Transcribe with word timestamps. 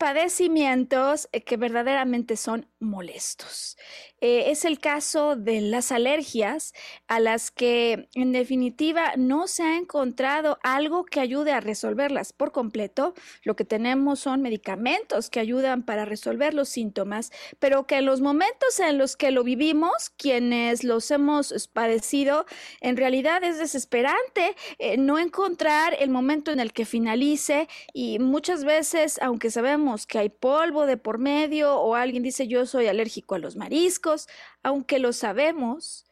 Padecimientos 0.00 1.28
eh, 1.32 1.42
que 1.44 1.58
verdaderamente 1.58 2.36
son 2.38 2.66
molestos. 2.80 3.76
Eh, 4.20 4.50
es 4.50 4.64
el 4.64 4.78
caso 4.78 5.36
de 5.36 5.60
las 5.60 5.92
alergias 5.92 6.72
a 7.08 7.20
las 7.20 7.50
que 7.50 8.08
en 8.14 8.32
definitiva 8.32 9.12
no 9.16 9.46
se 9.46 9.62
ha 9.62 9.76
encontrado 9.76 10.58
algo 10.62 11.04
que 11.04 11.20
ayude 11.20 11.52
a 11.52 11.60
resolverlas 11.60 12.32
por 12.32 12.52
completo. 12.52 13.14
Lo 13.44 13.54
que 13.54 13.64
tenemos 13.64 14.20
son 14.20 14.42
medicamentos 14.42 15.30
que 15.30 15.40
ayudan 15.40 15.84
para 15.84 16.04
resolver 16.04 16.54
los 16.54 16.68
síntomas, 16.70 17.30
pero 17.58 17.86
que 17.86 17.98
en 17.98 18.06
los 18.06 18.20
momentos 18.20 18.80
en 18.80 18.98
los 18.98 19.16
que 19.16 19.30
lo 19.30 19.44
vivimos, 19.44 20.10
quienes 20.16 20.82
los 20.82 21.10
hemos 21.10 21.68
padecido, 21.68 22.46
en 22.80 22.96
realidad 22.96 23.44
es 23.44 23.58
desesperante 23.58 24.56
eh, 24.78 24.96
no 24.96 25.18
encontrar 25.18 25.94
el 25.98 26.10
momento 26.10 26.50
en 26.50 26.60
el 26.60 26.72
que 26.72 26.86
finalice 26.86 27.68
y 27.92 28.18
muchas 28.18 28.64
veces, 28.64 29.18
aunque 29.20 29.50
sabemos 29.50 30.06
que 30.06 30.18
hay 30.18 30.28
polvo 30.30 30.86
de 30.86 30.96
por 30.96 31.18
medio 31.18 31.76
o 31.76 31.94
alguien 31.94 32.22
dice 32.22 32.48
yo 32.48 32.66
soy 32.70 32.86
alérgico 32.86 33.34
a 33.34 33.38
los 33.38 33.56
mariscos, 33.56 34.28
aunque 34.62 34.98
lo 34.98 35.12
sabemos, 35.12 36.06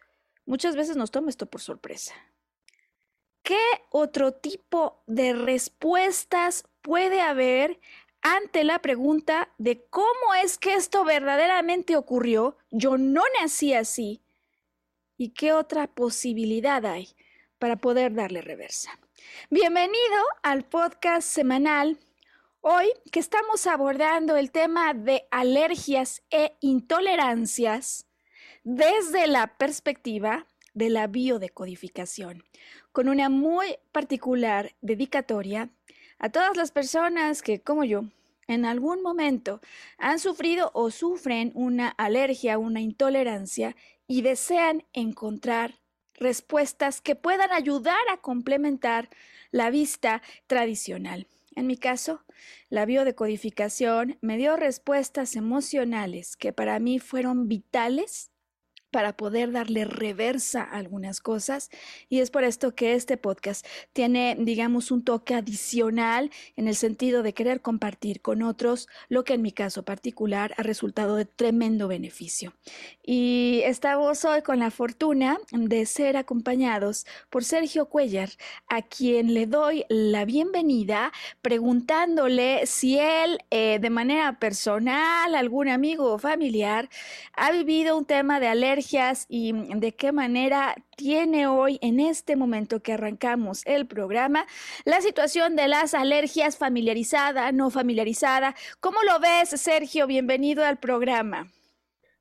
muchas 0.45 0.77
veces 0.77 0.97
nos 0.97 1.11
toma 1.11 1.31
esto 1.31 1.47
por 1.47 1.61
sorpresa. 1.61 2.15
¿Qué 3.43 3.59
otro 3.91 4.33
tipo 4.33 5.03
de 5.07 5.33
respuestas 5.33 6.65
puede 6.83 7.21
haber 7.21 7.81
ante 8.21 8.65
la 8.65 8.81
pregunta 8.81 9.49
de 9.59 9.87
cómo 9.89 10.35
es 10.43 10.59
que 10.59 10.75
esto 10.75 11.05
verdaderamente 11.05 11.97
ocurrió? 11.97 12.59
Yo 12.71 12.99
no 12.99 13.23
nací 13.41 13.73
así. 13.73 14.21
¿Y 15.17 15.31
qué 15.31 15.53
otra 15.53 15.87
posibilidad 15.87 16.85
hay 16.85 17.17
para 17.59 17.77
poder 17.77 18.15
darle 18.15 18.43
reversa? 18.43 18.99
Bienvenido 19.51 20.23
al 20.43 20.65
podcast 20.65 21.27
semanal 21.27 21.99
Hoy 22.71 22.93
que 23.11 23.19
estamos 23.19 23.67
abordando 23.67 24.37
el 24.37 24.51
tema 24.51 24.93
de 24.93 25.27
alergias 25.31 26.23
e 26.31 26.59
intolerancias 26.61 28.07
desde 28.63 29.27
la 29.27 29.57
perspectiva 29.57 30.47
de 30.75 30.91
la 30.91 31.07
biodecodificación, 31.07 32.45
con 32.93 33.09
una 33.09 33.31
muy 33.31 33.77
particular 33.91 34.75
dedicatoria 34.83 35.71
a 36.19 36.29
todas 36.29 36.59
las 36.59 36.71
personas 36.71 37.41
que, 37.41 37.63
como 37.63 37.85
yo, 37.85 38.03
en 38.49 38.67
algún 38.67 39.03
momento 39.03 39.63
han 39.97 40.19
sufrido 40.19 40.71
o 40.75 40.91
sufren 40.91 41.53
una 41.55 41.89
alergia, 41.89 42.59
una 42.59 42.83
intolerancia 42.83 43.77
y 44.07 44.21
desean 44.21 44.85
encontrar 44.93 45.81
respuestas 46.13 47.01
que 47.01 47.17
puedan 47.17 47.51
ayudar 47.51 47.97
a 48.13 48.19
complementar 48.19 49.09
la 49.53 49.71
vista 49.71 50.21
tradicional. 50.47 51.29
En 51.55 51.67
mi 51.67 51.77
caso, 51.77 52.25
la 52.69 52.85
biodecodificación 52.85 54.19
me 54.21 54.37
dio 54.37 54.57
respuestas 54.57 55.37
emocionales 55.37 56.37
que 56.37 56.53
para 56.53 56.79
mí 56.79 56.99
fueron 56.99 57.49
vitales 57.49 58.31
para 58.91 59.17
poder 59.17 59.53
darle 59.53 59.85
reversa 59.85 60.63
a 60.63 60.77
algunas 60.77 61.21
cosas 61.21 61.71
y 62.09 62.21
es 62.21 62.31
por 62.31 62.45
esto 62.45 62.75
que 62.75 62.95
este 62.95 63.17
podcast 63.17 63.67
tiene, 63.93 64.37
digamos, 64.39 64.91
un 64.91 65.05
toque 65.05 65.35
adicional 65.35 66.31
en 66.57 66.69
el 66.69 66.75
sentido 66.75 67.23
de 67.23 67.35
querer 67.35 67.61
compartir 67.61 68.21
con 68.21 68.43
otros 68.43 68.89
lo 69.09 69.25
que 69.25 69.35
en 69.35 69.43
mi 69.43 69.53
caso 69.53 69.85
particular 69.85 70.55
ha 70.57 70.63
resultado 70.63 71.17
de 71.17 71.25
tremendo 71.25 71.89
beneficio. 71.89 72.55
Y 73.03 73.63
estamos 73.65 74.25
hoy 74.25 74.43
con 74.43 74.59
la 74.59 74.71
fortuna 74.71 75.39
de 75.53 75.87
ser 75.87 76.17
acompañados 76.17 77.07
por 77.31 77.45
Sergio 77.45 77.87
Cuellar, 77.87 78.31
a 78.69 78.83
quien 78.83 79.35
le 79.35 79.47
doy 79.47 79.85
la 79.89 80.25
bienvenida 80.25 81.13
preguntándole 81.43 82.67
si 82.67 82.99
él 82.99 83.39
eh, 83.51 83.79
de 83.81 83.91
manera 83.91 84.39
personal, 84.39 85.35
algún 85.35 85.69
amigo 85.69 86.13
o 86.13 86.19
familiar 86.19 86.89
ha 87.35 87.51
vivido 87.51 87.97
un 87.97 88.05
tema 88.05 88.41
de 88.41 88.49
y 89.29 89.53
de 89.53 89.93
qué 89.97 90.13
manera 90.13 90.77
tiene 90.97 91.49
hoy, 91.49 91.81
en 91.83 91.99
este 91.99 92.37
momento 92.37 92.81
que 92.81 92.93
arrancamos 92.93 93.67
el 93.67 93.89
programa, 93.89 94.47
la 94.85 95.01
situación 95.01 95.57
de 95.57 95.67
las 95.67 95.95
alergias 95.95 96.57
familiarizada, 96.57 97.51
no 97.51 97.71
familiarizada. 97.71 98.55
¿Cómo 98.79 98.99
lo 99.03 99.19
ves, 99.19 99.49
Sergio? 99.61 100.07
Bienvenido 100.07 100.65
al 100.65 100.79
programa. 100.79 101.49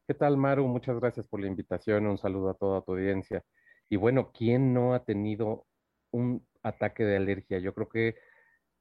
¿Qué 0.08 0.16
tal, 0.16 0.36
Maru? 0.36 0.68
Muchas 0.68 1.00
gracias 1.00 1.28
por 1.28 1.42
la 1.42 1.48
invitación. 1.48 2.08
Un 2.08 2.18
saludo 2.18 2.50
a 2.50 2.54
toda 2.56 2.82
tu 2.82 2.94
audiencia. 2.94 3.44
Y 3.88 3.98
bueno, 3.98 4.32
¿quién 4.32 4.74
no 4.74 4.96
ha 4.96 5.04
tenido 5.04 5.68
un 6.10 6.44
ataque 6.64 7.04
de 7.04 7.18
alergia? 7.18 7.60
Yo 7.60 7.76
creo 7.76 7.88
que 7.88 8.16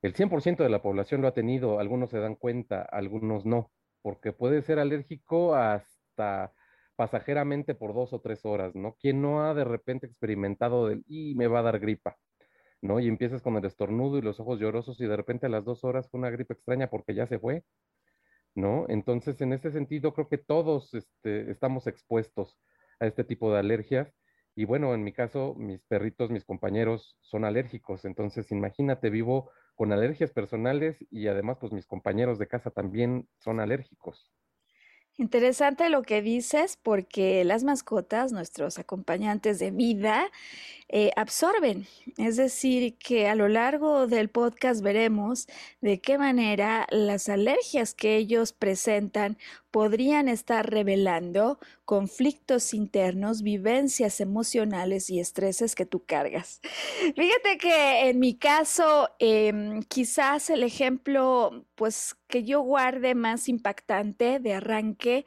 el 0.01 0.15
100% 0.15 0.63
de 0.63 0.71
la 0.71 0.81
población 0.81 1.21
lo 1.21 1.29
ha 1.29 1.35
tenido. 1.35 1.79
Algunos 1.79 2.09
se 2.09 2.21
dan 2.21 2.37
cuenta, 2.37 2.81
algunos 2.81 3.45
no, 3.45 3.71
porque 4.01 4.33
puede 4.33 4.63
ser 4.63 4.79
alérgico 4.79 5.55
hasta 5.55 6.55
pasajeramente 6.97 7.75
por 7.75 7.95
dos 7.95 8.13
o 8.13 8.21
tres 8.21 8.45
horas, 8.45 8.75
¿no? 8.75 8.97
¿Quién 9.01 9.23
no 9.23 9.43
ha 9.45 9.55
de 9.55 9.65
repente 9.65 10.07
experimentado 10.07 10.89
del, 10.89 11.05
y 11.07 11.35
me 11.37 11.47
va 11.49 11.61
a 11.61 11.63
dar 11.63 11.79
gripa, 11.81 12.17
¿no? 12.83 13.01
Y 13.01 13.09
empiezas 13.09 13.43
con 13.43 13.57
el 13.57 13.65
estornudo 13.67 14.19
y 14.19 14.23
los 14.23 14.41
ojos 14.41 14.61
llorosos 14.61 15.01
y 15.01 15.07
de 15.07 15.17
repente 15.17 15.47
a 15.47 15.49
las 15.51 15.65
dos 15.65 15.85
horas 15.85 16.09
fue 16.11 16.19
una 16.21 16.31
gripa 16.31 16.55
extraña 16.55 16.89
porque 16.91 17.15
ya 17.15 17.27
se 17.27 17.39
fue, 17.39 17.65
¿no? 18.55 18.87
Entonces, 18.89 19.41
en 19.41 19.53
ese 19.53 19.71
sentido, 19.71 20.15
creo 20.15 20.29
que 20.29 20.39
todos 20.39 20.95
este, 20.95 21.51
estamos 21.51 21.87
expuestos 21.87 22.59
a 23.01 23.07
este 23.07 23.25
tipo 23.25 23.53
de 23.53 23.59
alergias. 23.61 24.15
Y 24.55 24.65
bueno, 24.65 24.95
en 24.95 25.05
mi 25.05 25.13
caso, 25.13 25.55
mis 25.57 25.85
perritos, 25.85 26.31
mis 26.31 26.45
compañeros 26.45 27.19
son 27.21 27.45
alérgicos. 27.45 28.05
Entonces, 28.07 28.51
imagínate, 28.53 29.11
vivo 29.11 29.51
con 29.75 29.93
alergias 29.93 30.33
personales 30.33 30.97
y 31.11 31.27
además, 31.29 31.59
pues 31.61 31.73
mis 31.73 31.87
compañeros 31.87 32.39
de 32.39 32.49
casa 32.49 32.71
también 32.71 33.29
son 33.39 33.61
alérgicos. 33.61 34.33
Interesante 35.19 35.89
lo 35.89 36.03
que 36.03 36.21
dices 36.21 36.79
porque 36.83 37.43
las 37.45 37.65
mascotas, 37.65 38.33
nuestros 38.33 38.79
acompañantes 38.79 39.59
de 39.59 39.71
vida, 39.71 40.31
eh, 40.89 41.11
absorben. 41.17 41.87
Es 42.19 42.37
decir, 42.37 42.97
que 42.99 43.27
a 43.27 43.35
lo 43.35 43.49
largo 43.49 44.07
del 44.07 44.29
podcast 44.29 44.83
veremos 44.83 45.47
de 45.81 46.01
qué 46.03 46.19
manera 46.19 46.87
las 46.91 47.31
alergias 47.31 47.95
que 47.95 48.17
ellos 48.17 48.53
presentan 48.53 49.39
podrían 49.77 50.27
estar 50.27 50.71
revelando 50.71 51.59
conflictos 51.85 52.73
internos, 52.73 53.43
vivencias 53.43 54.23
emocionales 54.23 55.11
y 55.11 55.21
estreses 55.21 55.75
que 55.75 55.85
tú 55.85 56.03
cargas. 56.07 56.63
Fíjate 57.15 57.59
que 57.59 58.09
en 58.09 58.19
mi 58.19 58.39
caso, 58.39 59.11
em, 59.19 59.83
quizás 59.83 60.49
el 60.49 60.63
ejemplo, 60.63 61.67
pues 61.75 62.17
que 62.27 62.43
yo 62.43 62.63
guarde 62.63 63.15
más 63.15 63.51
impactante 63.51 64.39
de 64.39 64.55
arranque, 64.55 65.27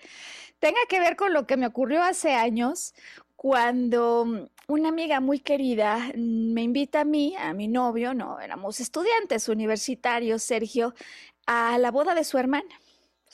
tenga 0.57 0.81
que 0.90 1.00
ver 1.00 1.16
con 1.16 1.31
lo 1.31 1.45
que 1.45 1.56
me 1.56 1.68
ocurrió 1.68 2.02
hace 2.02 2.31
años 2.31 2.95
cuando 3.36 4.50
una 4.68 4.90
amiga 4.90 5.19
muy 5.19 5.42
querida 5.42 6.12
me 6.16 6.63
invita 6.63 7.02
a 7.02 7.06
mí, 7.06 7.36
a 7.38 7.54
mi 7.54 7.68
novio, 7.68 8.16
no, 8.16 8.40
éramos 8.40 8.80
estudiantes 8.80 9.48
universitarios, 9.48 10.42
Sergio, 10.42 10.95
a 11.45 11.78
la 11.78 11.92
boda 11.92 12.16
de 12.16 12.24
su 12.24 12.40
hermana 12.40 12.80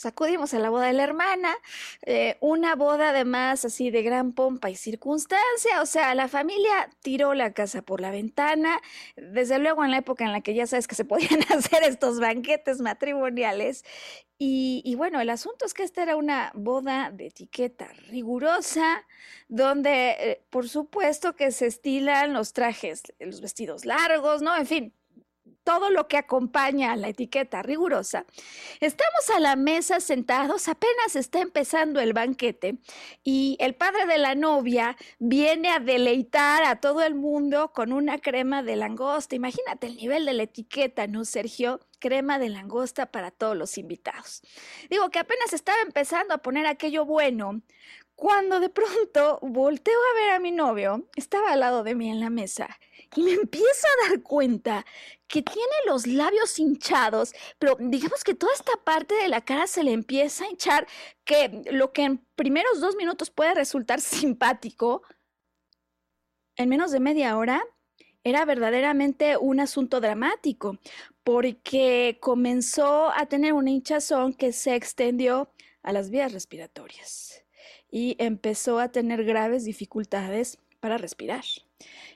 acudimos 0.03 0.53
a 0.53 0.59
la 0.59 0.69
boda 0.69 0.87
de 0.87 0.93
la 0.93 1.03
hermana, 1.03 1.55
eh, 2.01 2.37
una 2.41 2.75
boda 2.75 3.09
además 3.09 3.63
así 3.63 3.91
de 3.91 4.01
gran 4.01 4.33
pompa 4.33 4.69
y 4.69 4.75
circunstancia, 4.75 5.81
o 5.81 5.85
sea, 5.85 6.13
la 6.15 6.27
familia 6.27 6.89
tiró 7.01 7.33
la 7.33 7.53
casa 7.53 7.81
por 7.81 8.01
la 8.01 8.11
ventana, 8.11 8.81
desde 9.15 9.59
luego 9.59 9.85
en 9.85 9.91
la 9.91 9.97
época 9.97 10.25
en 10.25 10.31
la 10.31 10.41
que 10.41 10.53
ya 10.53 10.67
sabes 10.67 10.87
que 10.87 10.95
se 10.95 11.05
podían 11.05 11.39
hacer 11.55 11.83
estos 11.83 12.19
banquetes 12.19 12.81
matrimoniales. 12.81 13.85
Y, 14.37 14.95
bueno, 14.97 15.21
el 15.21 15.29
asunto 15.29 15.65
es 15.65 15.73
que 15.73 15.83
esta 15.83 16.03
era 16.03 16.17
una 16.17 16.51
boda 16.55 17.09
de 17.09 17.27
etiqueta 17.27 17.87
rigurosa, 18.09 19.05
donde 19.47 20.09
eh, 20.19 20.45
por 20.49 20.67
supuesto 20.67 21.37
que 21.37 21.51
se 21.51 21.67
estilan 21.67 22.33
los 22.33 22.51
trajes, 22.51 23.03
los 23.19 23.39
vestidos 23.39 23.85
largos, 23.85 24.41
¿no? 24.41 24.53
En 24.57 24.65
fin, 24.65 24.93
todo 25.65 25.89
lo 25.89 26.07
que 26.07 26.17
acompaña 26.17 26.93
a 26.93 26.95
la 26.95 27.09
etiqueta 27.09 27.63
rigurosa, 27.63 28.25
estamos 28.79 29.29
a 29.35 29.39
la 29.39 29.55
mesa 29.55 29.99
sentados, 29.99 30.69
apenas 30.69 31.15
está 31.15 31.41
empezando 31.41 31.99
el 31.99 32.13
banquete 32.13 32.77
y 33.23 33.57
el 33.59 33.73
padre 33.73 34.05
de 34.05 34.19
la 34.19 34.35
novia 34.35 34.95
viene 35.19 35.69
a 35.69 35.79
deleitar 35.79 36.63
a 36.63 36.79
todo 36.79 37.01
el 37.01 37.15
mundo 37.15 37.73
con 37.73 37.91
una 37.91 38.19
crema 38.19 38.61
de 38.61 38.75
langosta. 38.75 39.35
Imagínate 39.35 39.87
el 39.87 39.97
nivel 39.97 40.25
de 40.25 40.33
la 40.33 40.43
etiqueta, 40.43 41.07
¿no, 41.07 41.25
Sergio? 41.25 41.79
Crema 41.99 42.37
de 42.37 42.49
langosta 42.49 43.07
para 43.07 43.31
todos 43.31 43.57
los 43.57 43.79
invitados. 43.79 44.43
Digo 44.91 45.09
que 45.09 45.19
apenas 45.19 45.51
estaba 45.51 45.81
empezando 45.81 46.35
a 46.35 46.37
poner 46.37 46.67
aquello 46.67 47.05
bueno 47.05 47.63
cuando 48.15 48.59
de 48.59 48.69
pronto 48.69 49.39
volteo 49.41 49.97
a 50.11 50.19
ver 50.19 50.29
a 50.29 50.39
mi 50.39 50.51
novio, 50.51 51.09
estaba 51.15 51.51
al 51.51 51.59
lado 51.59 51.83
de 51.83 51.95
mí 51.95 52.09
en 52.09 52.19
la 52.19 52.29
mesa 52.29 52.79
y 53.15 53.23
me 53.23 53.31
empiezo 53.41 53.87
a 53.87 54.09
dar 54.09 54.21
cuenta 54.21 54.85
que 55.27 55.41
tiene 55.41 55.73
los 55.87 56.07
labios 56.07 56.59
hinchados, 56.59 57.33
pero 57.59 57.77
digamos 57.79 58.23
que 58.23 58.35
toda 58.35 58.53
esta 58.53 58.73
parte 58.83 59.15
de 59.15 59.27
la 59.27 59.41
cara 59.41 59.67
se 59.67 59.83
le 59.83 59.91
empieza 59.91 60.45
a 60.45 60.49
hinchar, 60.49 60.87
que 61.23 61.63
lo 61.71 61.91
que 61.93 62.03
en 62.03 62.17
primeros 62.35 62.79
dos 62.79 62.95
minutos 62.95 63.31
puede 63.31 63.53
resultar 63.55 64.01
simpático, 64.01 65.03
en 66.57 66.69
menos 66.69 66.91
de 66.91 66.99
media 66.99 67.37
hora 67.37 67.63
era 68.23 68.43
verdaderamente 68.45 69.37
un 69.37 69.59
asunto 69.59 70.01
dramático, 70.01 70.79
porque 71.23 72.17
comenzó 72.21 73.11
a 73.11 73.27
tener 73.27 73.53
una 73.53 73.69
hinchazón 73.69 74.33
que 74.33 74.51
se 74.51 74.75
extendió 74.75 75.51
a 75.83 75.91
las 75.91 76.09
vías 76.09 76.33
respiratorias 76.33 77.43
y 77.91 78.15
empezó 78.19 78.79
a 78.79 78.91
tener 78.91 79.23
graves 79.23 79.63
dificultades 79.63 80.57
para 80.85 80.99
respirar. 80.99 81.43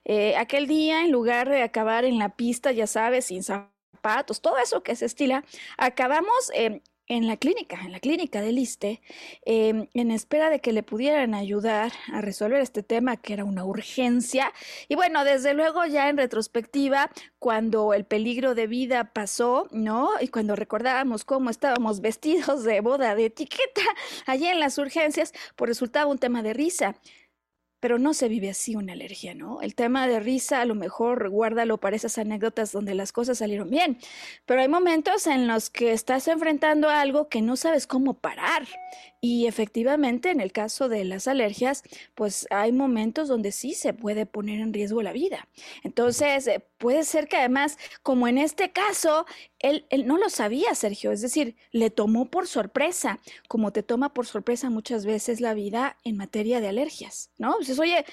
Eh, 0.06 0.38
aquel 0.38 0.68
día, 0.68 1.04
en 1.04 1.12
lugar 1.12 1.50
de 1.50 1.64
acabar 1.64 2.06
en 2.06 2.20
la 2.20 2.36
pista, 2.36 2.72
ya 2.72 2.86
sabes, 2.86 3.26
sin 3.26 3.42
zapatos, 3.42 4.42
todo 4.42 4.60
eso 4.60 4.84
que 4.84 4.96
se 4.96 5.08
estila, 5.08 5.44
acabamos 5.76 6.52
eh, 6.54 6.84
en 7.08 7.26
la 7.26 7.36
clínica, 7.38 7.80
en 7.84 7.92
la 7.92 8.00
clínica 8.00 8.42
del 8.42 8.60
ISTE, 8.60 9.02
em, 9.44 9.88
en 9.96 10.12
espera 10.12 10.52
de 10.52 10.60
que 10.60 10.72
le 10.72 10.84
pudieran 10.84 11.34
ayudar 11.34 11.92
a 12.14 12.22
resolver 12.22 12.62
este 12.62 12.84
tema 12.84 13.18
que 13.18 13.34
era 13.34 13.44
una 13.44 13.66
urgencia. 13.66 14.54
Y 14.88 14.94
bueno, 14.94 15.24
desde 15.24 15.56
luego 15.56 15.84
ya 15.88 16.10
en 16.10 16.18
retrospectiva, 16.18 17.10
cuando 17.40 17.96
el 17.96 18.06
peligro 18.06 18.54
de 18.54 18.68
vida 18.68 19.14
pasó, 19.14 19.68
¿no? 19.72 20.12
Y 20.22 20.28
cuando 20.28 20.56
recordábamos 20.56 21.26
cómo 21.26 21.50
estábamos 21.50 22.02
vestidos 22.10 22.64
de 22.64 22.82
boda 22.82 23.16
de 23.16 23.26
etiqueta 23.26 23.82
allí 24.28 24.46
en 24.46 24.60
las 24.60 24.78
urgencias, 24.78 25.34
pues 25.56 25.70
resultaba 25.70 26.12
un 26.12 26.20
tema 26.20 26.44
de 26.44 26.54
risa 26.54 26.96
pero 27.80 28.00
no 28.00 28.14
se 28.14 28.28
vive 28.28 28.50
así 28.50 28.76
una 28.76 28.94
alergia, 28.94 29.34
¿no? 29.34 29.62
El 29.62 29.76
tema 29.76 30.08
de 30.08 30.20
risa 30.20 30.62
a 30.62 30.66
lo 30.66 30.76
mejor 30.76 31.30
guárdalo 31.30 31.78
para 31.78 31.96
esas 31.96 32.18
anécdotas 32.18 32.72
donde 32.72 32.94
las 32.94 33.12
cosas 33.12 33.38
salieron 33.38 33.70
bien, 33.70 33.98
pero 34.46 34.62
hay 34.62 34.68
momentos 34.68 35.28
en 35.28 35.48
los 35.48 35.70
que 35.70 35.94
estás 35.94 36.28
enfrentando 36.28 36.90
algo 36.90 37.30
que 37.30 37.42
no 37.42 37.56
sabes 37.56 37.88
cómo 37.88 38.14
parar. 38.16 38.68
Y 39.22 39.48
efectivamente, 39.48 40.30
en 40.32 40.40
el 40.40 40.54
caso 40.54 40.88
de 40.88 41.04
las 41.04 41.28
alergias, 41.28 41.84
pues 42.16 42.48
hay 42.52 42.72
momentos 42.72 43.28
donde 43.28 43.52
sí 43.52 43.74
se 43.74 43.94
puede 43.94 44.26
poner 44.26 44.62
en 44.62 44.74
riesgo 44.74 45.02
la 45.02 45.12
vida. 45.12 45.48
Entonces, 45.84 46.48
eh, 46.48 46.64
puede 46.78 47.04
ser 47.04 47.28
que 47.28 47.36
además, 47.36 47.78
como 48.02 48.30
en 48.30 48.38
este 48.38 48.72
caso, 48.72 49.26
él, 49.60 49.86
él, 49.90 50.08
no 50.08 50.18
lo 50.18 50.30
sabía, 50.30 50.74
Sergio, 50.76 51.12
es 51.12 51.22
decir, 51.22 51.56
le 51.72 51.90
tomó 51.90 52.30
por 52.30 52.48
sorpresa, 52.48 53.20
como 53.48 53.72
te 53.72 53.84
toma 53.84 54.14
por 54.14 54.26
sorpresa 54.26 54.70
muchas 54.70 55.06
veces 55.06 55.42
la 55.42 55.54
vida 55.54 55.98
en 56.04 56.18
materia 56.18 56.62
de 56.62 56.70
alergias, 56.70 57.32
¿no? 57.38 57.56
Pues 57.58 57.78
oye, 57.80 58.06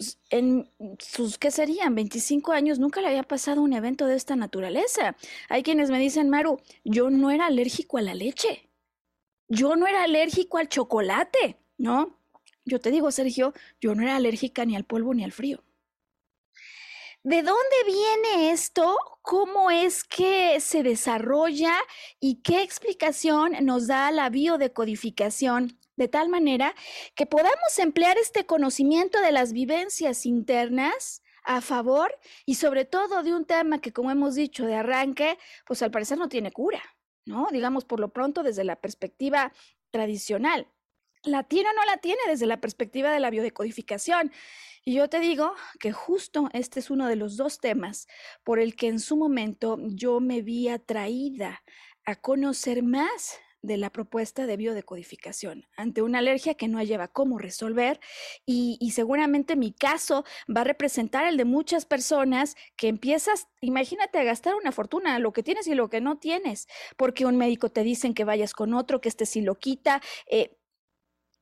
pues, 0.00 0.18
en 0.30 0.66
sus, 0.98 1.36
¿qué 1.36 1.50
serían? 1.50 1.94
25 1.94 2.52
años, 2.52 2.78
nunca 2.78 3.02
le 3.02 3.08
había 3.08 3.22
pasado 3.22 3.60
un 3.60 3.74
evento 3.74 4.06
de 4.06 4.16
esta 4.16 4.34
naturaleza. 4.34 5.14
Hay 5.50 5.62
quienes 5.62 5.90
me 5.90 5.98
dicen, 5.98 6.30
Maru, 6.30 6.58
yo 6.84 7.10
no 7.10 7.30
era 7.30 7.44
alérgico 7.44 7.98
a 7.98 8.02
la 8.02 8.14
leche. 8.14 8.70
Yo 9.46 9.76
no 9.76 9.86
era 9.86 10.04
alérgico 10.04 10.56
al 10.56 10.70
chocolate, 10.70 11.58
¿no? 11.76 12.18
Yo 12.64 12.80
te 12.80 12.90
digo, 12.90 13.10
Sergio, 13.10 13.52
yo 13.78 13.94
no 13.94 14.02
era 14.02 14.16
alérgica 14.16 14.64
ni 14.64 14.74
al 14.74 14.84
polvo 14.84 15.12
ni 15.12 15.22
al 15.22 15.32
frío. 15.32 15.62
¿De 17.22 17.42
dónde 17.42 17.76
viene 17.84 18.50
esto? 18.50 18.96
¿Cómo 19.20 19.70
es 19.70 20.04
que 20.04 20.58
se 20.58 20.82
desarrolla 20.82 21.74
y 22.18 22.40
qué 22.40 22.62
explicación 22.62 23.52
nos 23.60 23.88
da 23.88 24.10
la 24.10 24.30
biodecodificación 24.30 25.78
de 25.96 26.08
tal 26.08 26.30
manera 26.30 26.74
que 27.14 27.26
podamos 27.26 27.78
emplear 27.78 28.16
este 28.16 28.46
conocimiento 28.46 29.20
de 29.20 29.32
las 29.32 29.52
vivencias 29.52 30.24
internas 30.24 31.22
a 31.44 31.60
favor 31.60 32.18
y 32.46 32.54
sobre 32.54 32.86
todo 32.86 33.22
de 33.22 33.34
un 33.34 33.44
tema 33.44 33.82
que, 33.82 33.92
como 33.92 34.10
hemos 34.10 34.34
dicho 34.34 34.64
de 34.64 34.76
arranque, 34.76 35.36
pues 35.66 35.82
al 35.82 35.90
parecer 35.90 36.16
no 36.16 36.30
tiene 36.30 36.52
cura, 36.52 36.82
¿no? 37.26 37.48
Digamos 37.52 37.84
por 37.84 38.00
lo 38.00 38.08
pronto 38.14 38.42
desde 38.42 38.64
la 38.64 38.76
perspectiva 38.76 39.52
tradicional. 39.90 40.68
¿La 41.24 41.42
tiene 41.42 41.68
o 41.68 41.72
no 41.74 41.84
la 41.84 41.98
tiene 41.98 42.20
desde 42.26 42.46
la 42.46 42.60
perspectiva 42.60 43.12
de 43.12 43.20
la 43.20 43.28
biodecodificación? 43.28 44.32
Y 44.84 44.94
yo 44.94 45.08
te 45.10 45.20
digo 45.20 45.52
que 45.78 45.92
justo 45.92 46.48
este 46.54 46.80
es 46.80 46.90
uno 46.90 47.06
de 47.08 47.16
los 47.16 47.36
dos 47.36 47.58
temas 47.58 48.08
por 48.42 48.58
el 48.58 48.74
que 48.74 48.88
en 48.88 48.98
su 49.00 49.18
momento 49.18 49.76
yo 49.82 50.20
me 50.20 50.40
vi 50.40 50.68
atraída 50.68 51.62
a 52.06 52.16
conocer 52.16 52.82
más 52.82 53.38
de 53.62 53.76
la 53.76 53.90
propuesta 53.90 54.46
de 54.46 54.56
biodecodificación 54.56 55.66
ante 55.76 56.00
una 56.00 56.20
alergia 56.20 56.54
que 56.54 56.68
no 56.68 56.82
lleva 56.82 57.08
cómo 57.08 57.36
resolver 57.36 58.00
y, 58.46 58.78
seguramente 58.94 59.54
mi 59.54 59.72
caso 59.72 60.24
va 60.48 60.62
a 60.62 60.64
representar 60.64 61.26
el 61.26 61.36
de 61.36 61.44
muchas 61.44 61.84
personas 61.84 62.56
que 62.76 62.88
empiezas, 62.88 63.48
imagínate, 63.60 64.18
a 64.18 64.24
gastar 64.24 64.54
una 64.54 64.72
fortuna, 64.72 65.18
lo 65.18 65.34
que 65.34 65.42
tienes 65.42 65.66
y 65.66 65.74
lo 65.74 65.90
que 65.90 66.00
no 66.00 66.18
tienes, 66.18 66.68
porque 66.96 67.26
un 67.26 67.36
médico 67.36 67.68
te 67.68 67.82
dicen 67.82 68.14
que 68.14 68.24
vayas 68.24 68.54
con 68.54 68.72
otro, 68.72 69.02
que 69.02 69.10
este 69.10 69.26
sí 69.26 69.42
lo 69.42 69.56
quita. 69.56 70.00
Eh, 70.26 70.56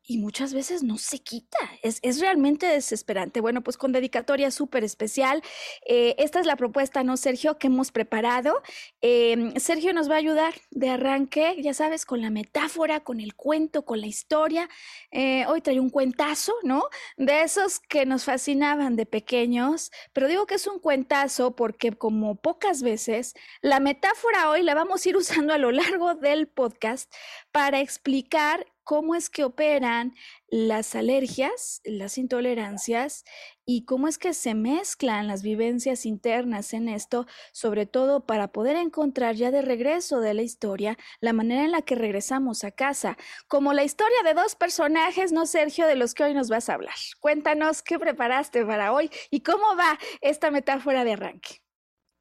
y 0.09 0.17
muchas 0.17 0.55
veces 0.55 0.83
no 0.83 0.97
se 0.97 1.19
quita. 1.19 1.59
Es, 1.83 2.01
es 2.03 2.19
realmente 2.19 2.67
desesperante. 2.67 3.43
Bueno, 3.43 3.63
pues 3.63 3.77
con 3.77 3.93
dedicatoria 3.93 4.51
súper 4.51 4.83
especial. 4.83 5.43
Eh, 5.87 6.17
esta 6.19 6.41
es 6.41 6.47
la 6.47 6.57
propuesta, 6.57 7.05
¿no, 7.05 7.19
Sergio, 7.19 7.59
que 7.59 7.67
hemos 7.67 7.93
preparado? 7.93 8.63
Em, 9.03 9.55
Sergio 9.57 9.93
nos 9.93 10.11
va 10.11 10.15
a 10.15 10.19
ayudar 10.19 10.55
de 10.71 10.89
arranque, 10.89 11.61
ya 11.63 11.75
sabes, 11.75 12.07
con 12.07 12.23
la 12.23 12.31
metáfora, 12.31 13.01
con 13.01 13.21
el 13.21 13.35
cuento, 13.35 13.85
con 13.85 14.01
la 14.01 14.07
historia. 14.07 14.71
Eh, 15.11 15.45
hoy 15.47 15.61
trae 15.61 15.79
un 15.79 15.91
cuentazo, 15.91 16.55
¿no? 16.63 16.85
De 17.19 17.43
esos 17.43 17.79
que 17.79 18.07
nos 18.07 18.25
fascinaban 18.25 18.97
de 18.97 19.05
pequeños, 19.05 19.91
pero 20.15 20.27
digo 20.27 20.47
que 20.47 20.55
es 20.55 20.67
un 20.67 20.79
cuentazo 20.79 21.55
porque 21.55 21.93
como 21.93 22.37
pocas 22.37 22.83
veces, 22.83 23.35
la 23.61 23.79
metáfora 23.79 24.49
hoy 24.49 24.63
la 24.63 24.75
vamos 24.75 25.05
a 25.05 25.09
ir 25.11 25.17
usando 25.19 25.53
a 25.53 25.59
lo 25.59 25.71
largo 25.71 26.15
del 26.15 26.49
podcast 26.49 27.13
para 27.53 27.81
explicar 27.81 28.67
cómo 28.89 29.15
es 29.15 29.29
que 29.29 29.45
operan 29.45 30.15
las 30.47 30.95
alergias, 30.95 31.83
las 31.85 32.17
intolerancias 32.17 33.25
y 33.67 33.85
cómo 33.85 34.09
es 34.09 34.17
que 34.17 34.33
se 34.33 34.55
mezclan 34.55 35.27
las 35.27 35.43
vivencias 35.43 36.07
internas 36.07 36.73
en 36.73 36.89
esto, 36.89 37.27
sobre 37.53 37.85
todo 37.85 38.25
para 38.25 38.49
poder 38.49 38.77
encontrar 38.77 39.35
ya 39.35 39.51
de 39.51 39.61
regreso 39.61 40.21
de 40.21 40.33
la 40.33 40.41
historia 40.41 40.97
la 41.21 41.35
manera 41.35 41.67
en 41.67 41.73
la 41.73 41.83
que 41.83 41.97
regresamos 41.97 42.65
a 42.65 42.71
casa, 42.71 43.19
como 43.47 43.75
la 43.75 43.85
historia 43.85 44.23
de 44.25 44.33
dos 44.33 44.55
personajes, 44.55 45.33
no 45.33 45.45
Sergio, 45.45 45.87
de 45.87 45.95
los 45.95 46.15
que 46.15 46.25
hoy 46.25 46.33
nos 46.33 46.49
vas 46.49 46.71
a 46.71 46.75
hablar. 46.75 46.97
Cuéntanos 47.21 47.83
qué 47.83 47.99
preparaste 47.99 48.65
para 48.65 48.95
hoy 48.95 49.11
y 49.31 49.43
cómo 49.43 49.77
va 49.77 49.99
esta 50.23 50.51
metáfora 50.51 51.05
de 51.05 51.13
arranque. 51.13 51.59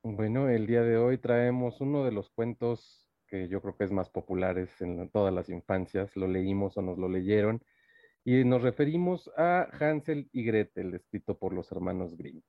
Bueno, 0.03 0.49
el 0.49 0.67
día 0.67 0.81
de 0.81 0.97
hoy 0.97 1.17
traemos 1.17 1.79
uno 1.79 2.03
de 2.03 2.11
los 2.11 2.29
cuentos 2.29 3.06
que 3.27 3.47
yo 3.47 3.61
creo 3.61 3.75
que 3.77 3.83
es 3.83 3.91
más 3.91 4.09
populares 4.09 4.81
en 4.81 5.09
todas 5.09 5.33
las 5.33 5.49
infancias, 5.49 6.15
lo 6.15 6.27
leímos 6.27 6.77
o 6.77 6.81
nos 6.81 6.97
lo 6.97 7.09
leyeron, 7.09 7.61
y 8.23 8.43
nos 8.43 8.61
referimos 8.61 9.31
a 9.37 9.69
Hansel 9.79 10.29
y 10.33 10.43
Gretel, 10.43 10.93
escrito 10.93 11.37
por 11.37 11.53
los 11.53 11.71
hermanos 11.71 12.17
Grimm. 12.17 12.41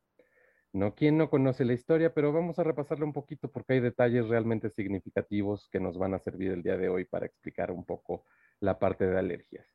¿No? 0.73 0.95
¿Quién 0.95 1.17
no 1.17 1.31
conoce 1.31 1.65
la 1.65 1.73
historia? 1.73 2.13
Pero 2.13 2.33
vamos 2.33 2.59
a 2.59 2.65
repasarla 2.65 3.05
un 3.05 3.13
poquito 3.13 3.51
porque 3.51 3.75
hay 3.75 3.81
detalles 3.81 4.29
realmente 4.29 4.71
significativos 4.71 5.69
que 5.71 5.81
nos 5.81 5.97
van 5.97 6.15
a 6.15 6.19
servir 6.19 6.53
el 6.53 6.63
día 6.63 6.77
de 6.77 6.89
hoy 6.89 7.05
para 7.05 7.27
explicar 7.27 7.71
un 7.71 7.85
poco 7.85 8.25
la 8.61 8.79
parte 8.79 9.07
de 9.07 9.19
alergias. 9.19 9.67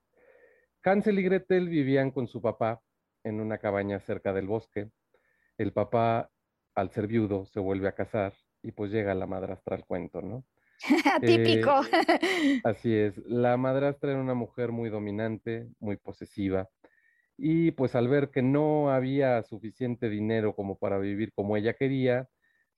Hansel 0.83 1.19
y 1.19 1.23
Gretel 1.23 1.69
vivían 1.69 2.11
con 2.11 2.27
su 2.27 2.41
papá 2.41 2.81
en 3.23 3.39
una 3.39 3.57
cabaña 3.57 3.99
cerca 3.99 4.33
del 4.33 4.47
bosque. 4.47 4.91
El 5.57 5.71
papá, 5.71 6.29
al 6.75 6.89
ser 6.91 7.07
viudo, 7.07 7.45
se 7.45 7.59
vuelve 7.59 7.87
a 7.87 7.95
casar 7.95 8.33
y 8.61 8.71
pues 8.71 8.91
llega 8.91 9.15
la 9.15 9.25
madrastra 9.25 9.75
al 9.75 9.85
cuento, 9.85 10.21
¿no? 10.21 10.45
Típico. 11.21 11.81
Eh, 11.93 12.61
así 12.63 12.93
es. 12.93 13.17
La 13.25 13.57
madrastra 13.57 14.11
era 14.11 14.21
una 14.21 14.33
mujer 14.33 14.71
muy 14.71 14.89
dominante, 14.89 15.69
muy 15.79 15.97
posesiva. 15.97 16.69
Y 17.37 17.71
pues 17.71 17.95
al 17.95 18.07
ver 18.07 18.29
que 18.29 18.41
no 18.41 18.91
había 18.91 19.41
suficiente 19.43 20.09
dinero 20.09 20.55
como 20.55 20.77
para 20.77 20.99
vivir 20.99 21.33
como 21.33 21.57
ella 21.57 21.73
quería, 21.73 22.29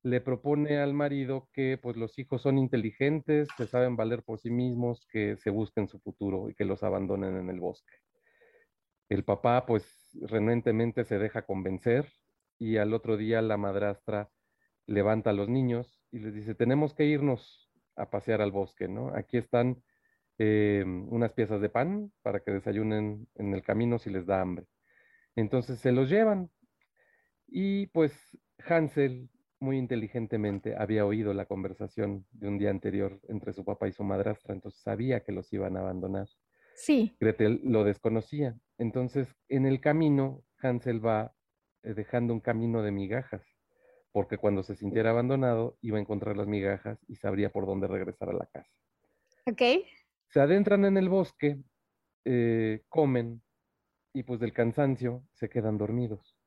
le 0.04 0.22
propone 0.22 0.78
al 0.78 0.94
marido 0.94 1.50
que 1.52 1.80
pues 1.82 1.98
los 1.98 2.18
hijos 2.20 2.44
son 2.44 2.58
inteligentes, 2.58 3.48
se 3.58 3.68
saben 3.68 3.96
valer 3.96 4.24
por 4.24 4.40
sí 4.40 4.52
mismos, 4.52 5.08
que 5.12 5.36
se 5.38 5.50
busquen 5.50 5.88
su 5.88 6.00
futuro 6.00 6.50
y 6.50 6.56
que 6.56 6.66
los 6.66 6.84
abandonen 6.84 7.38
en 7.38 7.50
el 7.50 7.60
bosque. 7.60 7.96
El 9.10 9.24
papá 9.24 9.66
pues 9.66 10.18
renuentemente 10.22 11.06
se 11.06 11.18
deja 11.18 11.46
convencer 11.46 12.08
y 12.60 12.78
al 12.78 12.94
otro 12.94 13.18
día 13.18 13.42
la 13.42 13.58
madrastra 13.58 14.30
levanta 14.88 15.32
a 15.32 15.34
los 15.34 15.50
niños 15.50 16.02
y 16.12 16.20
les 16.20 16.34
dice, 16.34 16.56
tenemos 16.56 16.94
que 16.94 17.06
irnos 17.06 17.65
a 17.96 18.10
pasear 18.10 18.42
al 18.42 18.52
bosque, 18.52 18.88
¿no? 18.88 19.16
Aquí 19.16 19.38
están 19.38 19.84
eh, 20.38 20.84
unas 20.86 21.34
piezas 21.34 21.62
de 21.62 21.70
pan 21.70 22.12
para 22.22 22.42
que 22.42 22.52
desayunen 22.52 23.28
en 23.36 23.54
el 23.54 23.64
camino 23.64 24.00
si 24.00 24.10
les 24.10 24.26
da 24.26 24.42
hambre. 24.42 24.66
Entonces 25.36 25.80
se 25.80 25.92
los 25.92 26.10
llevan 26.10 26.50
y 27.48 27.88
pues 27.88 28.14
Hansel 28.68 29.30
muy 29.60 29.78
inteligentemente 29.78 30.76
había 30.78 31.06
oído 31.06 31.34
la 31.34 31.46
conversación 31.46 32.26
de 32.32 32.48
un 32.48 32.58
día 32.58 32.70
anterior 32.70 33.20
entre 33.28 33.54
su 33.54 33.64
papá 33.64 33.88
y 33.88 33.94
su 33.94 34.04
madrastra, 34.04 34.54
entonces 34.54 34.82
sabía 34.82 35.22
que 35.22 35.32
los 35.32 35.52
iban 35.54 35.78
a 35.78 35.82
abandonar. 35.82 36.28
Sí. 36.76 37.16
Gretel 37.20 37.62
lo 37.64 37.84
desconocía. 37.84 38.58
Entonces, 38.78 39.34
en 39.48 39.66
el 39.66 39.80
camino, 39.80 40.44
Hansel 40.58 41.04
va 41.04 41.34
eh, 41.84 41.94
dejando 41.94 42.34
un 42.34 42.42
camino 42.42 42.82
de 42.84 42.92
migajas, 42.92 43.55
porque 44.16 44.38
cuando 44.38 44.64
se 44.64 44.78
sintiera 44.78 45.10
abandonado 45.10 45.78
iba 45.82 45.98
a 45.98 46.00
encontrar 46.00 46.38
las 46.38 46.48
migajas 46.48 46.98
y 47.10 47.18
sabría 47.18 47.50
por 47.50 47.66
dónde 47.66 47.86
regresar 47.86 48.30
a 48.30 48.34
la 48.34 48.46
casa. 48.46 48.72
Ok. 49.46 49.62
Se 50.30 50.40
adentran 50.40 50.86
en 50.86 50.96
el 50.96 51.10
bosque, 51.10 51.62
eh, 52.24 52.86
comen 52.88 53.44
y 54.14 54.24
pues 54.24 54.40
del 54.40 54.54
cansancio 54.54 55.28
se 55.34 55.50
quedan 55.50 55.78
dormidos. 55.78 56.38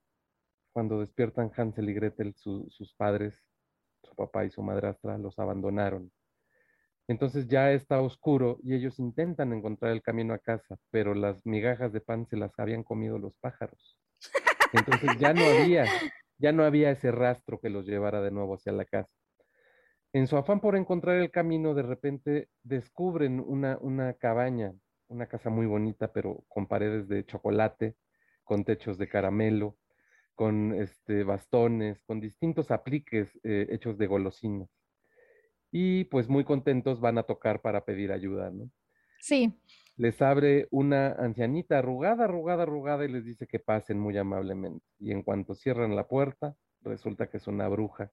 Cuando 0.73 1.01
despiertan 1.01 1.53
Hansel 1.55 1.91
y 1.91 1.93
Gretel, 1.93 2.35
sus 2.37 2.95
padres, 2.97 3.35
su 4.03 4.15
papá 4.15 4.47
y 4.47 4.51
su 4.51 4.63
madrastra, 4.63 5.19
los 5.19 5.39
abandonaron. 5.39 6.11
Entonces 7.07 7.49
ya 7.49 7.73
está 7.73 8.01
oscuro 8.01 8.61
y 8.63 8.77
ellos 8.77 8.99
intentan 8.99 9.53
encontrar 9.53 9.93
el 9.93 10.01
camino 10.01 10.33
a 10.33 10.39
casa, 10.39 10.79
pero 10.91 11.15
las 11.15 11.45
migajas 11.45 11.93
de 11.93 12.01
pan 12.01 12.27
se 12.29 12.39
las 12.39 12.59
habían 12.59 12.83
comido 12.83 13.19
los 13.19 13.37
pájaros. 13.37 13.99
Entonces 14.73 15.19
ya 15.19 15.35
no 15.35 15.45
había, 15.45 15.85
ya 16.39 16.53
no 16.53 16.65
había 16.65 16.91
ese 16.91 17.11
rastro 17.13 17.61
que 17.61 17.71
los 17.71 17.87
llevara 17.87 18.21
de 18.21 18.31
nuevo 18.31 18.55
hacia 18.55 18.73
la 18.73 18.85
casa. 18.85 19.13
En 20.13 20.27
su 20.27 20.37
afán 20.37 20.61
por 20.61 20.77
encontrar 20.77 21.17
el 21.17 21.31
camino, 21.31 21.75
de 21.75 21.83
repente 21.83 22.49
descubren 22.63 23.41
una, 23.41 23.79
una 23.81 24.15
cabaña, 24.15 24.73
una 25.09 25.27
casa 25.27 25.51
muy 25.51 25.67
bonita, 25.67 26.13
pero 26.13 26.45
con 26.49 26.67
paredes 26.67 27.09
de 27.09 27.25
chocolate, 27.27 27.97
con 28.45 28.65
techos 28.65 28.97
de 28.99 29.09
caramelo, 29.09 29.77
con 30.35 30.73
este, 30.75 31.25
bastones, 31.25 32.03
con 32.05 32.21
distintos 32.21 32.71
apliques 32.71 33.39
eh, 33.43 33.67
hechos 33.71 33.99
de 33.99 34.07
golosinas 34.07 34.71
y 35.71 36.05
pues 36.05 36.29
muy 36.29 36.45
contentos 36.45 37.01
van 37.01 37.19
a 37.19 37.25
tocar 37.25 37.61
para 37.61 37.85
pedir 37.85 38.13
ayuda, 38.13 38.51
¿no? 38.51 38.71
Sí. 39.21 39.61
Les 39.99 40.23
abre 40.23 40.67
una 40.71 41.09
ancianita 41.13 41.79
arrugada, 41.79 42.25
arrugada, 42.25 42.63
arrugada 42.63 43.05
y 43.05 43.09
les 43.09 43.25
dice 43.25 43.47
que 43.47 43.59
pasen 43.59 43.99
muy 43.99 44.17
amablemente. 44.17 44.87
Y 44.99 45.13
en 45.13 45.23
cuanto 45.23 45.55
cierran 45.55 45.95
la 45.95 46.09
puerta, 46.09 46.57
resulta 46.81 47.29
que 47.29 47.37
es 47.37 47.47
una 47.47 47.69
bruja 47.69 48.11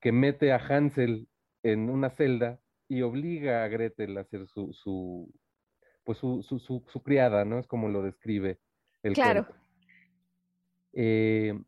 que 0.00 0.12
mete 0.12 0.52
a 0.52 0.58
Hansel 0.58 1.28
en 1.62 1.90
una 1.90 2.10
celda 2.10 2.60
y 2.88 3.02
obliga 3.02 3.64
a 3.64 3.68
Gretel 3.68 4.16
a 4.18 4.20
hacer 4.20 4.46
su, 4.46 4.72
su 4.72 5.32
pues 6.04 6.18
su, 6.18 6.42
su, 6.42 6.58
su, 6.58 7.02
criada, 7.02 7.44
¿no? 7.44 7.58
Es 7.58 7.66
como 7.66 7.88
lo 7.88 8.02
describe 8.02 8.60
el 9.02 9.14
claro. 9.14 9.48
Eh, 10.92 11.58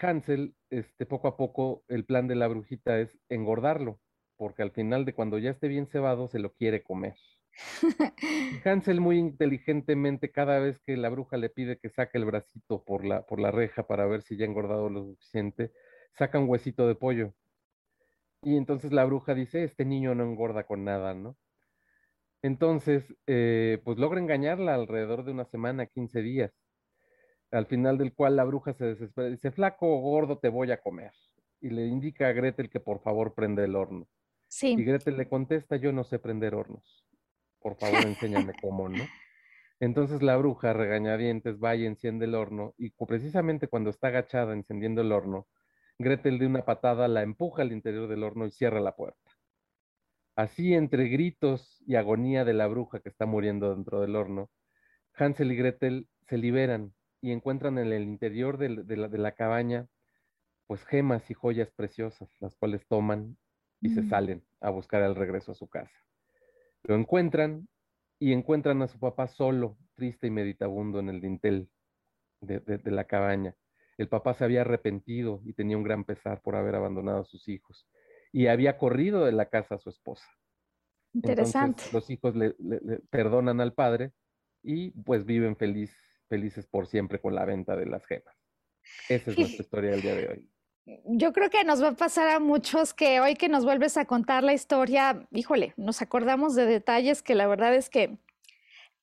Hansel, 0.00 0.56
este, 0.70 1.06
poco 1.06 1.28
a 1.28 1.36
poco, 1.36 1.84
el 1.88 2.04
plan 2.04 2.26
de 2.26 2.34
la 2.34 2.48
brujita 2.48 2.98
es 2.98 3.16
engordarlo 3.28 4.00
porque 4.36 4.62
al 4.62 4.70
final 4.70 5.04
de 5.04 5.14
cuando 5.14 5.38
ya 5.38 5.50
esté 5.50 5.68
bien 5.68 5.86
cebado 5.86 6.28
se 6.28 6.38
lo 6.38 6.52
quiere 6.52 6.82
comer. 6.82 7.16
Hansel 8.64 9.00
muy 9.00 9.18
inteligentemente 9.18 10.30
cada 10.30 10.58
vez 10.58 10.78
que 10.80 10.96
la 10.96 11.08
bruja 11.08 11.36
le 11.36 11.48
pide 11.48 11.78
que 11.78 11.88
saque 11.88 12.18
el 12.18 12.24
bracito 12.24 12.84
por 12.84 13.04
la, 13.04 13.26
por 13.26 13.40
la 13.40 13.50
reja 13.50 13.86
para 13.86 14.06
ver 14.06 14.22
si 14.22 14.36
ya 14.36 14.44
ha 14.44 14.48
engordado 14.48 14.90
lo 14.90 15.04
suficiente, 15.04 15.72
saca 16.12 16.38
un 16.38 16.48
huesito 16.48 16.86
de 16.86 16.94
pollo. 16.94 17.34
Y 18.42 18.56
entonces 18.56 18.92
la 18.92 19.04
bruja 19.04 19.34
dice, 19.34 19.64
este 19.64 19.84
niño 19.84 20.14
no 20.14 20.24
engorda 20.24 20.64
con 20.64 20.84
nada, 20.84 21.14
¿no? 21.14 21.36
Entonces, 22.42 23.04
eh, 23.26 23.80
pues 23.84 23.98
logra 23.98 24.20
engañarla 24.20 24.74
alrededor 24.74 25.24
de 25.24 25.32
una 25.32 25.46
semana, 25.46 25.86
15 25.86 26.22
días, 26.22 26.52
al 27.50 27.66
final 27.66 27.98
del 27.98 28.14
cual 28.14 28.36
la 28.36 28.44
bruja 28.44 28.74
se 28.74 28.84
desespera 28.84 29.28
y 29.28 29.32
dice, 29.32 29.50
flaco 29.50 29.88
o 29.88 30.00
gordo 30.00 30.38
te 30.38 30.48
voy 30.48 30.70
a 30.70 30.80
comer. 30.80 31.12
Y 31.60 31.70
le 31.70 31.86
indica 31.86 32.28
a 32.28 32.32
Gretel 32.32 32.70
que 32.70 32.80
por 32.80 33.00
favor 33.00 33.34
prende 33.34 33.64
el 33.64 33.74
horno. 33.74 34.06
Y 34.78 34.84
Gretel 34.84 35.16
le 35.16 35.28
contesta, 35.28 35.76
yo 35.76 35.92
no 35.92 36.04
sé 36.04 36.18
prender 36.18 36.54
hornos. 36.54 37.05
Por 37.60 37.76
favor, 37.76 38.04
enséñame 38.04 38.52
cómo, 38.60 38.88
¿no? 38.88 39.04
Entonces 39.80 40.22
la 40.22 40.36
bruja, 40.36 40.72
regañadientes, 40.72 41.62
va 41.62 41.74
y 41.76 41.84
enciende 41.84 42.24
el 42.24 42.34
horno 42.34 42.74
y 42.78 42.90
precisamente 42.90 43.68
cuando 43.68 43.90
está 43.90 44.08
agachada 44.08 44.54
encendiendo 44.54 45.02
el 45.02 45.12
horno, 45.12 45.46
Gretel 45.98 46.38
de 46.38 46.46
una 46.46 46.64
patada 46.64 47.08
la 47.08 47.22
empuja 47.22 47.62
al 47.62 47.72
interior 47.72 48.08
del 48.08 48.22
horno 48.22 48.46
y 48.46 48.50
cierra 48.50 48.80
la 48.80 48.96
puerta. 48.96 49.32
Así, 50.34 50.74
entre 50.74 51.08
gritos 51.08 51.82
y 51.86 51.96
agonía 51.96 52.44
de 52.44 52.52
la 52.52 52.66
bruja 52.66 53.00
que 53.00 53.08
está 53.08 53.24
muriendo 53.24 53.74
dentro 53.74 54.00
del 54.00 54.16
horno, 54.16 54.50
Hansel 55.14 55.52
y 55.52 55.56
Gretel 55.56 56.08
se 56.28 56.36
liberan 56.36 56.94
y 57.22 57.32
encuentran 57.32 57.78
en 57.78 57.92
el 57.92 58.02
interior 58.02 58.58
de, 58.58 58.68
la, 58.68 59.08
de 59.08 59.18
la 59.18 59.32
cabaña 59.32 59.88
pues 60.66 60.84
gemas 60.84 61.30
y 61.30 61.34
joyas 61.34 61.70
preciosas, 61.70 62.28
las 62.40 62.54
cuales 62.56 62.86
toman 62.86 63.36
y 63.80 63.90
se 63.90 64.02
salen 64.02 64.44
a 64.60 64.70
buscar 64.70 65.02
el 65.02 65.14
regreso 65.14 65.52
a 65.52 65.54
su 65.54 65.68
casa. 65.68 65.96
Lo 66.86 66.94
encuentran 66.94 67.68
y 68.18 68.32
encuentran 68.32 68.80
a 68.82 68.88
su 68.88 68.98
papá 68.98 69.26
solo, 69.26 69.76
triste 69.94 70.28
y 70.28 70.30
meditabundo 70.30 71.00
en 71.00 71.08
el 71.08 71.20
dintel 71.20 71.68
de, 72.40 72.80
la 72.84 73.04
cabaña. 73.04 73.54
El 73.98 74.08
papá 74.08 74.34
se 74.34 74.44
había 74.44 74.60
arrepentido 74.60 75.40
y 75.44 75.52
tenía 75.52 75.76
un 75.76 75.82
gran 75.82 76.04
pesar 76.04 76.42
por 76.42 76.54
haber 76.54 76.76
abandonado 76.76 77.22
a 77.22 77.24
sus 77.24 77.48
hijos 77.48 77.88
y 78.32 78.46
había 78.46 78.78
corrido 78.78 79.24
de 79.24 79.32
la 79.32 79.48
casa 79.48 79.76
a 79.76 79.78
su 79.78 79.90
esposa. 79.90 80.26
Interesante. 81.12 81.84
los 81.92 82.10
hijos 82.10 82.36
le, 82.36 82.54
perdonan 83.10 83.60
al 83.60 83.72
padre 83.72 84.12
y 84.62 84.90
pues 84.90 85.24
viven 85.24 85.56
feliz, 85.56 85.96
felices 86.28 86.66
por 86.66 86.86
siempre 86.86 87.20
con 87.20 87.34
la 87.34 87.44
venta 87.44 87.74
de 87.74 87.86
las 87.86 88.06
gemas. 88.06 88.36
Esa 89.08 89.30
es 89.30 89.38
nuestra 89.38 89.62
historia 89.62 89.90
del 89.92 90.02
día 90.02 90.14
de 90.14 90.28
hoy 90.28 90.55
yo 91.04 91.32
creo 91.32 91.50
que 91.50 91.64
nos 91.64 91.82
va 91.82 91.88
a 91.88 91.92
pasar 91.92 92.28
a 92.28 92.38
muchos 92.38 92.94
que 92.94 93.20
hoy 93.20 93.34
que 93.34 93.48
nos 93.48 93.64
vuelves 93.64 93.96
a 93.96 94.04
contar 94.04 94.44
la 94.44 94.52
historia, 94.52 95.26
híjole, 95.32 95.74
nos 95.76 96.00
acordamos 96.00 96.54
de 96.54 96.66
detalles 96.66 97.22
que 97.22 97.34
la 97.34 97.46
verdad 97.46 97.74
es 97.74 97.90
que 97.90 98.16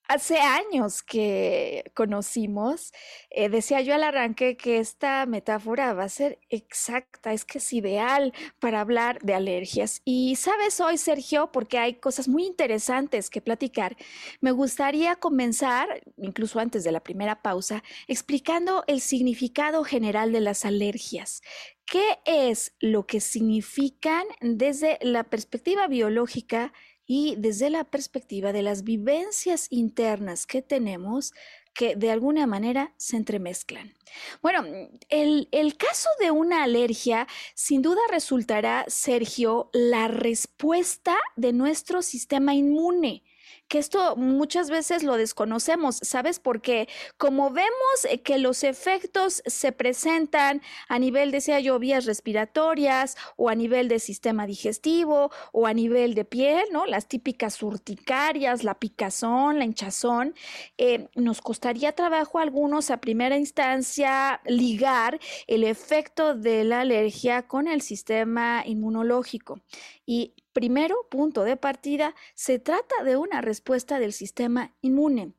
hace 0.07 0.37
años 0.37 1.01
que 1.03 1.91
conocimos, 1.95 2.91
eh, 3.29 3.49
decía 3.49 3.81
yo 3.81 3.93
al 3.95 4.03
arranque 4.03 4.57
que 4.57 4.79
esta 4.79 5.25
metáfora 5.25 5.93
va 5.93 6.03
a 6.03 6.09
ser 6.09 6.39
exacta, 6.49 7.33
es 7.33 7.45
que 7.45 7.57
es 7.57 7.73
ideal 7.73 8.33
para 8.59 8.81
hablar 8.81 9.19
de 9.21 9.33
alergias. 9.33 10.01
Y 10.05 10.35
sabes 10.35 10.79
hoy, 10.81 10.97
Sergio, 10.97 11.51
porque 11.51 11.77
hay 11.77 11.95
cosas 11.95 12.27
muy 12.27 12.45
interesantes 12.45 13.29
que 13.29 13.41
platicar, 13.41 13.95
me 14.41 14.51
gustaría 14.51 15.15
comenzar, 15.15 16.03
incluso 16.17 16.59
antes 16.59 16.83
de 16.83 16.91
la 16.91 17.03
primera 17.03 17.41
pausa, 17.41 17.83
explicando 18.07 18.83
el 18.87 19.01
significado 19.01 19.83
general 19.83 20.31
de 20.31 20.41
las 20.41 20.65
alergias. 20.65 21.41
¿Qué 21.85 22.19
es 22.25 22.73
lo 22.79 23.05
que 23.05 23.19
significan 23.19 24.23
desde 24.41 24.97
la 25.01 25.25
perspectiva 25.25 25.87
biológica? 25.87 26.73
Y 27.05 27.35
desde 27.37 27.69
la 27.69 27.83
perspectiva 27.83 28.53
de 28.53 28.61
las 28.61 28.83
vivencias 28.83 29.67
internas 29.69 30.45
que 30.45 30.61
tenemos 30.61 31.33
que 31.73 31.95
de 31.95 32.11
alguna 32.11 32.45
manera 32.45 32.93
se 32.97 33.17
entremezclan. 33.17 33.93
Bueno, 34.41 34.63
el, 35.09 35.49
el, 35.51 35.75
caso 35.75 36.09
de 36.19 36.29
una 36.29 36.63
alergia 36.63 37.27
sin 37.55 37.81
duda 37.81 38.01
resultará, 38.11 38.85
Sergio, 38.87 39.69
la 39.73 40.07
respuesta 40.07 41.15
de 41.35 41.51
nuestro 41.51 42.03
sistema 42.03 42.53
inmune 42.53 43.23
que 43.67 43.79
esto 43.79 44.15
muchas 44.15 44.69
veces 44.69 45.03
lo 45.03 45.17
desconocemos, 45.17 45.99
¿sabes? 46.01 46.39
Porque 46.39 46.87
como 47.17 47.49
vemos 47.49 48.05
eh, 48.09 48.21
que 48.21 48.37
los 48.37 48.63
efectos 48.63 49.41
se 49.45 49.71
presentan 49.71 50.61
a 50.87 50.99
nivel 50.99 51.31
de, 51.31 51.41
sea 51.41 51.59
yo, 51.59 51.79
vías 51.79 52.05
respiratorias 52.05 53.15
o 53.35 53.49
a 53.49 53.55
nivel 53.55 53.87
de 53.87 53.99
sistema 53.99 54.45
digestivo 54.45 55.31
o 55.51 55.67
a 55.67 55.73
nivel 55.73 56.13
de 56.13 56.25
piel, 56.25 56.63
¿no? 56.71 56.85
Las 56.85 57.07
típicas 57.07 57.61
urticarias, 57.63 58.63
la 58.63 58.79
picazón, 58.79 59.59
la 59.59 59.65
hinchazón, 59.65 60.35
eh, 60.77 61.07
nos 61.15 61.41
costaría 61.41 61.93
trabajo 61.93 62.39
a 62.39 62.43
algunos 62.43 62.91
a 62.91 62.97
primera 62.97 63.37
instancia 63.37 64.41
ligar 64.45 65.19
el 65.47 65.63
efecto 65.63 66.35
de 66.35 66.63
la 66.63 66.81
alergia 66.81 67.47
con 67.47 67.67
el 67.67 67.81
sistema 67.81 68.63
inmunológico. 68.65 69.61
Y 70.05 70.33
primero, 70.53 71.07
punto 71.09 71.43
de 71.43 71.57
partida, 71.57 72.15
se 72.35 72.59
trata 72.59 73.03
de 73.03 73.17
una 73.17 73.41
respuesta 73.41 73.99
del 73.99 74.13
sistema 74.13 74.75
inmune. 74.81 75.33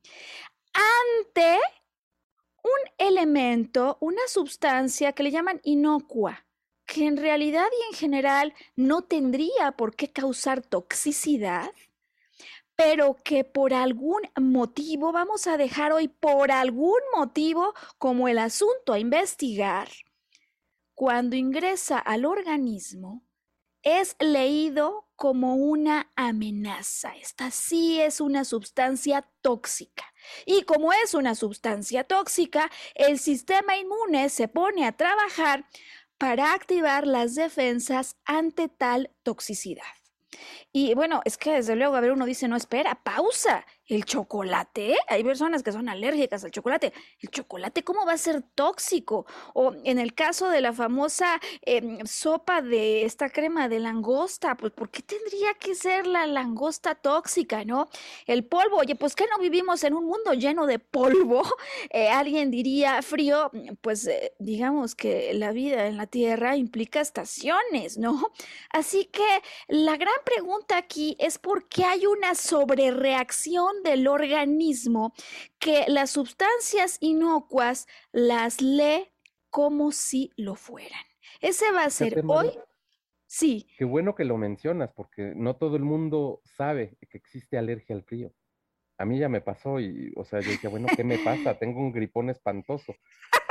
Ante 0.74 1.58
un 2.62 2.80
elemento, 2.98 3.96
una 4.00 4.26
sustancia 4.26 5.12
que 5.12 5.22
le 5.22 5.30
llaman 5.30 5.60
inocua, 5.62 6.46
que 6.86 7.06
en 7.06 7.16
realidad 7.16 7.66
y 7.80 7.92
en 7.92 7.98
general 7.98 8.54
no 8.76 9.02
tendría 9.02 9.72
por 9.76 9.94
qué 9.94 10.12
causar 10.12 10.62
toxicidad, 10.62 11.70
pero 12.76 13.16
que 13.22 13.44
por 13.44 13.72
algún 13.72 14.22
motivo, 14.40 15.12
vamos 15.12 15.46
a 15.46 15.56
dejar 15.56 15.92
hoy 15.92 16.08
por 16.08 16.50
algún 16.50 17.00
motivo 17.16 17.74
como 17.98 18.28
el 18.28 18.38
asunto 18.38 18.92
a 18.92 18.98
investigar, 18.98 19.88
cuando 20.94 21.36
ingresa 21.36 21.98
al 21.98 22.24
organismo, 22.24 23.23
es 23.84 24.16
leído 24.18 25.06
como 25.14 25.54
una 25.54 26.10
amenaza. 26.16 27.14
Esta 27.16 27.50
sí 27.50 28.00
es 28.00 28.20
una 28.20 28.44
sustancia 28.44 29.28
tóxica. 29.42 30.04
Y 30.46 30.62
como 30.62 30.92
es 30.92 31.14
una 31.14 31.34
sustancia 31.34 32.04
tóxica, 32.04 32.70
el 32.94 33.18
sistema 33.18 33.76
inmune 33.76 34.28
se 34.30 34.48
pone 34.48 34.86
a 34.86 34.96
trabajar 34.96 35.68
para 36.18 36.52
activar 36.52 37.06
las 37.06 37.34
defensas 37.34 38.16
ante 38.24 38.68
tal 38.68 39.10
toxicidad. 39.22 39.84
Y 40.72 40.94
bueno, 40.94 41.20
es 41.24 41.36
que 41.36 41.52
desde 41.52 41.76
luego, 41.76 41.94
a 41.94 42.00
ver, 42.00 42.12
uno 42.12 42.26
dice, 42.26 42.48
no, 42.48 42.56
espera, 42.56 43.02
pausa. 43.04 43.64
¿El 43.86 44.06
chocolate? 44.06 44.96
Hay 45.08 45.22
personas 45.22 45.62
que 45.62 45.70
son 45.70 45.90
alérgicas 45.90 46.42
al 46.42 46.50
chocolate. 46.50 46.94
¿El 47.20 47.28
chocolate 47.28 47.84
cómo 47.84 48.06
va 48.06 48.12
a 48.12 48.18
ser 48.18 48.42
tóxico? 48.54 49.26
O 49.52 49.74
en 49.84 49.98
el 49.98 50.14
caso 50.14 50.48
de 50.48 50.62
la 50.62 50.72
famosa 50.72 51.38
em, 51.62 51.98
sopa 52.06 52.62
de 52.62 53.04
esta 53.04 53.28
crema 53.28 53.68
de 53.68 53.80
langosta, 53.80 54.56
pues 54.56 54.72
¿por 54.72 54.88
qué 54.90 55.02
tendría 55.02 55.52
que 55.54 55.74
ser 55.74 56.06
la 56.06 56.26
langosta 56.26 56.94
tóxica, 56.94 57.64
no? 57.66 57.88
El 58.26 58.46
polvo, 58.46 58.78
oye, 58.78 58.96
pues 58.96 59.14
que 59.14 59.26
no 59.26 59.38
vivimos 59.38 59.84
en 59.84 59.92
un 59.92 60.06
mundo 60.06 60.32
lleno 60.32 60.66
de 60.66 60.78
polvo. 60.78 61.42
Eh, 61.90 62.08
alguien 62.08 62.50
diría 62.50 63.02
frío, 63.02 63.50
pues 63.80 64.06
eh, 64.06 64.32
digamos 64.38 64.94
que 64.94 65.32
la 65.34 65.52
vida 65.52 65.86
en 65.86 65.96
la 65.96 66.06
Tierra 66.06 66.56
implica 66.56 67.00
estaciones, 67.00 67.98
¿no? 67.98 68.32
Así 68.70 69.04
que 69.06 69.26
la 69.68 69.96
gran 69.96 70.14
pregunta 70.24 70.76
aquí 70.76 71.16
es 71.18 71.38
por 71.38 71.68
qué 71.68 71.84
hay 71.84 72.06
una 72.06 72.34
sobrereacción 72.34 73.73
del 73.82 74.06
organismo 74.08 75.12
que 75.58 75.84
las 75.88 76.10
sustancias 76.10 76.98
inocuas 77.00 77.86
las 78.12 78.60
lee 78.60 79.10
como 79.50 79.92
si 79.92 80.30
lo 80.36 80.54
fueran. 80.54 81.04
Ese 81.40 81.70
va 81.72 81.84
a 81.84 81.90
ser 81.90 82.22
hoy. 82.26 82.50
Sí. 83.26 83.66
Qué 83.78 83.84
bueno 83.84 84.14
que 84.14 84.24
lo 84.24 84.36
mencionas, 84.36 84.92
porque 84.94 85.32
no 85.34 85.56
todo 85.56 85.76
el 85.76 85.82
mundo 85.82 86.40
sabe 86.44 86.96
que 87.08 87.18
existe 87.18 87.58
alergia 87.58 87.96
al 87.96 88.04
frío. 88.04 88.32
A 88.96 89.04
mí 89.04 89.18
ya 89.18 89.28
me 89.28 89.40
pasó 89.40 89.80
y, 89.80 90.12
o 90.16 90.24
sea, 90.24 90.40
yo 90.40 90.50
dije, 90.50 90.68
bueno, 90.68 90.86
¿qué 90.94 91.02
me 91.02 91.18
pasa? 91.18 91.58
Tengo 91.58 91.80
un 91.80 91.92
gripón 91.92 92.30
espantoso. 92.30 92.94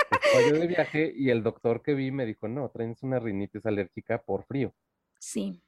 Pues, 0.09 0.49
yo 0.49 0.59
de 0.59 0.67
viaje 0.67 1.13
y 1.15 1.29
el 1.29 1.43
doctor 1.43 1.81
que 1.81 1.93
vi 1.93 2.11
me 2.11 2.25
dijo, 2.25 2.47
no, 2.47 2.69
traes 2.69 3.03
una 3.03 3.19
rinitis 3.19 3.65
alérgica 3.65 4.21
por 4.23 4.45
frío. 4.45 4.73
Sí. 5.19 5.61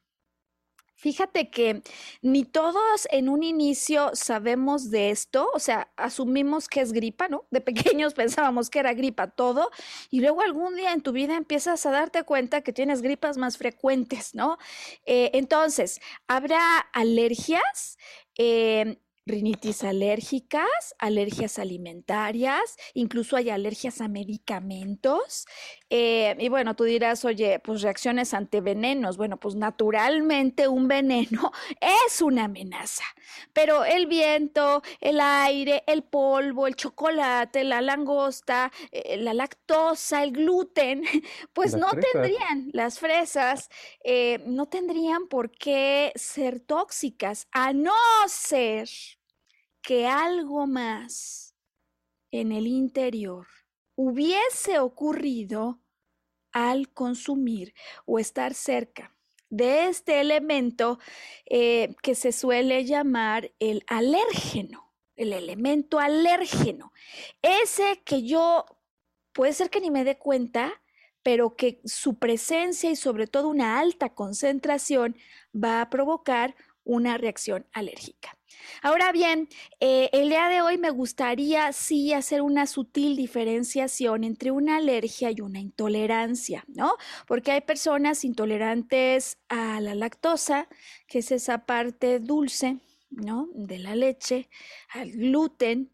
Fíjate 0.98 1.50
que 1.50 1.82
ni 2.22 2.46
todos 2.46 3.08
en 3.12 3.28
un 3.28 3.44
inicio 3.44 4.12
sabemos 4.14 4.90
de 4.92 5.10
esto, 5.10 5.50
o 5.54 5.60
sea, 5.60 5.92
asumimos 5.98 6.70
que 6.70 6.80
es 6.80 6.94
gripa, 6.94 7.28
¿no? 7.28 7.46
De 7.52 7.60
pequeños 7.96 8.14
pensábamos 8.14 8.70
que 8.70 8.80
era 8.80 8.94
gripa 8.94 9.28
todo, 9.32 9.72
y 10.10 10.22
luego 10.22 10.42
algún 10.42 10.76
día 10.76 10.94
en 10.94 11.02
tu 11.02 11.12
vida 11.12 11.36
empiezas 11.36 11.86
a 11.86 11.92
darte 11.92 12.24
cuenta 12.24 12.62
que 12.62 12.72
tienes 12.72 13.02
gripas 13.02 13.38
más 13.38 13.58
frecuentes, 13.58 14.34
¿no? 14.36 14.58
Eh, 15.06 15.32
entonces, 15.34 16.00
habrá 16.28 16.80
alergias. 16.94 17.98
Eh, 18.38 18.98
rinitis 19.26 19.84
alérgicas, 19.84 20.96
alergias 21.00 21.58
alimentarias, 21.58 22.78
incluso 22.94 23.36
hay 23.36 23.50
alergias 23.50 24.00
a 24.02 24.08
medicamentos. 24.08 25.48
Eh, 25.90 26.36
y 26.40 26.50
bueno, 26.50 26.76
tú 26.76 26.84
dirás, 26.84 27.26
oye, 27.26 27.60
pues 27.60 27.82
reacciones 27.82 28.34
ante 28.34 28.62
venenos. 28.62 29.18
Bueno, 29.18 29.38
pues 29.38 29.56
naturalmente 29.56 30.68
un 30.68 30.88
veneno 30.88 31.52
es 32.08 32.22
una 32.22 32.46
amenaza, 32.46 33.06
pero 33.54 33.84
el 33.84 34.06
viento, 34.06 34.84
el 35.02 35.20
aire, 35.20 35.84
el 35.88 36.04
polvo, 36.04 36.68
el 36.68 36.76
chocolate, 36.76 37.64
la 37.64 37.82
langosta, 37.82 38.72
eh, 38.92 39.18
la 39.18 39.34
lactosa, 39.34 40.24
el 40.24 40.32
gluten, 40.32 41.04
pues 41.54 41.76
no 41.76 41.90
tendrían, 41.90 42.70
las 42.74 43.00
fresas, 43.00 43.70
eh, 44.04 44.44
no 44.46 44.68
tendrían 44.68 45.28
por 45.28 45.50
qué 45.52 46.12
ser 46.16 46.60
tóxicas, 46.60 47.48
a 47.52 47.74
no 47.74 47.94
ser 48.28 48.88
que 49.86 50.08
algo 50.08 50.66
más 50.66 51.56
en 52.32 52.52
el 52.52 52.66
interior 52.66 53.46
hubiese 53.96 54.80
ocurrido 54.80 55.80
al 56.52 56.92
consumir 56.92 57.76
o 58.06 58.18
estar 58.18 58.56
cerca 58.56 59.16
de 59.50 59.86
este 59.86 60.20
elemento 60.22 60.98
eh, 61.46 61.96
que 62.02 62.16
se 62.16 62.32
suele 62.32 62.84
llamar 62.84 63.54
el 63.60 63.84
alérgeno, 63.86 64.92
el 65.16 65.32
elemento 65.32 66.00
alérgeno. 66.00 66.92
Ese 67.44 68.02
que 68.04 68.24
yo 68.24 68.66
puede 69.34 69.54
ser 69.54 69.70
que 69.70 69.82
ni 69.82 69.92
me 69.92 70.04
dé 70.04 70.18
cuenta, 70.18 70.82
pero 71.22 71.56
que 71.56 71.80
su 71.86 72.18
presencia 72.18 72.90
y 72.90 72.96
sobre 72.96 73.28
todo 73.28 73.50
una 73.50 73.80
alta 73.80 74.16
concentración 74.16 75.16
va 75.54 75.82
a 75.82 75.92
provocar 75.92 76.56
una 76.84 77.20
reacción 77.20 77.68
alérgica. 77.72 78.36
Ahora 78.82 79.12
bien, 79.12 79.48
eh, 79.80 80.10
el 80.14 80.30
día 80.30 80.48
de 80.48 80.62
hoy 80.62 80.78
me 80.78 80.90
gustaría 80.90 81.72
sí 81.74 82.14
hacer 82.14 82.42
una 82.42 82.66
sutil 82.68 83.16
diferenciación 83.16 84.24
entre 84.24 84.52
una 84.52 84.78
alergia 84.78 85.32
y 85.32 85.42
una 85.42 85.60
intolerancia, 85.60 86.66
¿no? 86.68 86.96
Porque 87.28 87.52
hay 87.52 87.62
personas 87.62 88.24
intolerantes 88.24 89.38
a 89.50 89.80
la 89.82 89.96
lactosa, 89.96 90.68
que 91.08 91.20
es 91.20 91.32
esa 91.32 91.66
parte 91.66 92.20
dulce, 92.20 92.80
¿no? 93.10 93.50
De 93.54 93.80
la 93.80 93.96
leche, 93.96 94.50
al 94.90 95.12
gluten, 95.12 95.92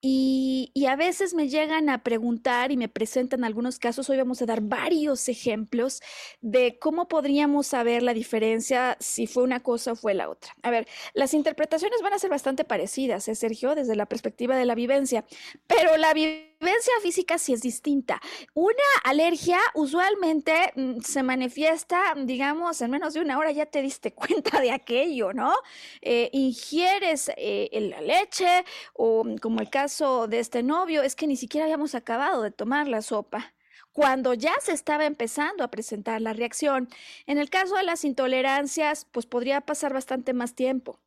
y, 0.00 0.72
a 0.88 0.96
veces 0.96 1.34
me 1.34 1.48
llegan 1.48 1.90
a 1.90 2.02
preguntar 2.02 2.72
y 2.72 2.76
me 2.76 2.88
presentan 2.88 3.44
algunos 3.44 3.78
casos, 3.78 4.08
hoy 4.08 4.16
vamos 4.16 4.40
a 4.40 4.46
dar 4.46 4.62
varios 4.62 5.28
ejemplos 5.28 6.00
de 6.40 6.78
cómo 6.78 7.08
podríamos 7.08 7.66
saber 7.66 8.02
la 8.02 8.14
diferencia 8.14 8.96
si 9.00 9.26
fue 9.26 9.42
una 9.42 9.60
cosa 9.60 9.92
o 9.92 9.96
fue 9.96 10.14
la 10.14 10.30
otra. 10.30 10.54
A 10.62 10.70
ver, 10.70 10.86
las 11.14 11.34
interpretaciones 11.34 12.00
van 12.00 12.14
a 12.14 12.18
ser 12.18 12.30
bastante 12.30 12.64
parecidas, 12.64 13.28
¿eh, 13.28 13.34
Sergio, 13.34 13.74
desde 13.74 13.96
la 13.96 14.06
perspectiva 14.06 14.56
de 14.56 14.64
la 14.64 14.74
vivencia, 14.74 15.24
pero 15.66 15.96
la 15.96 16.14
vivencia 16.14 16.47
vivencia 16.60 16.92
física 17.02 17.38
sí 17.38 17.52
es 17.52 17.62
distinta. 17.62 18.20
Una 18.54 18.72
alergia 19.04 19.58
usualmente 19.74 20.72
mm, 20.74 21.00
se 21.00 21.22
manifiesta, 21.22 22.14
digamos, 22.16 22.80
en 22.80 22.90
menos 22.90 23.14
de 23.14 23.20
una 23.20 23.38
hora 23.38 23.50
ya 23.52 23.66
te 23.66 23.82
diste 23.82 24.12
cuenta 24.14 24.60
de 24.60 24.72
aquello, 24.72 25.32
¿no? 25.32 25.54
Eh, 26.02 26.30
ingieres 26.32 27.30
eh, 27.36 27.68
la 27.90 28.00
leche 28.00 28.64
o 28.94 29.24
mm, 29.24 29.36
como 29.38 29.60
el 29.60 29.70
caso 29.70 30.26
de 30.26 30.40
este 30.40 30.62
novio, 30.62 31.02
es 31.02 31.16
que 31.16 31.26
ni 31.26 31.36
siquiera 31.36 31.64
habíamos 31.66 31.94
acabado 31.94 32.42
de 32.42 32.50
tomar 32.50 32.88
la 32.88 33.02
sopa 33.02 33.54
cuando 33.92 34.34
ya 34.34 34.54
se 34.60 34.72
estaba 34.72 35.06
empezando 35.06 35.64
a 35.64 35.70
presentar 35.70 36.20
la 36.20 36.32
reacción. 36.32 36.88
En 37.26 37.38
el 37.38 37.50
caso 37.50 37.74
de 37.76 37.82
las 37.82 38.04
intolerancias, 38.04 39.06
pues 39.10 39.26
podría 39.26 39.60
pasar 39.62 39.92
bastante 39.92 40.34
más 40.34 40.54
tiempo. 40.54 41.00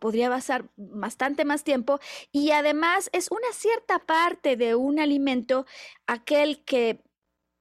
Podría 0.00 0.28
pasar 0.30 0.70
bastante 0.76 1.44
más 1.44 1.64
tiempo 1.64 1.98
y 2.30 2.50
además 2.50 3.10
es 3.12 3.30
una 3.30 3.52
cierta 3.52 3.98
parte 3.98 4.56
de 4.56 4.74
un 4.74 4.98
alimento 4.98 5.66
aquel 6.06 6.64
que 6.64 7.02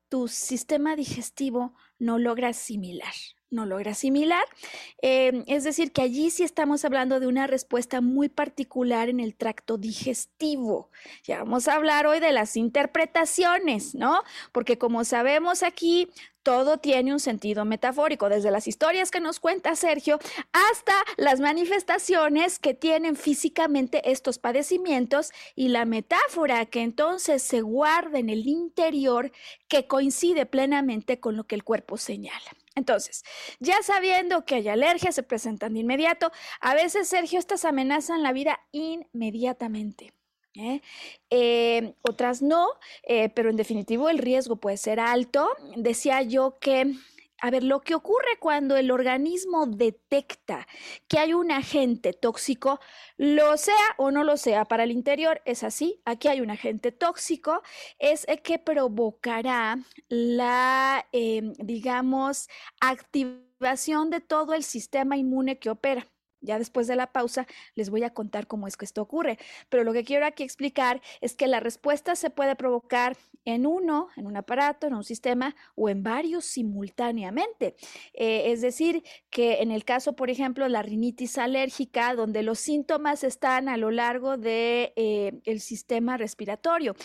tu 0.10 0.28
sistema 0.28 0.96
digestivo 0.96 1.74
no 1.98 2.20
logra 2.20 2.50
asimilar. 2.50 3.14
No 3.52 3.66
logra 3.66 3.92
asimilar. 3.92 4.46
Em, 5.02 5.44
es 5.48 5.64
decir, 5.64 5.92
que 5.92 6.02
allí 6.02 6.32
sí 6.32 6.44
estamos 6.44 6.86
hablando 6.86 7.20
de 7.20 7.28
una 7.28 7.48
respuesta 7.48 8.02
muy 8.02 8.30
particular 8.30 9.10
en 9.10 9.20
el 9.20 9.36
tracto 9.36 9.78
digestivo. 9.78 10.90
Ya 11.24 11.40
vamos 11.40 11.68
a 11.68 11.76
hablar 11.76 12.08
hoy 12.08 12.20
de 12.20 12.32
las 12.32 12.56
interpretaciones, 12.58 13.94
¿no? 13.94 14.24
Porque 14.52 14.78
como 14.78 15.04
sabemos 15.04 15.64
aquí, 15.64 16.10
todo 16.44 16.78
tiene 16.78 17.14
un 17.14 17.20
sentido 17.20 17.66
metafórico, 17.66 18.30
desde 18.30 18.52
las 18.52 18.68
historias 18.68 19.12
que 19.12 19.20
nos 19.20 19.40
cuenta 19.40 19.76
Sergio 19.76 20.20
hasta 20.54 20.94
las 21.18 21.40
manifestaciones 21.40 22.58
que 22.58 22.74
tienen 22.74 23.16
físicamente 23.16 24.10
estos 24.12 24.40
padecimientos 24.40 25.32
y 25.56 25.68
la 25.68 25.86
metáfora 25.86 26.66
que 26.66 26.82
entonces 26.82 27.44
se 27.44 27.62
guarda 27.62 28.18
en 28.18 28.30
el 28.30 28.48
interior 28.48 29.32
que 29.68 29.86
coincide 29.86 30.46
plenamente 30.46 31.20
con 31.20 31.38
lo 31.38 31.44
que 31.44 31.56
el 31.56 31.64
cuerpo 31.64 31.98
señala. 31.98 32.52
Entonces, 32.76 33.24
ya 33.60 33.82
sabiendo 33.84 34.46
que 34.46 34.56
hay 34.56 34.70
alergias, 34.70 35.16
se 35.16 35.24
presentan 35.24 35.74
de 35.74 35.82
inmediato. 35.82 36.32
A 36.62 36.74
veces, 36.74 37.10
Sergio, 37.10 37.40
estas 37.40 37.66
amenazan 37.66 38.24
la 38.24 38.32
vida 38.32 38.60
inmediatamente. 38.72 40.14
¿eh? 40.56 40.82
Eh, 41.30 41.94
otras 42.02 42.42
no, 42.42 42.68
eh, 43.04 43.30
pero 43.30 43.50
en 43.50 43.56
definitivo 43.58 44.10
el 44.10 44.18
riesgo 44.18 44.58
puede 44.58 44.78
ser 44.78 45.00
alto. 45.00 45.50
Decía 45.76 46.22
yo 46.22 46.58
que 46.60 46.94
a 47.42 47.50
ver, 47.50 47.64
lo 47.64 47.82
que 47.82 47.96
ocurre 47.96 48.38
cuando 48.40 48.78
el 48.78 48.92
organismo 48.92 49.66
detecta 49.66 50.68
que 51.08 51.18
hay 51.18 51.34
un 51.34 51.52
agente 51.52 52.14
tóxico, 52.14 52.80
lo 53.18 53.58
sea 53.58 53.76
o 53.98 54.12
no 54.12 54.24
lo 54.24 54.38
sea 54.38 54.66
para 54.66 54.84
el 54.84 54.92
interior, 54.92 55.42
es 55.46 55.64
así. 55.64 56.02
Aquí 56.06 56.28
hay 56.28 56.42
un 56.42 56.52
agente 56.52 56.92
tóxico, 56.92 57.64
es 57.98 58.28
el 58.28 58.44
que 58.44 58.60
provocará 58.60 59.80
la, 60.08 61.08
em, 61.12 61.54
digamos, 61.54 62.48
activación 62.80 64.12
de 64.12 64.22
todo 64.22 64.54
el 64.54 64.64
sistema 64.64 65.18
inmune 65.18 65.58
que 65.58 65.72
opera. 65.72 66.11
Ya 66.42 66.60
después 66.60 66.88
de 66.88 66.96
la 66.96 67.12
pausa 67.12 67.48
les 67.76 67.90
voy 67.90 68.04
a 68.04 68.12
contar 68.12 68.48
cómo 68.48 68.68
es 68.68 68.78
que 68.78 68.86
esto 68.86 69.02
ocurre. 69.02 69.38
Pero 69.70 69.84
lo 69.84 69.94
que 69.94 70.04
quiero 70.04 70.26
aquí 70.26 70.44
explicar 70.44 71.02
es 71.22 71.36
que 71.36 71.48
la 71.48 71.60
respuesta 71.60 72.16
se 72.16 72.30
puede 72.30 72.56
provocar 72.56 73.18
en 73.46 73.66
uno, 73.66 74.10
en 74.16 74.28
un 74.28 74.38
aparato, 74.38 74.88
en 74.88 74.94
un 74.94 75.04
sistema 75.04 75.56
o 75.76 75.90
en 75.90 76.04
varios 76.04 76.46
simultáneamente. 76.46 77.76
Eh, 78.14 78.52
es 78.52 78.62
decir, 78.62 79.04
que 79.30 79.62
en 79.62 79.72
el 79.72 79.84
caso, 79.86 80.14
por 80.14 80.30
ejemplo, 80.30 80.68
la 80.68 80.82
rinitis 80.82 81.38
alérgica, 81.38 82.14
donde 82.16 82.44
los 82.44 82.60
síntomas 82.60 83.24
están 83.24 83.70
a 83.70 83.78
lo 83.78 83.92
largo 83.92 84.38
del 84.38 84.42
de, 84.42 84.94
eh, 84.96 85.42
el 85.46 85.60
sistema 85.62 86.18
respiratorio. 86.18 86.96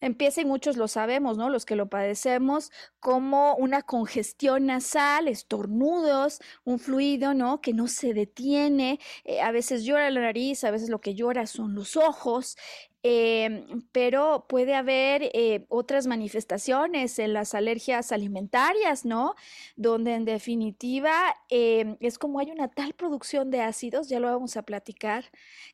Empieza, 0.00 0.40
y 0.40 0.44
muchos 0.44 0.76
lo 0.76 0.88
sabemos, 0.88 1.36
¿no? 1.36 1.50
Los 1.50 1.66
que 1.66 1.76
lo 1.76 1.88
padecemos, 1.88 2.70
como 3.00 3.54
una 3.56 3.82
congestión 3.82 4.66
nasal, 4.66 5.28
estornudos, 5.28 6.40
un 6.64 6.78
fluido, 6.78 7.34
¿no? 7.34 7.60
Que 7.60 7.72
no 7.74 7.86
se 7.86 8.14
detiene. 8.14 8.79
Eh, 8.80 9.40
a 9.40 9.52
veces 9.52 9.84
llora 9.84 10.10
la 10.10 10.20
nariz, 10.20 10.64
a 10.64 10.70
veces 10.70 10.88
lo 10.88 11.00
que 11.00 11.14
llora 11.14 11.46
son 11.46 11.74
los 11.74 11.96
ojos. 11.96 12.56
Em, 13.02 13.82
pero 13.92 14.44
puede 14.46 14.74
haber 14.74 15.30
eh, 15.32 15.64
otras 15.70 16.06
manifestaciones 16.06 17.18
en 17.18 17.32
las 17.32 17.54
alergias 17.54 18.12
alimentarias, 18.12 19.06
¿no? 19.06 19.34
Donde 19.76 20.14
en 20.14 20.26
definitiva 20.26 21.14
es 21.48 22.18
como 22.18 22.40
hay 22.40 22.50
una 22.50 22.68
tal 22.68 22.92
producción 22.92 23.50
de 23.50 23.62
ácidos, 23.62 24.08
ya 24.08 24.20
lo 24.20 24.28
vamos 24.30 24.56
a 24.58 24.62
platicar, 24.62 25.24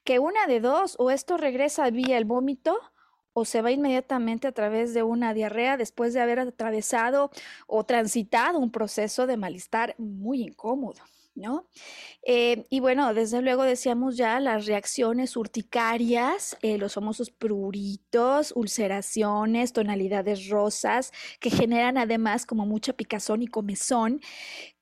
que 0.05 0.21
una 0.21 0.47
de 0.47 0.61
dos, 0.61 0.95
o 0.99 1.11
esto 1.11 1.37
regresa 1.37 1.91
vía 1.91 2.17
el 2.17 2.25
vómito, 2.27 2.79
o 3.39 3.45
se 3.45 3.61
va 3.61 3.71
inmediatamente 3.71 4.49
a 4.49 4.53
través 4.53 4.95
de 4.95 5.03
una 5.03 5.35
diarrea 5.35 5.77
después 5.77 6.15
de 6.15 6.23
haber 6.23 6.41
atravesado 6.41 7.31
o 7.67 7.85
transitado 7.85 8.59
un 8.59 8.71
proceso 8.71 9.27
de 9.27 9.37
malestar 9.37 9.95
muy 9.99 10.41
incómodo. 10.41 11.03
¿No? 11.37 11.69
Eh, 12.27 12.67
y 12.71 12.81
bueno, 12.81 13.15
desde 13.15 13.43
luego 13.43 13.63
decíamos 13.63 14.17
ya 14.17 14.41
las 14.41 14.67
reacciones 14.67 15.37
urticarias, 15.37 16.57
eh, 16.63 16.79
los 16.79 16.95
famosos 16.95 17.31
pruritos, 17.31 18.53
ulceraciones, 18.57 19.73
tonalidades 19.73 20.49
rosas, 20.49 21.13
que 21.41 21.51
generan 21.51 21.99
además 21.99 22.47
como 22.47 22.67
mucha 22.67 22.95
picazón 22.95 23.43
y 23.43 23.47
comezón, 23.47 24.21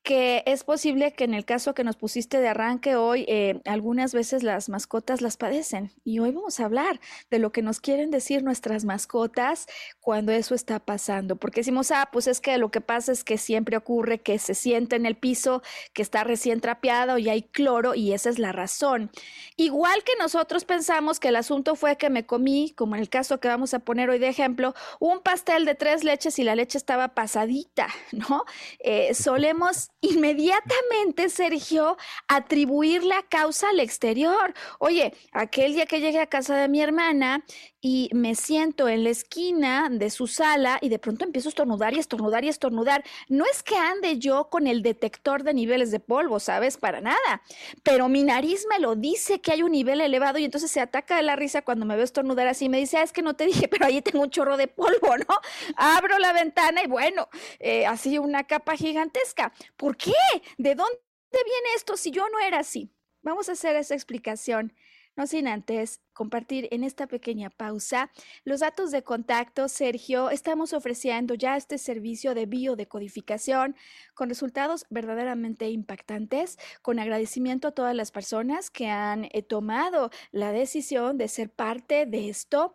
que 0.05 0.43
es 0.45 0.65
posible 0.65 1.15
que 1.15 1.25
en 1.25 1.33
el 1.33 1.47
caso 1.47 1.75
que 1.75 1.83
nos 1.83 1.97
pusiste 1.97 2.39
de 2.39 2.49
arranque 2.49 2.95
hoy, 2.95 3.25
eh, 3.27 3.63
algunas 3.65 4.13
veces 4.13 4.43
las 4.43 4.69
mascotas 4.69 5.23
las 5.23 5.39
padecen. 5.39 5.93
Y 6.05 6.19
hoy 6.19 6.31
vamos 6.31 6.61
a 6.61 6.67
hablar 6.67 7.01
de 7.31 7.39
lo 7.39 7.53
que 7.53 7.63
nos 7.63 7.81
quieren 7.81 8.11
decir 8.11 8.43
nuestras 8.43 8.85
mascotas 8.85 9.67
cuando 10.01 10.31
eso 10.33 10.55
está 10.55 10.79
pasando. 10.79 11.37
Porque 11.37 11.61
decimos, 11.61 11.91
ah, 11.91 12.11
pues 12.13 12.27
es 12.27 12.43
que 12.43 12.59
lo 12.59 12.71
que 12.71 12.83
pasa 12.83 13.13
es 13.13 13.25
que 13.25 13.39
siempre 13.39 13.79
ocurre 13.79 14.21
que 14.21 14.39
se 14.39 14.55
siente 14.55 14.97
en 14.97 15.07
el 15.07 15.17
piso, 15.17 15.63
que 15.95 16.03
está 16.03 16.23
recién 16.23 16.61
trapeado 16.61 17.17
y 17.17 17.31
hay 17.31 17.43
cloro 17.43 17.95
y 17.95 18.13
esa 18.13 18.29
es 18.29 18.39
la 18.39 18.53
razón. 18.53 19.11
Igual 19.57 20.05
que 20.05 20.13
nosotros 20.19 20.67
pensamos 20.67 21.19
que 21.19 21.29
el 21.29 21.37
asunto 21.37 21.77
fue 21.77 21.97
que 21.97 22.11
me 22.11 22.27
comí, 22.27 22.75
como 22.77 22.95
en 22.95 23.01
el 23.01 23.09
caso 23.09 23.41
que 23.41 23.49
vamos 23.49 23.73
a 23.73 23.79
poner 23.79 24.11
hoy 24.11 24.19
de 24.19 24.29
ejemplo, 24.29 24.75
un 25.01 25.21
pastel 25.21 25.65
de 25.65 25.75
tres 25.75 26.05
leches 26.05 26.39
y 26.39 26.45
la 26.45 26.55
leche 26.55 26.77
estaba 26.77 27.15
pasadita, 27.15 27.89
¿no? 28.13 28.45
Eh, 28.81 29.15
solemos 29.15 29.89
inmediatamente, 30.11 31.29
Sergio, 31.29 31.97
atribuir 32.29 33.05
la 33.05 33.23
causa 33.23 33.71
al 33.71 33.81
exterior. 33.81 34.55
Oye, 34.79 35.15
aquel 35.33 35.75
día 35.75 35.87
que 35.87 36.01
llegué 36.01 36.21
a 36.21 36.27
casa 36.27 36.57
de 36.57 36.69
mi 36.69 36.81
hermana 36.81 37.45
y 37.87 38.09
me 38.15 38.35
siento 38.35 38.89
en 38.89 39.05
la 39.05 39.11
esquina 39.11 39.91
de 39.91 40.09
su 40.09 40.27
sala 40.27 40.79
y 40.81 40.89
de 40.89 40.99
pronto 40.99 41.23
empiezo 41.27 41.49
a 41.49 41.51
estornudar 41.51 41.93
y 41.93 41.99
estornudar 41.99 42.43
y 42.43 42.49
estornudar. 42.49 43.05
No 43.29 43.45
es 43.45 43.63
que 43.63 43.77
ande 43.77 44.19
yo 44.19 44.49
con 44.49 44.67
el 44.67 44.81
detector 44.81 45.43
de 45.43 45.53
niveles 45.53 45.91
de 45.91 46.01
polvo, 46.01 46.41
¿sabes? 46.41 46.79
Para 46.79 47.03
nada. 47.03 47.43
Pero 47.83 48.09
mi 48.09 48.23
nariz 48.23 48.65
me 48.71 48.79
lo 48.79 48.97
dice 48.97 49.43
que 49.43 49.53
hay 49.53 49.63
un 49.63 49.73
nivel 49.73 50.01
elevado 50.01 50.39
y 50.39 50.47
entonces 50.47 50.71
se 50.71 50.81
ataca 50.81 51.17
de 51.17 51.25
la 51.25 51.37
risa 51.37 51.61
cuando 51.61 51.85
me 51.85 51.95
veo 51.95 52.07
estornudar 52.07 52.47
así. 52.47 52.71
Me 52.71 52.79
dice, 52.79 52.97
ah, 52.97 53.03
es 53.03 53.13
que 53.13 53.21
no 53.21 53.37
te 53.37 53.45
dije, 53.45 53.69
pero 53.69 53.85
ahí 53.85 54.01
tengo 54.01 54.23
un 54.23 54.31
chorro 54.31 54.57
de 54.57 54.67
polvo, 54.67 55.19
¿no? 55.19 55.39
Abro 55.77 56.19
la 56.19 56.33
ventana 56.33 56.83
y 56.83 56.87
bueno, 56.87 57.29
eh, 57.59 57.85
así 57.85 58.17
una 58.17 58.45
capa 58.45 58.77
gigantesca. 58.77 59.53
¿Por 59.77 59.99
qué? 59.99 60.15
¿De 60.57 60.75
dónde 60.75 60.97
viene 61.33 61.69
esto 61.77 61.99
si 61.99 62.11
yo 62.11 62.27
no 62.31 62.39
era 62.39 62.61
así? 62.61 62.91
Vamos 63.21 63.51
a 63.51 63.53
hacer 63.53 63.77
esa 63.77 63.95
explicación. 63.95 64.73
No 65.17 65.29
sin 65.29 65.47
antes 65.47 66.01
compartir 66.13 66.67
en 66.73 66.83
esta 66.83 67.07
pequeña 67.07 67.49
pausa 67.49 68.11
los 68.45 68.61
datos 68.61 68.91
de 68.91 69.03
contacto. 69.03 69.69
Sergio, 69.69 70.31
estamos 70.31 70.73
ofreciendo 70.73 71.35
ya 71.35 71.57
este 71.57 71.79
servicio 71.79 72.35
de 72.35 72.47
biodecodificación 72.47 73.77
con 74.15 74.29
resultados 74.29 74.87
verdaderamente 74.91 75.71
impactantes, 75.71 76.59
con 76.83 76.99
agradecimiento 76.99 77.69
a 77.69 77.73
todas 77.73 77.95
las 77.95 78.11
personas 78.11 78.71
que 78.71 78.89
han 78.89 79.29
eh, 79.31 79.43
tomado 79.43 80.11
la 80.33 80.51
decisión 80.51 81.17
de 81.17 81.29
ser 81.29 81.49
parte 81.49 82.07
de 82.07 82.29
esto 82.29 82.75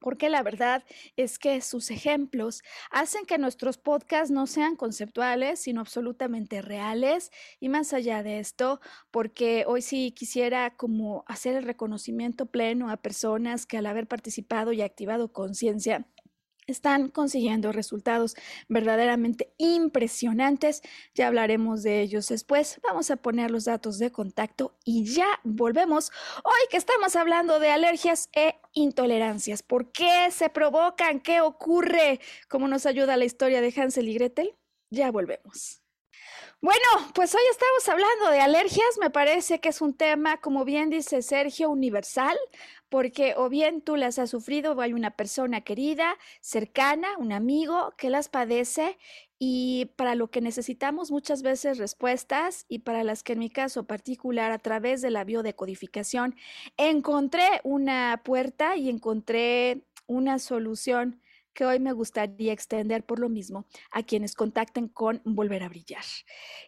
porque 0.00 0.28
la 0.28 0.42
verdad 0.42 0.84
es 1.16 1.38
que 1.38 1.60
sus 1.60 1.90
ejemplos 1.90 2.62
hacen 2.90 3.26
que 3.26 3.38
nuestros 3.38 3.78
podcasts 3.78 4.30
no 4.30 4.46
sean 4.46 4.76
conceptuales, 4.76 5.60
sino 5.60 5.80
absolutamente 5.80 6.62
reales. 6.62 7.30
Y 7.60 7.68
más 7.68 7.92
allá 7.92 8.22
de 8.22 8.40
esto, 8.40 8.80
porque 9.10 9.64
hoy 9.66 9.82
sí 9.82 10.12
quisiera 10.12 10.76
como 10.76 11.24
hacer 11.26 11.54
el 11.56 11.64
reconocimiento 11.64 12.46
pleno 12.46 12.90
a 12.90 12.96
personas 12.96 13.66
que 13.66 13.78
al 13.78 13.86
haber 13.86 14.08
participado 14.08 14.72
y 14.72 14.82
activado 14.82 15.32
conciencia, 15.32 16.06
están 16.70 17.08
consiguiendo 17.08 17.72
resultados 17.72 18.36
verdaderamente 18.68 19.52
impresionantes. 19.58 20.82
Ya 21.14 21.26
hablaremos 21.26 21.82
de 21.82 22.00
ellos 22.00 22.28
después. 22.28 22.80
Vamos 22.82 23.10
a 23.10 23.16
poner 23.16 23.50
los 23.50 23.64
datos 23.64 23.98
de 23.98 24.10
contacto 24.10 24.76
y 24.84 25.04
ya 25.04 25.28
volvemos. 25.44 26.10
Hoy 26.44 26.68
que 26.70 26.76
estamos 26.76 27.16
hablando 27.16 27.58
de 27.58 27.70
alergias 27.70 28.28
e 28.32 28.56
intolerancias. 28.72 29.62
¿Por 29.62 29.92
qué 29.92 30.30
se 30.30 30.48
provocan? 30.48 31.20
¿Qué 31.20 31.40
ocurre? 31.40 32.20
¿Cómo 32.48 32.68
nos 32.68 32.86
ayuda 32.86 33.16
la 33.16 33.24
historia 33.24 33.60
de 33.60 33.72
Hansel 33.76 34.08
y 34.08 34.14
Gretel? 34.14 34.56
Ya 34.90 35.10
volvemos. 35.10 35.82
Bueno, 36.62 36.84
pues 37.14 37.34
hoy 37.34 37.40
estamos 37.50 37.88
hablando 37.88 38.30
de 38.30 38.40
alergias. 38.40 38.98
Me 39.00 39.08
parece 39.08 39.60
que 39.60 39.70
es 39.70 39.80
un 39.80 39.94
tema, 39.94 40.36
como 40.36 40.66
bien 40.66 40.90
dice 40.90 41.22
Sergio, 41.22 41.70
universal 41.70 42.36
porque 42.90 43.34
o 43.36 43.48
bien 43.48 43.80
tú 43.80 43.96
las 43.96 44.18
has 44.18 44.30
sufrido 44.30 44.72
o 44.72 44.80
hay 44.80 44.92
una 44.92 45.12
persona 45.12 45.62
querida, 45.62 46.18
cercana, 46.40 47.08
un 47.18 47.32
amigo 47.32 47.94
que 47.96 48.10
las 48.10 48.28
padece 48.28 48.98
y 49.38 49.92
para 49.96 50.14
lo 50.16 50.28
que 50.30 50.42
necesitamos 50.42 51.10
muchas 51.10 51.42
veces 51.42 51.78
respuestas 51.78 52.66
y 52.68 52.80
para 52.80 53.04
las 53.04 53.22
que 53.22 53.34
en 53.34 53.38
mi 53.38 53.48
caso 53.48 53.86
particular 53.86 54.50
a 54.52 54.58
través 54.58 55.00
de 55.00 55.10
la 55.10 55.24
biodecodificación 55.24 56.34
encontré 56.76 57.60
una 57.64 58.20
puerta 58.24 58.76
y 58.76 58.90
encontré 58.90 59.84
una 60.06 60.38
solución 60.40 61.22
que 61.60 61.66
hoy 61.66 61.78
me 61.78 61.92
gustaría 61.92 62.54
extender 62.54 63.04
por 63.04 63.18
lo 63.18 63.28
mismo 63.28 63.66
a 63.90 64.02
quienes 64.02 64.34
contacten 64.34 64.88
con 64.88 65.20
Volver 65.26 65.62
a 65.62 65.68
Brillar. 65.68 66.02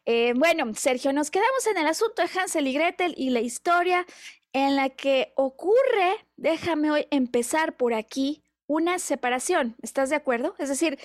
Eh, 0.04 0.34
bueno, 0.36 0.70
Sergio, 0.74 1.14
nos 1.14 1.30
quedamos 1.30 1.66
en 1.66 1.78
el 1.78 1.86
asunto 1.86 2.20
de 2.20 2.28
Hansel 2.38 2.66
y 2.66 2.74
Gretel 2.74 3.14
y 3.16 3.30
la 3.30 3.40
historia 3.40 4.04
en 4.52 4.76
la 4.76 4.90
que 4.90 5.32
ocurre, 5.34 6.26
déjame 6.36 6.90
hoy 6.90 7.06
empezar 7.10 7.74
por 7.78 7.94
aquí, 7.94 8.42
una 8.66 8.98
separación. 8.98 9.76
¿Estás 9.80 10.10
de 10.10 10.16
acuerdo? 10.16 10.54
Es 10.58 10.68
decir, 10.68 10.98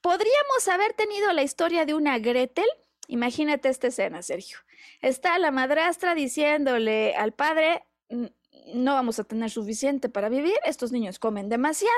podríamos 0.00 0.66
haber 0.72 0.94
tenido 0.94 1.30
la 1.34 1.42
historia 1.42 1.84
de 1.84 1.92
una 1.92 2.18
Gretel 2.18 2.64
Imagínate 3.08 3.68
esta 3.68 3.88
escena, 3.88 4.22
Sergio. 4.22 4.56
Está 5.02 5.38
la 5.38 5.50
madrastra 5.50 6.14
diciéndole 6.14 7.14
al 7.14 7.32
padre, 7.32 7.84
no 8.08 8.94
vamos 8.94 9.18
a 9.18 9.24
tener 9.24 9.50
suficiente 9.50 10.08
para 10.08 10.30
vivir, 10.30 10.56
estos 10.64 10.92
niños 10.92 11.18
comen 11.18 11.50
demasiado 11.50 11.92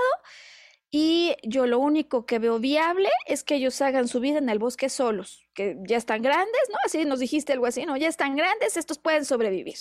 y 0.99 1.37
yo 1.43 1.67
lo 1.67 1.79
único 1.79 2.25
que 2.25 2.39
veo 2.39 2.59
viable 2.59 3.11
es 3.27 3.45
que 3.45 3.57
ellos 3.57 3.83
hagan 3.83 4.09
su 4.09 4.19
vida 4.19 4.39
en 4.39 4.49
el 4.49 4.59
bosque 4.59 4.89
solos, 4.89 5.45
que 5.53 5.77
ya 5.87 5.99
están 5.99 6.23
grandes, 6.23 6.63
¿no? 6.71 6.79
Así 6.87 7.05
nos 7.05 7.21
dijiste 7.21 7.53
algo 7.53 7.67
así, 7.67 7.85
¿no? 7.85 7.99
Ya 7.99 8.09
están 8.09 8.35
grandes, 8.35 8.79
estos 8.79 8.97
pueden 8.99 9.27
sobrevivir. 9.27 9.77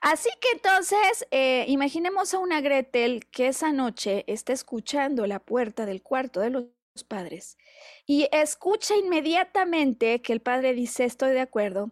Así 0.00 0.30
que 0.40 0.48
entonces, 0.52 1.26
eh, 1.32 1.66
imaginemos 1.68 2.32
a 2.32 2.38
una 2.38 2.62
Gretel 2.62 3.26
que 3.26 3.48
esa 3.48 3.72
noche 3.72 4.24
está 4.26 4.54
escuchando 4.54 5.26
la 5.26 5.38
puerta 5.38 5.84
del 5.84 6.02
cuarto 6.02 6.40
de 6.40 6.48
los 6.48 6.64
padres 7.06 7.58
y 8.06 8.26
escucha 8.32 8.96
inmediatamente 8.96 10.22
que 10.22 10.32
el 10.32 10.40
padre 10.40 10.72
dice, 10.72 11.04
estoy 11.04 11.32
de 11.32 11.40
acuerdo, 11.40 11.90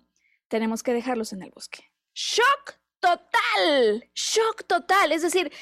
tenemos 0.49 0.83
que 0.83 0.95
dejarlos 0.95 1.35
en 1.35 1.43
el 1.43 1.51
bosque. 1.51 1.91
¡Shock! 2.15 2.86
Total, 3.07 4.05
shock 4.15 4.65
total. 4.67 5.13
Es 5.13 5.23
decir, 5.23 5.53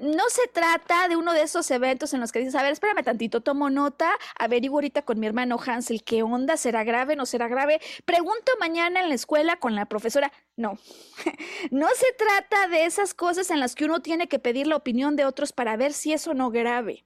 no 0.00 0.22
se 0.28 0.46
trata 0.48 1.08
de 1.08 1.16
uno 1.16 1.32
de 1.32 1.42
esos 1.42 1.68
eventos 1.72 2.14
en 2.14 2.20
los 2.20 2.30
que 2.30 2.38
dices, 2.38 2.54
a 2.54 2.62
ver, 2.62 2.72
espérame 2.72 3.02
tantito, 3.02 3.40
tomo 3.40 3.70
nota, 3.70 4.12
averiguo 4.38 4.76
ahorita 4.76 5.02
con 5.02 5.18
mi 5.18 5.26
hermano 5.26 5.58
Hansel 5.64 6.04
qué 6.04 6.22
onda, 6.22 6.56
será 6.56 6.84
grave, 6.84 7.16
no 7.16 7.26
será 7.26 7.48
grave. 7.48 7.80
Pregunto 8.04 8.52
mañana 8.60 9.00
en 9.00 9.08
la 9.08 9.16
escuela 9.16 9.56
con 9.56 9.74
la 9.74 9.86
profesora. 9.86 10.32
No, 10.56 10.78
no 11.72 11.88
se 11.88 12.12
trata 12.12 12.68
de 12.68 12.84
esas 12.84 13.14
cosas 13.14 13.50
en 13.50 13.58
las 13.58 13.74
que 13.74 13.84
uno 13.84 14.00
tiene 14.00 14.28
que 14.28 14.38
pedir 14.38 14.68
la 14.68 14.76
opinión 14.76 15.16
de 15.16 15.24
otros 15.24 15.52
para 15.52 15.76
ver 15.76 15.92
si 15.92 16.12
eso 16.12 16.34
no 16.34 16.50
grave. 16.50 17.04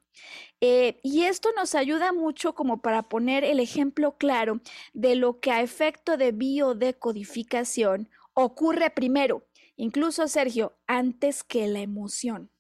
Eh, 0.61 1.01
y 1.03 1.25
esto 1.25 1.51
nos 1.57 1.75
ayuda 1.75 2.13
mucho 2.13 2.55
como 2.55 2.83
para 2.83 3.03
poner 3.03 3.45
el 3.45 3.61
ejemplo 3.61 4.17
claro 4.19 4.61
de 4.95 5.15
lo 5.15 5.41
que 5.41 5.53
a 5.53 5.63
efecto 5.63 6.17
de 6.17 6.33
biodecodificación 6.33 8.09
ocurre 8.35 8.91
primero 8.91 9.47
incluso 9.77 10.27
Sergio, 10.29 10.77
antes 10.87 11.45
que 11.45 11.67
la 11.69 11.81
emoción. 11.81 12.51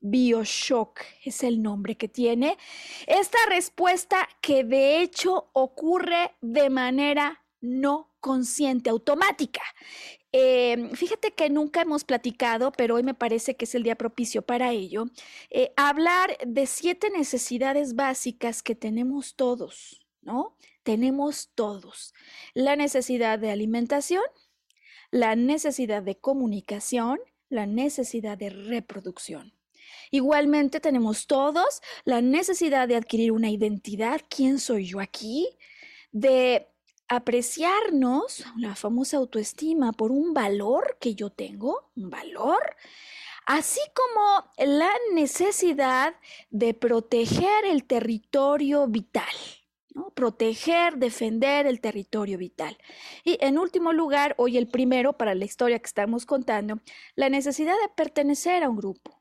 Bioshock 0.00 1.00
es 1.24 1.42
el 1.42 1.62
nombre 1.62 1.96
que 1.96 2.08
tiene 2.08 2.58
esta 3.06 3.38
respuesta 3.48 4.28
que 4.42 4.62
de 4.62 5.00
hecho 5.00 5.48
ocurre 5.54 6.32
de 6.42 6.68
manera 6.68 7.42
no 7.62 8.14
consciente, 8.20 8.90
automática. 8.90 9.62
Em, 10.32 10.90
fíjate 10.90 11.32
que 11.32 11.48
nunca 11.48 11.82
hemos 11.82 12.04
platicado, 12.04 12.72
pero 12.72 12.96
hoy 12.96 13.02
me 13.02 13.14
parece 13.14 13.56
que 13.56 13.64
es 13.64 13.74
el 13.74 13.82
día 13.82 13.96
propicio 13.96 14.42
para 14.42 14.72
ello, 14.72 15.06
eh, 15.50 15.72
hablar 15.76 16.36
de 16.46 16.66
siete 16.66 17.08
necesidades 17.10 17.94
básicas 17.94 18.62
que 18.62 18.74
tenemos 18.74 19.36
todos, 19.36 20.04
¿no? 20.22 20.56
Tenemos 20.82 21.50
todos. 21.54 22.12
La 22.52 22.76
necesidad 22.76 23.38
de 23.38 23.50
alimentación, 23.50 24.24
la 25.14 25.36
necesidad 25.36 26.02
de 26.02 26.16
comunicación, 26.16 27.20
la 27.48 27.66
necesidad 27.66 28.36
de 28.36 28.50
reproducción. 28.50 29.54
Igualmente 30.10 30.80
tenemos 30.80 31.28
todos 31.28 31.82
la 32.04 32.20
necesidad 32.20 32.88
de 32.88 32.96
adquirir 32.96 33.30
una 33.30 33.48
identidad, 33.48 34.20
quién 34.28 34.58
soy 34.58 34.86
yo 34.86 34.98
aquí, 34.98 35.56
de 36.10 36.66
apreciarnos, 37.06 38.44
la 38.56 38.74
famosa 38.74 39.18
autoestima, 39.18 39.92
por 39.92 40.10
un 40.10 40.34
valor 40.34 40.98
que 41.00 41.14
yo 41.14 41.30
tengo, 41.30 41.92
un 41.94 42.10
valor, 42.10 42.74
así 43.46 43.82
como 43.94 44.50
la 44.68 44.90
necesidad 45.12 46.16
de 46.50 46.74
proteger 46.74 47.66
el 47.66 47.84
territorio 47.84 48.88
vital. 48.88 49.36
Proteger, 50.14 50.96
defender 50.96 51.66
el 51.66 51.80
territorio 51.80 52.38
vital. 52.38 52.76
Y 53.24 53.38
en 53.40 53.58
último 53.58 53.92
lugar, 53.92 54.34
hoy 54.38 54.56
el 54.56 54.68
primero 54.68 55.14
para 55.14 55.34
la 55.34 55.44
historia 55.44 55.78
que 55.78 55.86
estamos 55.86 56.26
contando, 56.26 56.80
la 57.14 57.28
necesidad 57.28 57.74
de 57.74 57.88
pertenecer 57.94 58.64
a 58.64 58.70
un 58.70 58.76
grupo 58.76 59.13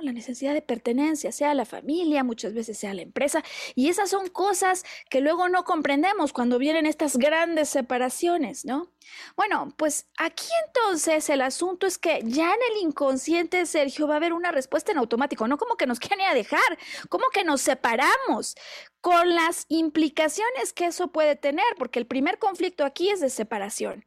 la 0.00 0.12
necesidad 0.12 0.54
de 0.54 0.62
pertenencia, 0.62 1.32
sea 1.32 1.54
la 1.54 1.64
familia, 1.64 2.24
muchas 2.24 2.54
veces 2.54 2.78
sea 2.78 2.94
la 2.94 3.02
empresa. 3.02 3.42
Y 3.74 3.88
esas 3.88 4.10
son 4.10 4.28
cosas 4.28 4.84
que 5.08 5.20
luego 5.20 5.48
no 5.48 5.64
comprendemos 5.64 6.32
cuando 6.32 6.58
vienen 6.58 6.86
estas 6.86 7.16
grandes 7.16 7.68
separaciones, 7.68 8.64
¿no? 8.64 8.92
Bueno, 9.36 9.74
pues 9.76 10.06
aquí 10.18 10.48
entonces 10.66 11.28
el 11.30 11.42
asunto 11.42 11.86
es 11.86 11.98
que 11.98 12.20
ya 12.24 12.52
en 12.52 12.60
el 12.72 12.82
inconsciente, 12.82 13.66
Sergio, 13.66 14.06
va 14.06 14.14
a 14.14 14.16
haber 14.18 14.32
una 14.32 14.52
respuesta 14.52 14.92
en 14.92 14.98
automático, 14.98 15.48
no 15.48 15.58
como 15.58 15.76
que 15.76 15.86
nos 15.86 15.98
quieren 15.98 16.26
a 16.26 16.34
dejar, 16.34 16.78
como 17.08 17.24
que 17.32 17.44
nos 17.44 17.60
separamos, 17.60 18.54
con 19.00 19.34
las 19.34 19.64
implicaciones 19.68 20.72
que 20.74 20.86
eso 20.86 21.08
puede 21.08 21.36
tener, 21.36 21.64
porque 21.78 21.98
el 21.98 22.06
primer 22.06 22.38
conflicto 22.38 22.84
aquí 22.84 23.10
es 23.10 23.20
de 23.20 23.30
separación. 23.30 24.04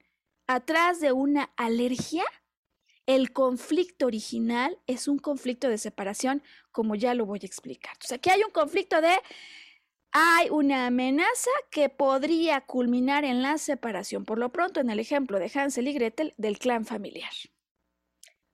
Atrás 0.48 1.00
de 1.00 1.14
una 1.14 1.52
alergia 1.56 2.24
el 3.06 3.34
conflicto 3.34 4.06
original 4.06 4.80
es 4.88 5.08
un 5.08 5.20
conflicto 5.20 5.70
de 5.70 5.78
separación, 5.78 6.44
como 6.72 6.96
ya 6.96 7.14
lo 7.14 7.26
voy 7.26 7.40
a 7.44 7.46
explicar. 7.46 7.96
Aquí 8.12 8.30
hay 8.30 8.44
un 8.44 8.52
conflicto 8.52 9.02
de, 9.02 9.16
hay 10.12 10.50
una 10.50 10.88
amenaza 10.88 11.52
que 11.70 11.90
podría 11.90 12.62
culminar 12.62 13.26
en 13.26 13.42
la 13.42 13.58
separación, 13.58 14.26
por 14.26 14.38
lo 14.38 14.52
pronto 14.52 14.80
en 14.80 14.90
el 14.90 15.00
ejemplo 15.00 15.40
de 15.40 15.52
Hansel 15.54 15.88
y 15.88 15.94
Gretel 15.94 16.34
del 16.38 16.60
clan 16.60 16.86
familiar. 16.86 17.32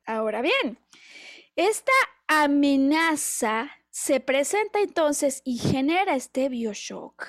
Ahora 0.05 0.41
bien, 0.41 0.79
esta 1.55 1.91
amenaza 2.27 3.69
se 3.91 4.19
presenta 4.19 4.79
entonces 4.79 5.41
y 5.43 5.57
genera 5.57 6.15
este 6.15 6.49
bioshock. 6.49 7.25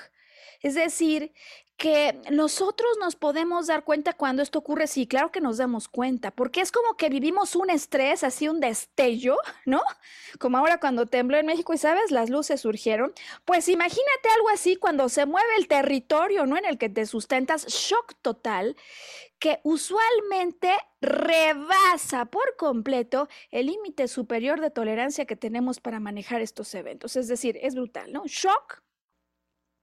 Es 0.61 0.75
decir, 0.75 1.33
que 1.81 2.21
nosotros 2.29 2.91
nos 2.99 3.15
podemos 3.15 3.65
dar 3.65 3.83
cuenta 3.83 4.13
cuando 4.13 4.43
esto 4.43 4.59
ocurre, 4.59 4.85
sí, 4.85 5.07
claro 5.07 5.31
que 5.31 5.41
nos 5.41 5.57
damos 5.57 5.87
cuenta, 5.87 6.29
porque 6.29 6.61
es 6.61 6.71
como 6.71 6.95
que 6.95 7.09
vivimos 7.09 7.55
un 7.55 7.71
estrés, 7.71 8.23
así 8.23 8.47
un 8.47 8.59
destello, 8.59 9.37
¿no? 9.65 9.81
Como 10.37 10.59
ahora 10.59 10.79
cuando 10.79 11.07
tembló 11.07 11.37
en 11.37 11.47
México 11.47 11.73
y 11.73 11.79
sabes, 11.79 12.11
las 12.11 12.29
luces 12.29 12.61
surgieron. 12.61 13.15
Pues 13.45 13.67
imagínate 13.67 14.29
algo 14.35 14.49
así 14.49 14.75
cuando 14.75 15.09
se 15.09 15.25
mueve 15.25 15.49
el 15.57 15.67
territorio, 15.67 16.45
¿no? 16.45 16.55
En 16.55 16.65
el 16.65 16.77
que 16.77 16.87
te 16.87 17.07
sustentas, 17.07 17.65
shock 17.65 18.13
total, 18.21 18.75
que 19.39 19.59
usualmente 19.63 20.77
rebasa 21.01 22.25
por 22.25 22.57
completo 22.57 23.27
el 23.49 23.65
límite 23.65 24.07
superior 24.07 24.61
de 24.61 24.69
tolerancia 24.69 25.25
que 25.25 25.35
tenemos 25.35 25.79
para 25.79 25.99
manejar 25.99 26.41
estos 26.41 26.75
eventos. 26.75 27.15
Es 27.15 27.27
decir, 27.27 27.57
es 27.59 27.73
brutal, 27.73 28.13
¿no? 28.13 28.21
Shock 28.27 28.83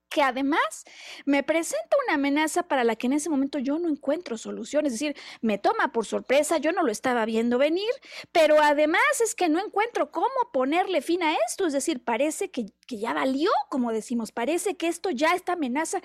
que 0.09 0.21
además 0.21 0.85
me 1.25 1.43
presenta 1.43 1.97
una 2.05 2.15
amenaza 2.15 2.63
para 2.63 2.83
la 2.83 2.95
que 2.95 3.07
en 3.07 3.13
ese 3.13 3.29
momento 3.29 3.59
yo 3.59 3.77
no 3.79 3.89
encuentro 3.89 4.37
solución, 4.37 4.85
es 4.85 4.93
decir, 4.93 5.15
me 5.41 5.57
toma 5.57 5.91
por 5.91 6.05
sorpresa, 6.05 6.57
yo 6.57 6.71
no 6.71 6.83
lo 6.83 6.91
estaba 6.91 7.25
viendo 7.25 7.57
venir, 7.57 7.89
pero 8.31 8.61
además 8.61 9.01
es 9.23 9.35
que 9.35 9.49
no 9.49 9.59
encuentro 9.59 10.11
cómo 10.11 10.27
ponerle 10.51 11.01
fin 11.01 11.23
a 11.23 11.35
esto, 11.47 11.67
es 11.67 11.73
decir, 11.73 12.03
parece 12.03 12.51
que, 12.51 12.65
que 12.87 12.99
ya 12.99 13.13
valió, 13.13 13.51
como 13.69 13.91
decimos, 13.91 14.31
parece 14.31 14.75
que 14.75 14.87
esto 14.87 15.09
ya, 15.11 15.33
esta 15.33 15.53
amenaza 15.53 16.01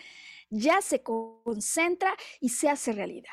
ya 0.51 0.81
se 0.83 1.03
concentra 1.03 2.15
y 2.41 2.51
se 2.51 2.69
hace 2.69 2.93
realidad. 2.93 3.33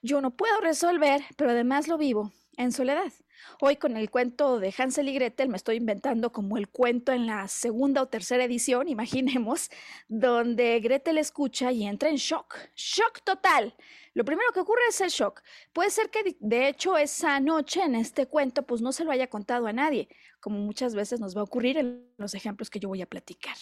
Yo 0.00 0.20
no 0.20 0.36
puedo 0.36 0.60
resolver, 0.60 1.22
pero 1.36 1.50
además 1.50 1.88
lo 1.88 1.98
vivo 1.98 2.32
en 2.56 2.72
soledad. 2.72 3.12
Hoy 3.60 3.76
con 3.76 3.96
el 3.96 4.10
cuento 4.10 4.58
de 4.58 4.74
Hansel 4.76 5.08
y 5.08 5.14
Gretel 5.14 5.48
me 5.48 5.56
estoy 5.56 5.76
inventando 5.76 6.32
como 6.32 6.56
el 6.56 6.68
cuento 6.68 7.12
en 7.12 7.26
la 7.26 7.48
segunda 7.48 8.02
o 8.02 8.08
tercera 8.08 8.44
edición, 8.44 8.88
imaginemos, 8.88 9.70
donde 10.08 10.80
Gretel 10.80 11.18
escucha 11.18 11.72
y 11.72 11.84
entra 11.84 12.08
en 12.08 12.16
shock, 12.16 12.56
shock 12.74 13.22
total. 13.24 13.74
Lo 14.14 14.24
primero 14.24 14.52
que 14.52 14.60
ocurre 14.60 14.82
es 14.88 15.00
el 15.00 15.10
shock. 15.10 15.42
Puede 15.72 15.90
ser 15.90 16.10
que 16.10 16.36
de 16.40 16.68
hecho 16.68 16.98
esa 16.98 17.40
noche 17.40 17.82
en 17.82 17.94
este 17.94 18.26
cuento 18.26 18.64
pues 18.64 18.82
no 18.82 18.92
se 18.92 19.04
lo 19.04 19.10
haya 19.10 19.28
contado 19.28 19.66
a 19.66 19.72
nadie, 19.72 20.08
como 20.40 20.58
muchas 20.58 20.94
veces 20.94 21.20
nos 21.20 21.36
va 21.36 21.40
a 21.40 21.44
ocurrir 21.44 21.78
en 21.78 22.06
los 22.18 22.34
ejemplos 22.34 22.70
que 22.70 22.80
yo 22.80 22.88
voy 22.88 23.02
a 23.02 23.06
platicar. 23.06 23.56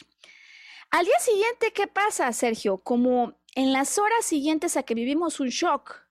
Al 0.91 1.05
día 1.05 1.19
siguiente, 1.21 1.73
¿qué 1.73 1.87
pasa, 1.87 2.33
Sergio? 2.33 2.79
Como 2.79 3.39
en 3.55 3.73
las 3.73 3.97
horas 3.99 4.25
siguientes 4.25 4.77
a 4.77 4.83
que 4.83 4.95
vivimos 4.95 5.39
un 5.39 5.49
shock, 5.49 6.10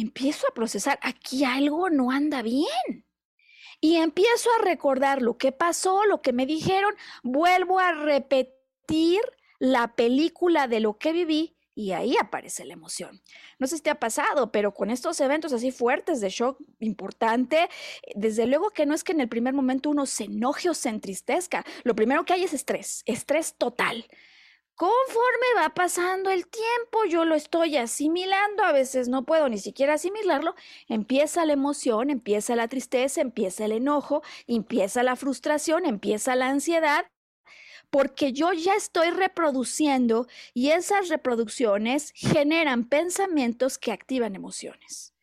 empiezo 0.00 0.46
a 0.48 0.54
procesar, 0.54 0.98
aquí 1.02 1.44
algo 1.44 1.90
no 1.90 2.10
anda 2.10 2.42
bien. 2.42 3.06
Y 3.80 3.96
empiezo 3.96 4.50
a 4.58 4.64
recordar 4.64 5.22
lo 5.22 5.36
que 5.36 5.52
pasó, 5.52 6.04
lo 6.04 6.22
que 6.22 6.32
me 6.32 6.46
dijeron, 6.46 6.94
vuelvo 7.22 7.78
a 7.78 7.92
repetir 7.92 9.20
la 9.58 9.94
película 9.94 10.66
de 10.68 10.80
lo 10.80 10.98
que 10.98 11.12
viví 11.12 11.56
y 11.74 11.92
ahí 11.92 12.16
aparece 12.18 12.64
la 12.64 12.72
emoción. 12.72 13.22
No 13.58 13.66
sé 13.66 13.76
si 13.76 13.82
te 13.82 13.90
ha 13.90 14.00
pasado, 14.00 14.50
pero 14.50 14.72
con 14.72 14.90
estos 14.90 15.20
eventos 15.20 15.52
así 15.52 15.70
fuertes 15.70 16.22
de 16.22 16.30
shock 16.30 16.58
importante, 16.80 17.68
desde 18.14 18.46
luego 18.46 18.70
que 18.70 18.86
no 18.86 18.94
es 18.94 19.04
que 19.04 19.12
en 19.12 19.20
el 19.20 19.28
primer 19.28 19.52
momento 19.52 19.90
uno 19.90 20.06
se 20.06 20.24
enoje 20.24 20.70
o 20.70 20.74
se 20.74 20.88
entristezca. 20.88 21.64
Lo 21.84 21.94
primero 21.94 22.24
que 22.24 22.32
hay 22.32 22.44
es 22.44 22.54
estrés, 22.54 23.02
estrés 23.04 23.56
total. 23.58 24.06
Conforme 24.76 25.46
va 25.56 25.70
pasando 25.70 26.28
el 26.28 26.46
tiempo, 26.46 27.06
yo 27.08 27.24
lo 27.24 27.34
estoy 27.34 27.78
asimilando, 27.78 28.62
a 28.62 28.72
veces 28.72 29.08
no 29.08 29.24
puedo 29.24 29.48
ni 29.48 29.56
siquiera 29.56 29.94
asimilarlo, 29.94 30.54
empieza 30.86 31.46
la 31.46 31.54
emoción, 31.54 32.10
empieza 32.10 32.54
la 32.56 32.68
tristeza, 32.68 33.22
empieza 33.22 33.64
el 33.64 33.72
enojo, 33.72 34.22
empieza 34.46 35.02
la 35.02 35.16
frustración, 35.16 35.86
empieza 35.86 36.36
la 36.36 36.48
ansiedad, 36.48 37.06
porque 37.88 38.34
yo 38.34 38.52
ya 38.52 38.74
estoy 38.74 39.08
reproduciendo 39.12 40.26
y 40.52 40.72
esas 40.72 41.08
reproducciones 41.08 42.12
generan 42.14 42.84
pensamientos 42.84 43.78
que 43.78 43.92
activan 43.92 44.34
emociones. 44.34 45.14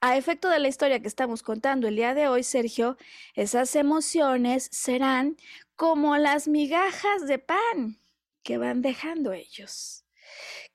A 0.00 0.16
efecto 0.16 0.48
de 0.48 0.58
la 0.58 0.68
historia 0.68 1.00
que 1.00 1.08
estamos 1.08 1.42
contando 1.42 1.86
el 1.86 1.96
día 1.96 2.14
de 2.14 2.28
hoy, 2.28 2.44
Sergio, 2.44 2.96
esas 3.34 3.76
emociones 3.76 4.70
serán 4.72 5.36
como 5.76 6.16
las 6.16 6.48
migajas 6.48 7.26
de 7.26 7.38
pan 7.38 8.01
que 8.42 8.58
van 8.58 8.82
dejando 8.82 9.32
ellos. 9.32 10.04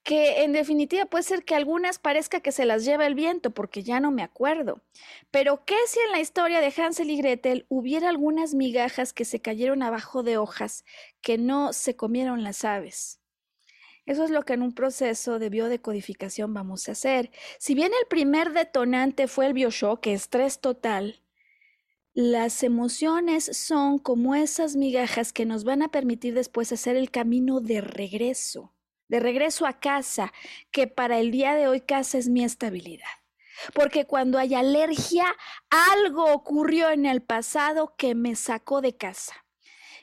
Que 0.04 0.44
en 0.44 0.54
definitiva 0.54 1.06
puede 1.06 1.24
ser 1.24 1.44
que 1.44 1.56
algunas 1.56 2.00
parezca 2.00 2.40
que 2.40 2.52
se 2.52 2.66
las 2.66 2.86
lleva 2.86 3.06
el 3.08 3.16
viento, 3.16 3.52
porque 3.52 3.84
ya 3.84 4.00
no 4.00 4.12
me 4.12 4.24
acuerdo. 4.24 4.82
Pero 5.32 5.66
¿qué 5.66 5.76
si 5.88 6.00
en 6.00 6.12
la 6.12 6.20
historia 6.20 6.62
de 6.62 6.74
Hansel 6.76 7.10
y 7.10 7.18
Gretel 7.18 7.66
hubiera 7.70 8.10
algunas 8.10 8.54
migajas 8.54 9.14
que 9.14 9.26
se 9.26 9.42
cayeron 9.42 9.84
abajo 9.84 10.24
de 10.24 10.38
hojas 10.38 10.86
que 11.22 11.38
no 11.38 11.74
se 11.74 11.96
comieron 11.96 12.44
las 12.44 12.64
aves? 12.64 13.20
Eso 14.08 14.24
es 14.24 14.30
lo 14.30 14.44
que 14.44 14.54
en 14.54 14.62
un 14.62 14.74
proceso 14.74 15.38
de 15.38 15.50
biodecodificación 15.50 16.54
vamos 16.54 16.88
a 16.88 16.94
hacer. 16.94 17.30
Si 17.60 17.76
bien 17.76 17.92
el 18.00 18.08
primer 18.08 18.54
detonante 18.54 19.28
fue 19.28 19.48
el 19.48 19.54
bioshock, 19.54 20.08
estrés 20.08 20.62
total, 20.62 21.22
las 22.18 22.64
emociones 22.64 23.46
son 23.56 24.00
como 24.00 24.34
esas 24.34 24.76
migajas 24.76 25.32
que 25.32 25.46
nos 25.46 25.64
van 25.64 25.84
a 25.84 25.90
permitir 25.90 26.34
después 26.34 26.72
hacer 26.72 26.96
el 26.96 27.12
camino 27.12 27.60
de 27.60 27.80
regreso, 27.80 28.74
de 29.08 29.20
regreso 29.20 29.68
a 29.68 29.80
casa, 29.80 30.34
que 30.72 30.88
para 30.88 31.20
el 31.20 31.30
día 31.30 31.54
de 31.54 31.68
hoy 31.68 31.80
casa 31.80 32.18
es 32.18 32.28
mi 32.28 32.44
estabilidad. 32.44 33.06
Porque 33.72 34.06
cuando 34.06 34.40
hay 34.40 34.56
alergia, 34.56 35.26
algo 35.70 36.34
ocurrió 36.34 36.90
en 36.90 37.06
el 37.06 37.22
pasado 37.22 37.94
que 37.96 38.16
me 38.16 38.36
sacó 38.36 38.82
de 38.82 38.98
casa. 38.98 39.46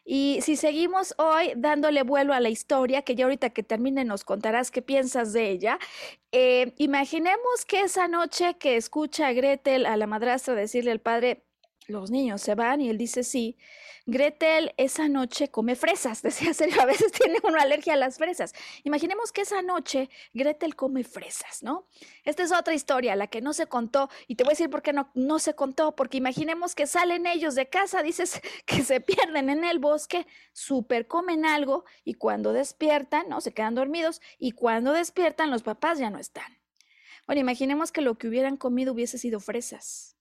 Y 0.05 0.39
si 0.43 0.55
seguimos 0.55 1.17
hoy 1.19 1.55
dándole 1.57 2.05
vuelo 2.05 2.33
a 2.33 2.39
la 2.39 2.49
historia, 2.49 3.03
que 3.03 3.17
ya 3.17 3.25
ahorita 3.25 3.51
que 3.51 3.65
termine 3.65 4.05
nos 4.05 4.23
contarás 4.23 4.71
qué 4.71 4.83
piensas 4.83 5.33
de 5.33 5.51
ella, 5.51 5.81
eh, 6.31 6.75
imaginemos 6.77 7.65
que 7.67 7.81
esa 7.81 8.07
noche 8.07 8.55
que 8.57 8.77
escucha 8.77 9.27
a 9.27 9.33
Gretel, 9.33 9.85
a 9.85 9.97
la 9.97 10.07
madrastra, 10.07 10.55
decirle 10.55 10.93
al 10.93 11.01
padre, 11.01 11.43
los 11.87 12.11
niños 12.11 12.41
se 12.41 12.55
van 12.55 12.81
y 12.81 12.89
él 12.89 12.99
dice 12.99 13.25
sí. 13.25 13.57
Gretel 14.07 14.75
esa 14.77 15.09
noche 15.09 15.49
come 15.49 15.77
fresas, 15.77 16.21
decía 16.23 16.53
Sergio, 16.53 16.83
a 16.83 16.87
veces 16.87 17.13
tiene 17.13 17.39
una 17.43 17.63
alergia 17.63 17.95
a 17.95 17.97
las 17.97 18.19
fresas. 18.19 18.53
Imaginemos 18.83 19.33
que 19.33 19.43
esa 19.43 19.63
noche 19.63 20.11
Gretel 20.35 20.77
come 20.77 21.05
fresas, 21.05 21.63
¿no? 21.63 21.87
Esta 22.25 22.43
es 22.43 22.53
otra 22.53 22.75
historia, 22.75 23.17
la 23.17 23.29
que 23.29 23.41
no 23.41 23.55
se 23.55 23.67
contó, 23.67 24.11
y 24.27 24.35
te 24.35 24.45
voy 24.45 24.51
a 24.51 24.53
decir 24.53 24.69
por 24.69 24.83
qué 24.83 24.93
no, 24.93 25.11
no 25.15 25.39
se 25.39 25.55
contó, 25.55 25.97
porque 25.97 26.19
imaginemos 26.19 26.75
que 26.75 26.87
salen 26.87 27.27
ellos 27.27 27.55
de 27.55 27.69
casa, 27.69 28.03
dices 28.03 28.41
que 28.67 28.83
se 28.83 29.01
pierden 29.01 29.49
en 29.49 29.65
el 29.65 29.79
bosque, 29.79 30.27
súper 30.53 31.07
comen 31.07 31.47
algo, 31.47 31.85
y 32.05 32.15
cuando 32.15 32.53
despiertan, 32.53 33.29
¿no? 33.29 33.41
Se 33.41 33.53
quedan 33.53 33.75
dormidos, 33.75 34.21
y 34.39 34.53
cuando 34.53 34.93
despiertan 34.93 35.51
los 35.51 35.63
papás 35.63 35.99
ya 35.99 36.11
no 36.11 36.19
están. 36.19 36.59
Bueno, 37.27 37.41
imaginemos 37.41 37.91
que 37.91 38.03
lo 38.03 38.19
que 38.19 38.29
hubieran 38.29 38.59
comido 38.59 38.93
hubiese 38.93 39.17
sido 39.17 39.41
fresas 39.41 40.15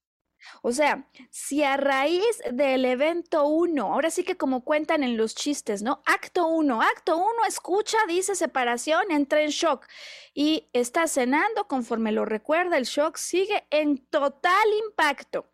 o 0.62 0.72
sea, 0.72 1.08
si 1.30 1.64
a 1.64 1.78
raíz 1.78 2.42
del 2.52 2.86
evento 2.86 3.46
1, 3.46 3.94
ahora 3.94 4.10
sí 4.10 4.24
que 4.24 4.38
como 4.38 4.64
cuentan 4.64 5.04
en 5.04 5.18
los 5.18 5.36
chistes, 5.36 5.82
¿no? 5.82 6.02
Acto 6.06 6.48
1, 6.48 6.82
acto 6.82 7.18
1, 7.18 7.28
escucha, 7.48 7.98
dice 8.08 8.36
separación, 8.36 9.12
entra 9.12 9.42
en 9.42 9.50
shock 9.50 9.88
y 10.34 10.70
está 10.74 11.08
cenando 11.08 11.68
conforme 11.68 12.12
lo 12.12 12.26
recuerda, 12.26 12.78
el 12.78 12.86
shock 12.86 13.18
sigue 13.18 13.66
en 13.70 13.98
total 13.98 14.68
impacto. 14.88 15.48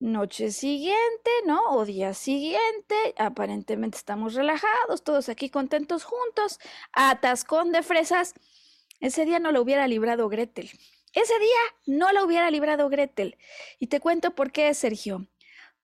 Noche 0.00 0.50
siguiente, 0.50 1.30
¿no? 1.44 1.60
O 1.72 1.84
día 1.84 2.14
siguiente, 2.14 3.14
aparentemente 3.18 3.98
estamos 3.98 4.32
relajados, 4.32 5.04
todos 5.04 5.28
aquí 5.28 5.50
contentos 5.50 6.04
juntos, 6.04 6.58
atascón 6.92 7.70
de 7.70 7.82
fresas. 7.82 8.32
Ese 9.00 9.26
día 9.26 9.40
no 9.40 9.52
lo 9.52 9.60
hubiera 9.60 9.86
librado 9.86 10.30
Gretel. 10.30 10.70
Ese 11.12 11.38
día 11.38 11.58
no 11.86 12.12
la 12.12 12.24
hubiera 12.24 12.50
librado 12.50 12.88
Gretel. 12.88 13.36
Y 13.78 13.88
te 13.88 14.00
cuento 14.00 14.34
por 14.34 14.52
qué, 14.52 14.72
Sergio. 14.74 15.26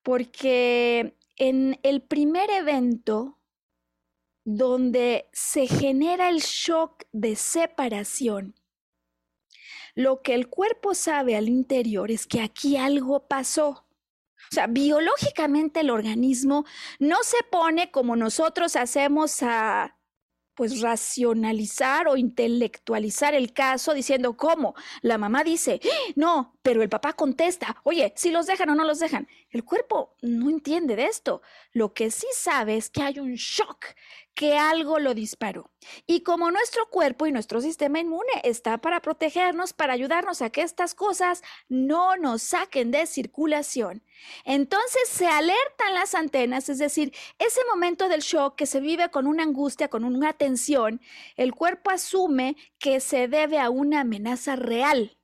Porque 0.03 1.17
en 1.37 1.79
el 1.83 2.03
primer 2.03 2.51
evento 2.51 3.39
donde 4.45 5.29
se 5.33 5.67
genera 5.67 6.29
el 6.29 6.39
shock 6.39 7.05
de 7.13 7.35
separación, 7.35 8.55
lo 9.95 10.23
que 10.23 10.35
el 10.35 10.49
cuerpo 10.49 10.95
sabe 10.95 11.37
al 11.37 11.49
interior 11.49 12.11
es 12.11 12.27
que 12.27 12.41
aquí 12.41 12.77
algo 12.77 13.27
pasó. 13.27 13.87
O 14.51 14.55
sea, 14.55 14.69
biológicamente 14.69 15.81
el 15.81 15.91
organismo 15.91 16.65
no 17.01 17.17
se 17.23 17.39
pone 17.51 17.91
como 17.91 18.15
nosotros 18.15 18.77
hacemos 18.77 19.43
a 19.43 19.96
pues 20.57 20.81
racionalizar 20.81 22.09
o 22.09 22.17
intelectualizar 22.17 23.35
el 23.35 23.53
caso 23.53 23.95
diciendo 23.95 24.37
cómo 24.37 24.75
la 25.03 25.19
mamá 25.19 25.45
dice, 25.45 25.81
¡Ah! 25.85 26.13
no, 26.17 26.59
pero 26.63 26.83
el 26.83 26.89
papá 26.89 27.13
contesta, 27.13 27.77
oye, 27.85 28.13
si 28.17 28.31
los 28.31 28.47
dejan 28.47 28.71
o 28.71 28.75
no 28.75 28.85
los 28.85 28.99
dejan. 28.99 29.29
El 29.51 29.65
cuerpo 29.65 30.17
no 30.23 30.51
entiende 30.51 30.97
de 30.97 31.07
esto. 31.07 31.43
Lo 31.73 31.95
que 31.95 32.11
sí 32.11 32.27
sabe 32.33 32.77
es 32.77 32.91
que 32.91 33.03
hay 33.03 33.21
un 33.21 33.35
shock, 33.35 33.87
que 34.37 34.59
algo 34.59 34.99
lo 34.99 35.15
disparó. 35.15 35.73
Y 36.07 36.21
como 36.21 36.51
nuestro 36.51 36.89
cuerpo 36.91 37.27
y 37.27 37.33
nuestro 37.33 37.61
sistema 37.63 38.01
inmune 38.01 38.31
está 38.45 38.79
para 38.79 39.01
protegernos, 39.01 39.73
para 39.73 39.95
ayudarnos 39.95 40.43
a 40.43 40.51
que 40.51 40.61
estas 40.61 40.95
cosas 40.95 41.43
no 41.69 42.17
nos 42.19 42.43
saquen 42.43 42.91
de 42.91 43.07
circulación, 43.07 44.05
entonces 44.45 45.09
se 45.09 45.27
alertan 45.27 45.95
las 45.95 46.15
antenas, 46.15 46.69
es 46.69 46.79
decir, 46.79 47.15
ese 47.39 47.61
momento 47.73 48.11
del 48.11 48.21
shock 48.21 48.57
que 48.57 48.67
se 48.67 48.81
vive 48.81 49.11
con 49.11 49.27
una 49.27 49.43
angustia, 49.43 49.89
con 49.89 50.05
una 50.05 50.35
tensión, 50.35 51.01
el 51.37 51.55
cuerpo 51.55 51.91
asume 51.91 52.57
que 52.79 53.01
se 53.01 53.29
debe 53.29 53.59
a 53.59 53.71
una 53.71 54.01
amenaza 54.03 54.55
real, 54.55 55.19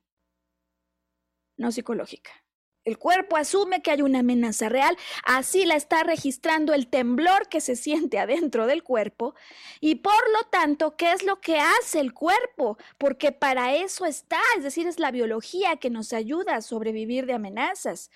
no 1.55 1.71
psicológica. 1.71 2.42
El 2.85 2.97
cuerpo 2.97 3.37
asume 3.37 3.81
que 3.81 3.91
hay 3.91 4.01
una 4.01 4.19
amenaza 4.19 4.67
real, 4.67 4.97
así 5.23 5.65
la 5.65 5.75
está 5.75 6.03
registrando 6.03 6.73
el 6.73 6.87
temblor 6.87 7.47
que 7.47 7.61
se 7.61 7.77
siente 7.77 8.19
adentro 8.19 8.67
del 8.67 8.83
cuerpo 8.83 9.35
y 9.79 9.95
por 9.95 10.29
lo 10.33 10.43
tanto, 10.49 10.97
¿qué 10.97 11.13
es 11.13 11.23
lo 11.23 11.39
que 11.39 11.59
hace 11.59 12.01
el 12.01 12.13
cuerpo? 12.13 12.77
Porque 12.97 13.31
para 13.31 13.73
eso 13.75 14.05
está, 14.05 14.41
es 14.57 14.63
decir, 14.63 14.85
es 14.85 14.99
la 14.99 15.11
biología 15.11 15.77
que 15.77 15.89
nos 15.89 16.11
ayuda 16.11 16.55
a 16.55 16.61
sobrevivir 16.61 17.25
de 17.25 17.33
amenazas. 17.33 18.11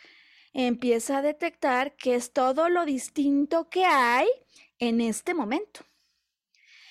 Empieza 0.54 1.20
a 1.20 1.22
detectar 1.22 1.96
que 1.96 2.16
es 2.16 2.34
todo 2.34 2.68
lo 2.68 2.84
distinto 2.84 3.70
que 3.70 3.86
hay 3.86 4.28
en 4.80 5.00
este 5.00 5.34
momento. 5.34 5.82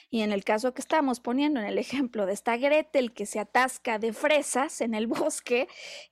Y 0.09 0.23
en 0.23 0.33
el 0.33 0.45
caso 0.45 0.73
que 0.73 0.81
estamos 0.81 1.21
poniendo, 1.21 1.61
en 1.61 1.67
el 1.67 1.79
ejemplo 1.79 2.27
de 2.27 2.33
esta 2.33 2.57
Gretel 2.57 3.13
que 3.13 3.27
se 3.27 3.41
atasca 3.41 3.99
de 3.99 4.13
fresas 4.13 4.81
en 4.81 4.95
el 4.95 5.07
bosque, 5.09 5.69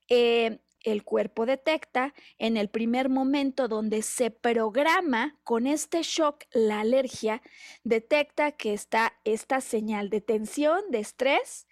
eh, 0.09 0.59
el 0.85 1.03
cuerpo 1.03 1.47
detecta 1.47 2.15
en 2.39 2.57
el 2.57 2.69
primer 2.69 3.09
momento 3.09 3.67
donde 3.67 4.03
se 4.03 4.31
programa 4.31 5.39
con 5.43 5.67
este 5.67 6.03
shock 6.03 6.45
la 6.53 6.81
alergia, 6.81 7.43
detecta 7.83 8.53
que 8.53 8.73
está 8.73 9.15
esta 9.25 9.61
señal 9.61 10.11
de 10.11 10.21
tensión, 10.21 10.91
de 10.91 11.01
estrés, 11.01 11.67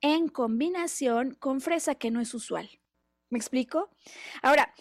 en 0.00 0.28
combinación 0.28 1.34
con 1.34 1.60
fresa 1.60 1.94
que 1.94 2.10
no 2.10 2.20
es 2.20 2.34
usual. 2.34 2.68
¿Me 3.30 3.38
explico? 3.38 3.90
Ahora, 4.42 4.72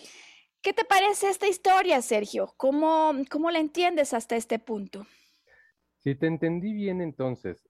¿qué 0.62 0.74
te 0.74 0.86
parece 0.86 1.30
esta 1.30 1.48
historia, 1.48 2.02
Sergio? 2.02 2.54
¿Cómo, 2.58 3.14
cómo 3.30 3.52
la 3.52 3.60
entiendes 3.60 4.14
hasta 4.14 4.36
este 4.36 4.60
punto? 4.60 5.06
Si 6.00 6.16
te 6.16 6.28
entendí 6.28 6.74
bien, 6.74 7.02
entonces, 7.02 7.68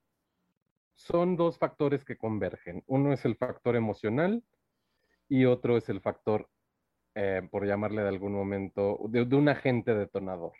son 0.96 1.36
dos 1.36 1.58
factores 1.58 2.04
que 2.04 2.18
convergen. 2.18 2.84
Uno 2.88 3.14
es 3.14 3.26
el 3.26 3.36
factor 3.36 3.76
emocional 3.76 4.44
y 5.30 5.46
otro 5.46 5.78
es 5.78 5.90
el 5.90 6.02
factor, 6.02 6.50
eh, 7.16 7.42
por 7.50 7.66
llamarle 7.66 8.02
de 8.02 8.10
algún 8.10 8.34
momento, 8.34 9.00
de, 9.10 9.22
un 9.22 9.50
agente 9.50 9.94
detonador. 9.94 10.54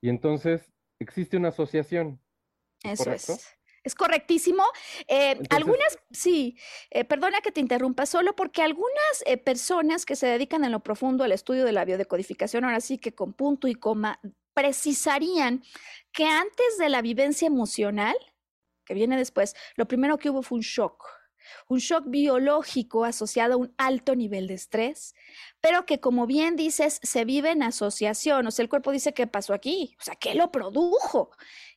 Y 0.00 0.08
entonces 0.08 0.72
existe 0.98 1.36
una 1.36 1.48
asociación. 1.48 2.20
Eso 2.84 3.12
es. 3.12 3.56
Es 3.84 3.96
correctísimo. 3.96 4.62
Eh, 5.08 5.40
algunas, 5.50 5.98
sí, 6.12 6.56
eh, 6.90 7.04
perdona 7.04 7.40
que 7.40 7.50
te 7.50 7.60
interrumpa, 7.60 8.06
solo 8.06 8.36
porque 8.36 8.62
algunas 8.62 9.24
personas 9.44 10.06
que 10.06 10.14
se 10.14 10.28
dedican 10.28 10.62
en 10.64 10.70
lo 10.70 10.80
profundo 10.80 11.24
al 11.24 11.32
estudio 11.32 11.64
de 11.64 11.72
la 11.72 11.84
biodecodificación, 11.84 12.64
ahora 12.64 12.80
sí 12.80 12.98
que 12.98 13.12
con 13.12 13.32
punto 13.32 13.66
y 13.66 13.74
coma, 13.74 14.20
precisarían 14.54 15.64
que 16.12 16.26
antes 16.26 16.78
de 16.78 16.90
la 16.90 17.02
vivencia 17.02 17.46
emocional, 17.46 18.16
que 18.84 18.94
viene 18.94 19.16
después, 19.16 19.56
lo 19.74 19.88
primero 19.88 20.16
que 20.16 20.30
hubo 20.30 20.42
fue 20.42 20.56
un 20.56 20.62
shock 20.62 21.04
un 21.68 21.78
shock 21.78 22.04
biológico 22.06 23.04
asociado 23.04 23.54
a 23.54 23.56
un 23.56 23.74
alto 23.78 24.14
nivel 24.14 24.46
de 24.46 24.54
estrés, 24.54 25.14
pero 25.60 25.86
que 25.86 26.00
como 26.00 26.26
bien 26.26 26.56
dices, 26.56 27.00
se 27.02 27.24
vive 27.24 27.50
en 27.50 27.62
asociación, 27.62 28.46
o 28.46 28.50
sea, 28.50 28.62
el 28.62 28.68
cuerpo 28.68 28.92
dice, 28.92 29.14
¿qué 29.14 29.26
pasó 29.26 29.54
aquí? 29.54 29.96
O 30.00 30.04
sea, 30.04 30.14
¿qué 30.16 30.34
lo 30.34 30.50
produjo? 30.50 31.30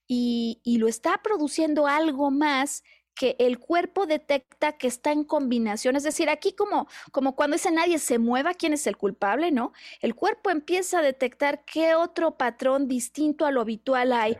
Y, 0.08 0.62
y 0.64 0.78
lo 0.78 0.88
está 0.88 1.22
produciendo 1.24 1.88
algo 1.88 2.32
más 2.32 2.84
que 3.16 3.36
el 3.40 3.60
cuerpo 3.60 4.06
detecta 4.06 4.74
que 4.74 4.88
está 4.88 5.12
en 5.12 5.24
combinación. 5.24 5.96
Es 5.96 6.04
decir, 6.04 6.30
aquí 6.30 6.54
como, 6.54 6.88
como 7.12 7.36
cuando 7.36 7.56
dice 7.56 7.72
nadie 7.72 7.98
se 7.98 8.20
mueva, 8.20 8.54
¿quién 8.54 8.74
es 8.74 8.86
el 8.88 8.98
culpable? 8.98 9.52
¿No? 9.52 9.72
El 10.02 10.14
cuerpo 10.16 10.50
empieza 10.50 11.00
a 11.00 11.02
detectar 11.02 11.64
qué 11.66 11.96
otro 11.96 12.38
patrón 12.38 12.88
distinto 12.88 13.46
a 13.46 13.52
lo 13.52 13.62
habitual 13.62 14.12
hay. 14.12 14.38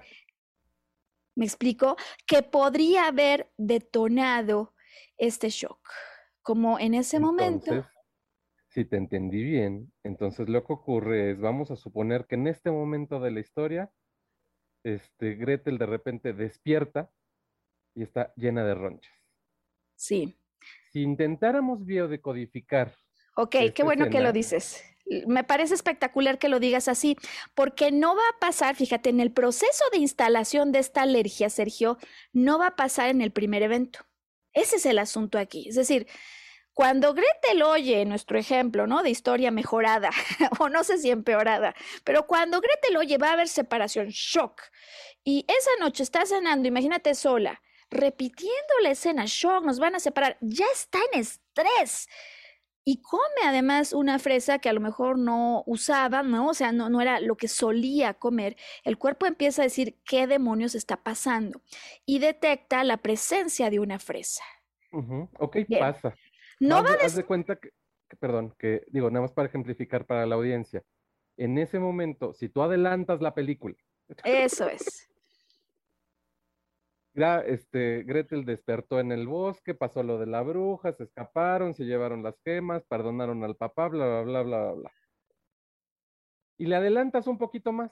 ¿Me 1.36 1.46
explico? 1.46 1.96
Que 2.28 2.44
podría 2.44 3.08
haber 3.08 3.50
detonado 3.58 4.74
este 5.18 5.50
shock. 5.50 5.80
Como 6.42 6.80
en 6.80 6.94
ese 6.94 7.20
momento. 7.20 7.86
Si 8.70 8.86
te 8.86 8.98
entendí 8.98 9.42
bien, 9.42 9.94
entonces 10.04 10.50
lo 10.50 10.66
que 10.66 10.74
ocurre 10.74 11.32
es, 11.32 11.40
vamos 11.40 11.72
a 11.72 11.76
suponer 11.76 12.26
que 12.28 12.36
en 12.36 12.48
este 12.48 12.72
momento 12.72 13.20
de 13.20 13.32
la 13.32 13.40
historia, 13.40 13.92
este, 14.84 15.36
Gretel 15.36 15.78
de 15.78 15.86
repente 15.86 16.34
despierta 16.34 17.10
y 17.96 18.04
está 18.04 18.34
llena 18.36 18.66
de 18.66 18.76
ronchas. 18.76 19.14
Sí. 19.96 20.38
Si 20.92 21.02
intentáramos 21.02 21.86
biodecodificar. 21.86 22.94
Ok, 23.38 23.56
qué 23.74 23.84
bueno 23.84 24.10
que 24.10 24.20
lo 24.20 24.32
dices. 24.34 24.84
Me 25.28 25.44
parece 25.44 25.76
espectacular 25.76 26.40
que 26.40 26.50
lo 26.50 26.60
digas 26.60 26.88
así, 26.88 27.16
porque 27.54 27.92
no 27.92 28.16
va 28.16 28.24
a 28.36 28.40
pasar, 28.40 28.76
fíjate, 28.76 29.10
en 29.10 29.20
el 29.20 29.32
proceso 29.32 29.84
de 29.92 30.00
instalación 30.00 30.72
de 30.72 30.80
esta 30.80 31.04
alergia, 31.04 31.50
Sergio, 31.50 31.98
no 32.34 32.58
va 32.58 32.68
a 32.68 32.76
pasar 32.76 33.10
en 33.10 33.22
el 33.22 33.32
primer 33.32 33.62
evento. 33.62 34.00
Ese 34.56 34.78
es 34.78 34.86
el 34.88 34.98
asunto 34.98 35.38
aquí. 35.38 35.70
Es 35.70 35.76
decir, 35.76 36.08
cuando 36.74 37.14
Gretel 37.14 37.62
oye 37.64 38.04
nuestro 38.06 38.40
ejemplo, 38.40 38.88
¿no? 38.88 39.04
De 39.04 39.10
historia 39.10 39.52
mejorada, 39.52 40.10
o 40.60 40.70
no 40.70 40.84
sé 40.84 40.98
si 40.98 41.12
empeorada, 41.12 41.76
pero 42.04 42.26
cuando 42.26 42.60
Gretel 42.60 42.98
oye 42.98 43.18
va 43.18 43.30
a 43.30 43.34
haber 43.34 43.48
separación, 43.48 44.08
shock. 44.10 44.62
Y 45.24 45.46
esa 45.48 45.72
noche 45.80 46.04
está 46.04 46.26
cenando, 46.26 46.68
imagínate 46.68 47.16
sola, 47.16 47.62
repitiendo 47.90 48.74
la 48.82 48.92
escena, 48.92 49.26
shock, 49.26 49.64
nos 49.64 49.80
van 49.80 49.96
a 49.96 50.00
separar, 50.00 50.38
ya 50.42 50.66
está 50.74 51.00
en 51.12 51.20
estrés. 51.22 52.08
Y 52.88 53.02
come 53.02 53.42
además 53.44 53.94
una 53.94 54.20
fresa 54.20 54.60
que 54.60 54.70
a 54.70 54.74
lo 54.74 54.80
mejor 54.80 55.18
no 55.18 55.64
usaba, 55.66 56.22
¿no? 56.22 56.50
O 56.50 56.54
sea, 56.54 56.72
no, 56.72 56.88
no 56.88 57.02
era 57.02 57.20
lo 57.20 57.36
que 57.36 57.48
solía 57.48 58.14
comer. 58.14 58.56
El 58.84 59.00
cuerpo 59.00 59.26
empieza 59.26 59.64
a 59.64 59.66
decir 59.66 59.98
qué 60.06 60.28
demonios 60.28 60.76
está 60.76 60.98
pasando 60.98 61.62
y 62.06 62.20
detecta 62.20 62.84
la 62.84 62.98
presencia 62.98 63.72
de 63.72 63.80
una 63.80 63.98
fresa. 63.98 64.44
Ok, 65.40 65.58
pasa. 65.80 66.16
No 66.60 66.84
va 66.84 66.92
a 66.92 67.06
haz 67.06 67.16
de 67.16 67.26
cuenta 67.26 67.56
que, 67.56 67.72
perdón, 68.20 68.54
que 68.58 68.84
digo, 68.88 69.10
nada 69.10 69.24
más 69.24 69.34
para 69.34 69.48
ejemplificar 69.48 70.06
para 70.06 70.28
la 70.28 70.36
audiencia. 70.36 70.84
En 71.38 71.58
ese 71.58 71.80
momento, 71.80 72.34
si 72.34 72.50
tú 72.50 72.62
adelantas 72.62 73.20
la 73.20 73.34
película. 73.34 73.76
Eso 74.24 74.70
es. 74.70 75.10
Este, 77.16 78.04
Gretel 78.04 78.46
despertó 78.46 79.00
en 79.00 79.12
el 79.12 79.28
bosque, 79.28 79.74
pasó 79.74 80.04
lo 80.04 80.18
de 80.20 80.26
la 80.26 80.42
bruja, 80.42 80.94
se 80.94 81.04
escaparon, 81.04 81.74
se 81.74 81.86
llevaron 81.86 82.24
las 82.24 82.36
gemas, 82.44 82.84
perdonaron 82.84 83.44
al 83.44 83.56
papá, 83.56 83.88
bla, 83.88 84.06
bla, 84.06 84.24
bla, 84.24 84.44
bla, 84.44 84.72
bla. 84.74 84.92
Y 86.58 86.66
le 86.66 86.76
adelantas 86.76 87.28
un 87.28 87.38
poquito 87.38 87.72
más. 87.72 87.92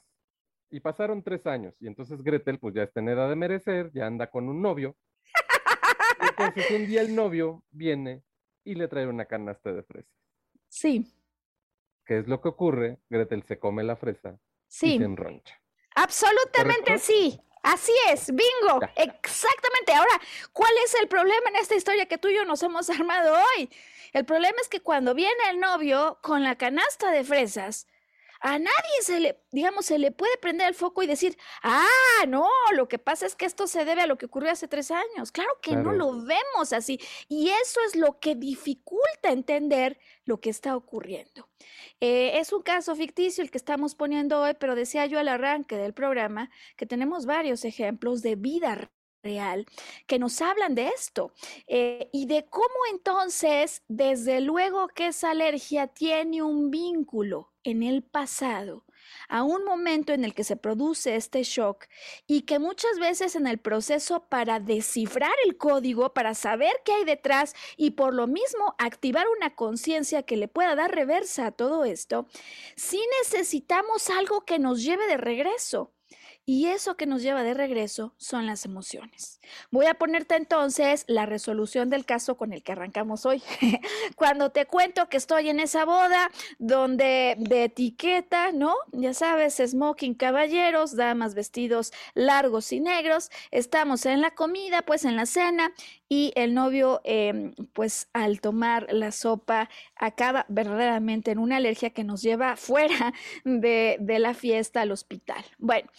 Y 0.69 0.79
pasaron 0.79 1.23
tres 1.23 1.45
años. 1.45 1.75
Y 1.79 1.87
entonces 1.87 2.21
Gretel, 2.23 2.59
pues 2.59 2.73
ya 2.73 2.83
está 2.83 2.99
en 2.99 3.09
edad 3.09 3.29
de 3.29 3.35
merecer, 3.35 3.91
ya 3.93 4.07
anda 4.07 4.29
con 4.29 4.49
un 4.49 4.61
novio. 4.61 4.97
entonces 6.19 6.71
un 6.71 6.87
día 6.87 7.01
el 7.01 7.15
novio 7.15 7.63
viene 7.71 8.23
y 8.63 8.75
le 8.75 8.87
trae 8.87 9.07
una 9.07 9.25
canasta 9.25 9.71
de 9.71 9.83
fresas. 9.83 10.11
Sí. 10.67 11.05
¿Qué 12.05 12.19
es 12.19 12.27
lo 12.27 12.41
que 12.41 12.49
ocurre? 12.49 12.99
Gretel 13.09 13.43
se 13.43 13.59
come 13.59 13.83
la 13.83 13.95
fresa 13.95 14.37
sí. 14.67 14.95
y 14.95 14.97
se 14.97 15.05
enroncha. 15.05 15.61
Absolutamente 15.95 16.97
sí. 16.97 17.39
Así 17.63 17.93
es, 18.09 18.27
bingo, 18.27 18.81
exactamente. 18.95 19.93
Ahora, 19.93 20.19
¿cuál 20.51 20.71
es 20.83 20.93
el 20.95 21.07
problema 21.07 21.49
en 21.49 21.55
esta 21.55 21.75
historia 21.75 22.05
que 22.05 22.17
tú 22.17 22.27
y 22.27 22.35
yo 22.35 22.43
nos 22.43 22.61
hemos 22.61 22.89
armado 22.89 23.35
hoy? 23.35 23.69
El 24.11 24.25
problema 24.25 24.57
es 24.61 24.67
que 24.67 24.81
cuando 24.81 25.15
viene 25.15 25.49
el 25.49 25.59
novio 25.59 26.19
con 26.21 26.43
la 26.43 26.57
canasta 26.57 27.09
de 27.09 27.23
fresas, 27.23 27.87
a 28.43 28.59
nadie 28.59 29.01
se 29.01 29.21
le, 29.21 29.39
digamos, 29.51 29.85
se 29.85 29.97
le 29.97 30.11
puede 30.11 30.37
prender 30.37 30.67
el 30.67 30.75
foco 30.75 31.01
y 31.01 31.07
decir, 31.07 31.37
ah, 31.63 32.25
no, 32.27 32.45
lo 32.73 32.89
que 32.89 32.99
pasa 32.99 33.25
es 33.25 33.35
que 33.35 33.45
esto 33.45 33.67
se 33.67 33.85
debe 33.85 34.01
a 34.01 34.07
lo 34.07 34.17
que 34.17 34.25
ocurrió 34.25 34.51
hace 34.51 34.67
tres 34.67 34.91
años. 34.91 35.31
Claro 35.31 35.57
que 35.61 35.77
no 35.77 35.93
lo 35.93 36.11
vemos 36.11 36.73
así. 36.73 36.99
Y 37.29 37.51
eso 37.51 37.79
es 37.87 37.95
lo 37.95 38.19
que 38.19 38.35
dificulta 38.35 39.29
entender 39.29 39.97
lo 40.25 40.41
que 40.41 40.49
está 40.49 40.75
ocurriendo. 40.75 41.47
Eh, 42.01 42.37
es 42.37 42.51
un 42.51 42.63
caso 42.63 42.93
ficticio 42.97 43.45
el 43.45 43.49
que 43.49 43.57
estamos 43.57 43.95
poniendo 43.95 44.41
hoy, 44.41 44.55
pero 44.59 44.75
decía 44.75 45.05
yo 45.05 45.19
al 45.19 45.29
arranque 45.29 45.77
del 45.77 45.93
programa 45.93 46.51
que 46.75 46.85
tenemos 46.85 47.25
varios 47.25 47.63
ejemplos 47.63 48.21
de 48.21 48.35
vida 48.35 48.91
real 49.23 49.65
que 50.05 50.19
nos 50.19 50.41
hablan 50.41 50.75
de 50.75 50.89
esto 50.89 51.31
eh, 51.67 52.09
y 52.11 52.25
de 52.25 52.43
cómo 52.49 52.75
entonces, 52.91 53.83
desde 53.87 54.41
luego 54.41 54.89
que 54.89 55.07
esa 55.07 55.31
alergia 55.31 55.87
tiene 55.87 56.41
un 56.41 56.69
vínculo 56.71 57.52
en 57.63 57.83
el 57.83 58.03
pasado 58.03 58.85
a 59.29 59.43
un 59.43 59.63
momento 59.63 60.13
en 60.13 60.23
el 60.23 60.33
que 60.33 60.43
se 60.43 60.55
produce 60.55 61.15
este 61.15 61.43
shock 61.43 61.85
y 62.27 62.41
que 62.41 62.59
muchas 62.59 62.99
veces 62.99 63.35
en 63.35 63.47
el 63.47 63.57
proceso 63.57 64.25
para 64.29 64.59
descifrar 64.59 65.33
el 65.45 65.57
código, 65.57 66.13
para 66.13 66.33
saber 66.35 66.73
qué 66.85 66.93
hay 66.93 67.05
detrás 67.05 67.55
y 67.77 67.91
por 67.91 68.13
lo 68.13 68.27
mismo 68.27 68.75
activar 68.77 69.25
una 69.37 69.55
conciencia 69.55 70.23
que 70.23 70.37
le 70.37 70.47
pueda 70.47 70.75
dar 70.75 70.93
reversa 70.93 71.47
a 71.47 71.51
todo 71.51 71.85
esto, 71.85 72.27
sí 72.75 73.01
necesitamos 73.21 74.09
algo 74.09 74.41
que 74.41 74.59
nos 74.59 74.83
lleve 74.83 75.07
de 75.07 75.17
regreso. 75.17 75.92
Y 76.45 76.65
eso 76.65 76.97
que 76.97 77.05
nos 77.05 77.21
lleva 77.21 77.41
de 77.41 77.53
regreso 77.53 78.13
son 78.17 78.45
las 78.45 78.65
emociones. 78.65 79.39
Voy 79.71 79.85
a 79.85 79.93
ponerte 79.93 80.35
entonces 80.35 81.05
la 81.07 81.25
resolución 81.25 81.89
del 81.89 82.03
caso 82.03 82.35
con 82.35 82.51
el 82.51 82.63
que 82.63 82.73
arrancamos 82.73 83.25
hoy. 83.25 83.41
Cuando 84.17 84.49
te 84.49 84.65
cuento 84.65 85.07
que 85.07 85.15
estoy 85.15 85.47
en 85.47 85.61
esa 85.61 85.85
boda 85.85 86.29
donde 86.59 87.35
de 87.39 87.63
etiqueta, 87.63 88.51
¿no? 88.51 88.75
Ya 88.91 89.13
sabes, 89.13 89.61
smoking 89.65 90.15
caballeros, 90.15 90.97
damas 90.97 91.33
vestidos 91.33 91.93
largos 92.13 92.73
y 92.73 92.81
negros, 92.81 93.31
estamos 93.51 94.05
en 94.05 94.19
la 94.19 94.31
comida, 94.31 94.81
pues 94.81 95.05
en 95.05 95.15
la 95.15 95.25
cena, 95.25 95.71
y 96.09 96.33
el 96.35 96.53
novio, 96.53 96.99
em, 97.05 97.55
pues 97.71 98.09
al 98.11 98.41
tomar 98.41 98.87
la 98.91 99.11
sopa, 99.11 99.69
acaba 99.95 100.45
verdaderamente 100.49 101.31
en 101.31 101.39
una 101.39 101.57
alergia 101.57 101.91
que 101.91 102.03
nos 102.03 102.21
lleva 102.21 102.55
fuera 102.57 103.13
de, 103.45 103.97
de 103.99 104.19
la 104.19 104.33
fiesta 104.33 104.81
al 104.81 104.91
hospital. 104.91 105.43
Bueno. 105.57 105.89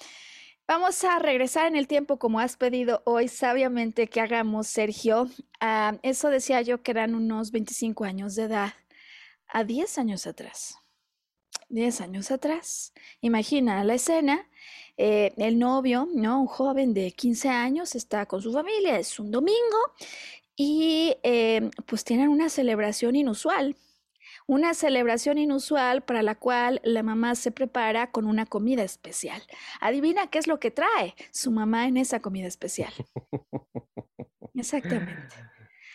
Vamos 0.66 1.04
a 1.04 1.18
regresar 1.18 1.66
en 1.66 1.76
el 1.76 1.86
tiempo 1.86 2.18
como 2.18 2.40
has 2.40 2.56
pedido 2.56 3.02
hoy 3.04 3.28
sabiamente 3.28 4.06
que 4.06 4.22
hagamos, 4.22 4.66
Sergio. 4.66 5.28
Ah, 5.60 5.98
eso 6.02 6.30
decía 6.30 6.62
yo 6.62 6.82
que 6.82 6.92
eran 6.92 7.14
unos 7.14 7.50
25 7.50 8.04
años 8.04 8.34
de 8.34 8.44
edad, 8.44 8.72
a 9.46 9.62
10 9.64 9.98
años 9.98 10.26
atrás. 10.26 10.78
10 11.68 12.00
años 12.00 12.30
atrás. 12.30 12.94
Imagina 13.20 13.84
la 13.84 13.94
escena, 13.94 14.48
eh, 14.96 15.34
el 15.36 15.58
novio, 15.58 16.08
¿no? 16.14 16.40
Un 16.40 16.46
joven 16.46 16.94
de 16.94 17.12
15 17.12 17.50
años 17.50 17.94
está 17.94 18.24
con 18.24 18.40
su 18.40 18.50
familia, 18.50 18.98
es 18.98 19.18
un 19.18 19.30
domingo 19.30 19.78
y 20.56 21.14
eh, 21.24 21.68
pues 21.84 22.04
tienen 22.04 22.30
una 22.30 22.48
celebración 22.48 23.16
inusual 23.16 23.76
una 24.46 24.74
celebración 24.74 25.38
inusual 25.38 26.02
para 26.02 26.22
la 26.22 26.34
cual 26.34 26.80
la 26.84 27.02
mamá 27.02 27.34
se 27.34 27.50
prepara 27.50 28.10
con 28.10 28.26
una 28.26 28.46
comida 28.46 28.82
especial. 28.82 29.42
Adivina 29.80 30.28
qué 30.28 30.38
es 30.38 30.46
lo 30.46 30.60
que 30.60 30.70
trae 30.70 31.14
su 31.30 31.50
mamá 31.50 31.86
en 31.86 31.96
esa 31.96 32.20
comida 32.20 32.46
especial. 32.46 32.92
Exactamente. 34.54 35.34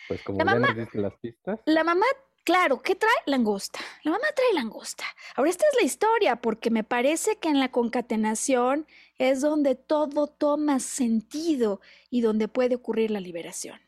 Pues 0.08 0.22
como 0.22 0.38
la 0.38 0.44
mamá, 0.44 0.76
las 0.94 1.14
pistas. 1.20 1.60
La 1.66 1.84
mamá 1.84 2.06
Claro, 2.42 2.82
¿qué 2.82 2.94
trae? 2.94 3.12
Langosta. 3.26 3.80
La 4.02 4.12
mamá 4.12 4.24
trae 4.34 4.54
langosta. 4.54 5.04
Ahora, 5.36 5.50
esta 5.50 5.64
es 5.70 5.76
la 5.78 5.86
historia, 5.86 6.36
porque 6.36 6.70
me 6.70 6.82
parece 6.82 7.36
que 7.36 7.48
en 7.48 7.60
la 7.60 7.70
concatenación 7.70 8.86
es 9.18 9.42
donde 9.42 9.74
todo 9.74 10.26
toma 10.26 10.80
sentido 10.80 11.80
y 12.08 12.22
donde 12.22 12.48
puede 12.48 12.76
ocurrir 12.76 13.10
la 13.10 13.20
liberación. 13.20 13.78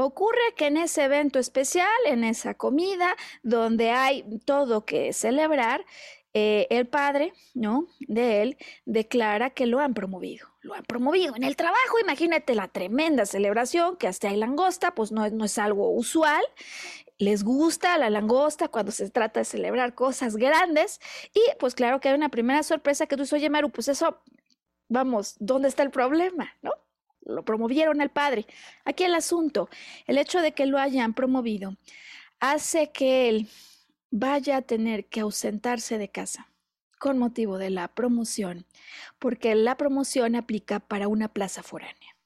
Ocurre 0.00 0.54
que 0.56 0.66
en 0.66 0.76
ese 0.76 1.02
evento 1.02 1.40
especial, 1.40 1.88
en 2.06 2.22
esa 2.22 2.54
comida, 2.54 3.16
donde 3.42 3.90
hay 3.90 4.24
todo 4.44 4.84
que 4.84 5.12
celebrar, 5.12 5.84
eh, 6.34 6.68
el 6.70 6.86
padre, 6.86 7.32
¿no? 7.54 7.88
De 7.98 8.42
él 8.42 8.58
declara 8.84 9.50
que 9.50 9.66
lo 9.66 9.80
han 9.80 9.94
promovido. 9.94 10.46
Lo 10.60 10.74
han 10.74 10.84
promovido 10.84 11.34
en 11.34 11.42
el 11.42 11.56
trabajo. 11.56 11.98
Imagínate 12.00 12.54
la 12.54 12.68
tremenda 12.68 13.26
celebración 13.26 13.96
que 13.96 14.06
hasta 14.06 14.28
hay 14.28 14.36
langosta, 14.36 14.94
pues 14.94 15.10
no, 15.10 15.28
no 15.30 15.44
es 15.44 15.58
algo 15.58 15.90
usual. 15.90 16.44
Les 17.18 17.42
gusta 17.42 17.98
la 17.98 18.08
langosta 18.08 18.68
cuando 18.68 18.92
se 18.92 19.10
trata 19.10 19.40
de 19.40 19.46
celebrar 19.46 19.96
cosas 19.96 20.36
grandes. 20.36 21.00
Y 21.34 21.40
pues 21.58 21.74
claro 21.74 21.98
que 21.98 22.08
hay 22.08 22.14
una 22.14 22.28
primera 22.28 22.62
sorpresa 22.62 23.06
que 23.08 23.16
tú 23.16 23.22
dices, 23.22 23.32
oye, 23.32 23.50
Maru, 23.50 23.70
pues 23.70 23.88
eso, 23.88 24.22
vamos, 24.88 25.34
¿dónde 25.40 25.66
está 25.66 25.82
el 25.82 25.90
problema? 25.90 26.52
¿No? 26.62 26.70
Lo 27.28 27.44
promovieron 27.44 28.00
al 28.00 28.10
padre. 28.10 28.46
Aquí 28.84 29.04
el 29.04 29.14
asunto, 29.14 29.68
el 30.06 30.18
hecho 30.18 30.40
de 30.40 30.52
que 30.52 30.66
lo 30.66 30.78
hayan 30.78 31.14
promovido 31.14 31.76
hace 32.40 32.90
que 32.90 33.28
él 33.28 33.48
vaya 34.10 34.56
a 34.56 34.62
tener 34.62 35.06
que 35.06 35.20
ausentarse 35.20 35.98
de 35.98 36.10
casa 36.10 36.48
con 36.98 37.18
motivo 37.18 37.58
de 37.58 37.70
la 37.70 37.88
promoción, 37.88 38.66
porque 39.18 39.54
la 39.54 39.76
promoción 39.76 40.34
aplica 40.34 40.80
para 40.80 41.06
una 41.06 41.28
plaza 41.28 41.62
foránea. 41.62 42.16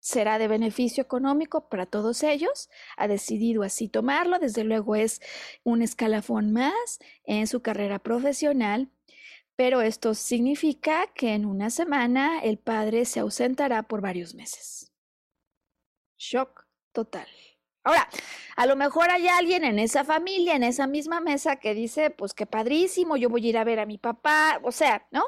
será 0.00 0.38
de 0.38 0.48
beneficio 0.48 1.02
económico 1.02 1.68
para 1.68 1.84
todos 1.84 2.22
ellos, 2.22 2.70
ha 2.96 3.08
decidido 3.08 3.62
así 3.62 3.88
tomarlo, 3.88 4.38
desde 4.38 4.64
luego 4.64 4.94
es 4.96 5.20
un 5.64 5.82
escalafón 5.82 6.52
más 6.52 6.98
en 7.24 7.46
su 7.46 7.60
carrera 7.60 7.98
profesional, 7.98 8.88
pero 9.58 9.80
esto 9.80 10.14
significa 10.14 11.08
que 11.16 11.34
en 11.34 11.44
una 11.44 11.68
semana 11.68 12.38
el 12.44 12.58
padre 12.58 13.04
se 13.04 13.18
ausentará 13.18 13.82
por 13.82 14.00
varios 14.00 14.32
meses. 14.32 14.92
Shock 16.16 16.64
total. 16.92 17.26
Ahora, 17.82 18.08
a 18.54 18.66
lo 18.66 18.76
mejor 18.76 19.10
hay 19.10 19.26
alguien 19.26 19.64
en 19.64 19.80
esa 19.80 20.04
familia, 20.04 20.54
en 20.54 20.62
esa 20.62 20.86
misma 20.86 21.20
mesa, 21.20 21.56
que 21.56 21.74
dice, 21.74 22.10
pues 22.10 22.34
qué 22.34 22.46
padrísimo, 22.46 23.16
yo 23.16 23.30
voy 23.30 23.46
a 23.46 23.48
ir 23.48 23.58
a 23.58 23.64
ver 23.64 23.80
a 23.80 23.86
mi 23.86 23.98
papá, 23.98 24.60
o 24.62 24.70
sea, 24.70 25.08
¿no? 25.10 25.24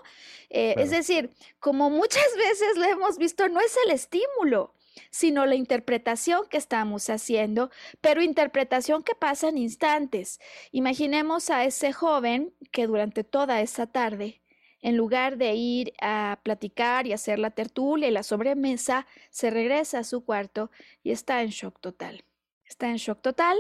Eh, 0.49 0.77
es 0.79 0.91
decir, 0.91 1.35
como 1.59 1.91
muchas 1.91 2.29
veces 2.37 2.77
lo 2.77 2.85
hemos 2.85 3.19
visto, 3.19 3.49
no 3.49 3.59
es 3.59 3.77
el 3.85 3.91
estímulo, 3.91 4.75
sino 5.11 5.47
la 5.47 5.55
interpretación 5.55 6.43
que 6.51 6.59
estamos 6.59 7.09
haciendo, 7.11 7.71
pero 8.01 8.23
interpretación 8.23 9.03
que 9.03 9.15
pasa 9.15 9.49
en 9.49 9.59
instantes. 9.59 10.41
Imaginemos 10.73 11.51
a 11.51 11.65
ese 11.65 11.93
joven 11.93 12.53
que 12.73 12.87
durante 12.87 13.25
toda 13.25 13.61
esa 13.61 13.87
tarde 13.87 14.41
en 14.83 14.97
lugar 14.97 15.37
de 15.37 15.55
ir 15.55 15.93
a 16.01 16.41
platicar 16.43 17.07
y 17.07 17.13
hacer 17.13 17.39
la 17.39 17.51
tertulia 17.51 18.09
y 18.09 18.13
la 18.13 18.23
sobremesa, 18.23 19.07
se 19.29 19.51
regresa 19.51 19.99
a 19.99 20.05
su 20.05 20.25
cuarto 20.25 20.71
y 21.03 21.11
está 21.11 21.43
en 21.43 21.51
shock 21.51 21.79
total 21.81 22.25
está 22.71 22.89
en 22.89 22.97
shock 22.97 23.21
total, 23.21 23.59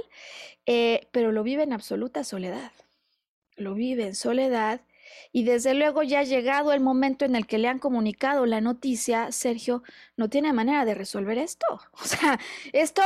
eh, 0.66 1.08
pero 1.10 1.32
lo 1.32 1.42
vive 1.42 1.64
en 1.64 1.72
absoluta 1.72 2.24
soledad. 2.24 2.72
Lo 3.56 3.74
vive 3.74 4.06
en 4.06 4.14
soledad 4.14 4.80
y 5.32 5.44
desde 5.44 5.74
luego 5.74 6.02
ya 6.02 6.20
ha 6.20 6.24
llegado 6.24 6.72
el 6.72 6.80
momento 6.80 7.24
en 7.24 7.36
el 7.36 7.46
que 7.46 7.58
le 7.58 7.68
han 7.68 7.78
comunicado 7.78 8.46
la 8.46 8.60
noticia, 8.60 9.32
Sergio 9.32 9.82
no 10.16 10.28
tiene 10.28 10.52
manera 10.52 10.84
de 10.84 10.94
resolver 10.94 11.38
esto. 11.38 11.66
O 12.02 12.04
sea, 12.04 12.40
esto 12.72 13.02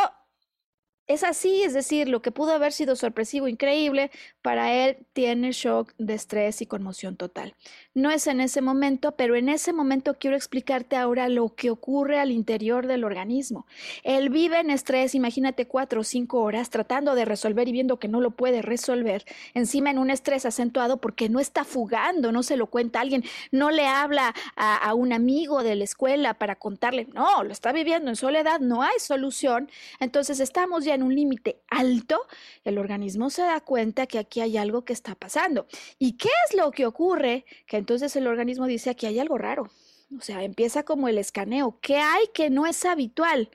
es 1.07 1.23
así, 1.23 1.63
es 1.63 1.75
decir, 1.75 2.09
lo 2.09 2.23
que 2.23 2.31
pudo 2.31 2.53
haber 2.53 2.73
sido 2.73 2.97
sorpresivo, 2.97 3.47
increíble, 3.47 4.11
para 4.41 4.73
él 4.73 4.97
tiene 5.13 5.53
shock 5.53 5.93
de 5.99 6.15
estrés 6.15 6.63
y 6.63 6.67
conmoción 6.67 7.17
total. 7.17 7.55
No 7.93 8.11
es 8.11 8.27
en 8.27 8.41
ese 8.41 8.63
momento, 8.63 9.13
pero 9.13 9.37
en 9.37 9.51
ese 9.51 9.75
momento 9.75 10.15
quiero 10.19 10.35
explicarte 10.35 10.97
ahora 10.97 11.29
lo 11.29 11.55
que 11.55 11.71
ocurre 11.71 12.19
al 12.19 12.31
interior 12.31 12.87
del 12.87 13.05
organismo. 13.05 13.67
Él 14.03 14.31
vive 14.31 14.61
en 14.61 14.71
estrés, 14.71 15.15
imagínate 15.15 15.67
cuatro 15.67 16.01
o 16.01 16.05
cinco 16.05 16.41
horas 16.41 16.71
tratando 16.71 17.15
de 17.15 17.27
resolver 17.27 17.69
y 17.69 17.73
viendo 17.73 17.99
que 17.99 18.09
no 18.09 18.23
lo 18.23 18.31
puede 18.31 18.63
resolver, 18.63 19.25
encima 19.53 19.91
en 19.91 19.99
un 19.99 20.09
estrés 20.09 20.47
acentuado 20.47 21.03
porque 21.03 21.29
no 21.29 21.39
está 21.39 21.65
fugando, 21.65 22.33
no 22.33 22.43
se 22.43 22.57
lo 22.57 22.69
cuenta 22.69 23.01
a 23.01 23.03
alguien, 23.03 23.25
no 23.53 23.71
le 23.71 23.87
habla 23.87 24.35
a, 24.57 24.77
a 24.77 24.95
un 24.95 25.13
amigo 25.13 25.63
de 25.63 25.75
la 25.75 25.85
escuela 25.85 26.35
para 26.35 26.57
contarle, 26.57 27.09
no, 27.13 27.45
lo 27.45 27.53
está 27.53 27.73
viviendo 27.73 28.09
en 28.09 28.17
soledad, 28.17 28.61
no 28.61 28.83
hay 28.83 28.99
solución, 28.99 29.71
entonces 30.01 30.41
estamos 30.41 30.85
ya 30.85 30.94
en 30.95 31.03
un 31.03 31.15
límite 31.15 31.63
alto, 31.69 32.27
el 32.65 32.79
organismo 32.79 33.31
se 33.31 33.43
da 33.43 33.61
cuenta 33.61 34.07
que 34.07 34.19
aquí 34.19 34.41
hay 34.41 34.57
algo 34.57 34.85
que 34.85 34.93
está 34.93 35.15
pasando. 35.15 35.67
¿Y 35.99 36.17
qué 36.17 36.31
es 36.49 36.57
lo 36.57 36.71
que 36.71 36.87
ocurre? 36.87 37.45
Que 37.67 37.77
entonces 37.77 38.15
el 38.17 38.27
organismo 38.27 38.67
dice 38.67 38.91
aquí 38.91 39.07
hay 39.07 39.19
algo 39.19 39.39
raro. 39.39 39.71
O 40.17 40.21
sea, 40.21 40.45
empieza 40.45 40.85
como 40.85 41.09
el 41.09 41.19
escaneo. 41.19 41.79
¿Qué 41.81 41.97
hay 41.97 42.29
que 42.33 42.51
no 42.51 42.67
es 42.67 42.85
habitual? 42.85 43.51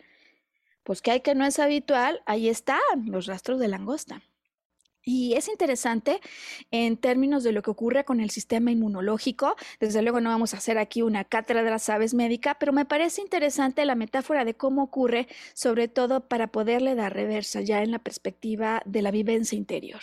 Pues 0.84 1.02
¿qué 1.02 1.12
hay 1.12 1.22
que 1.22 1.36
no 1.36 1.46
es 1.46 1.60
habitual? 1.60 2.22
Ahí 2.26 2.50
están 2.50 2.80
los 3.06 3.28
rastros 3.28 3.60
de 3.60 3.68
langosta. 3.68 4.24
Y 5.12 5.34
es 5.34 5.47
interesante 5.47 6.22
en 6.70 6.95
términos 6.95 7.43
de 7.43 7.51
lo 7.51 7.64
que 7.64 7.72
ocurre 7.72 8.05
con 8.05 8.20
el 8.20 8.30
sistema 8.30 8.70
inmunológico. 8.70 9.55
Desde 9.80 10.03
luego 10.03 10.22
no 10.22 10.30
vamos 10.30 10.53
a 10.53 10.57
hacer 10.57 10.78
aquí 10.78 11.01
una 11.01 11.24
cátedra 11.24 11.64
de 11.64 11.72
las 11.72 11.89
aves 11.89 12.14
médica, 12.14 12.57
pero 12.60 12.74
me 12.74 12.86
parece 12.86 13.22
interesante 13.22 13.84
la 13.86 13.95
metáfora 13.95 14.45
de 14.45 14.53
cómo 14.53 14.84
ocurre, 14.84 15.28
sobre 15.55 15.88
todo 15.88 16.28
para 16.28 16.51
poderle 16.51 16.93
dar 16.93 17.12
reversa 17.12 17.62
ya 17.62 17.82
en 17.82 17.89
la 17.89 17.97
perspectiva 17.97 18.84
de 18.86 19.01
la 19.01 19.10
vivencia 19.10 19.57
interior. 19.57 20.01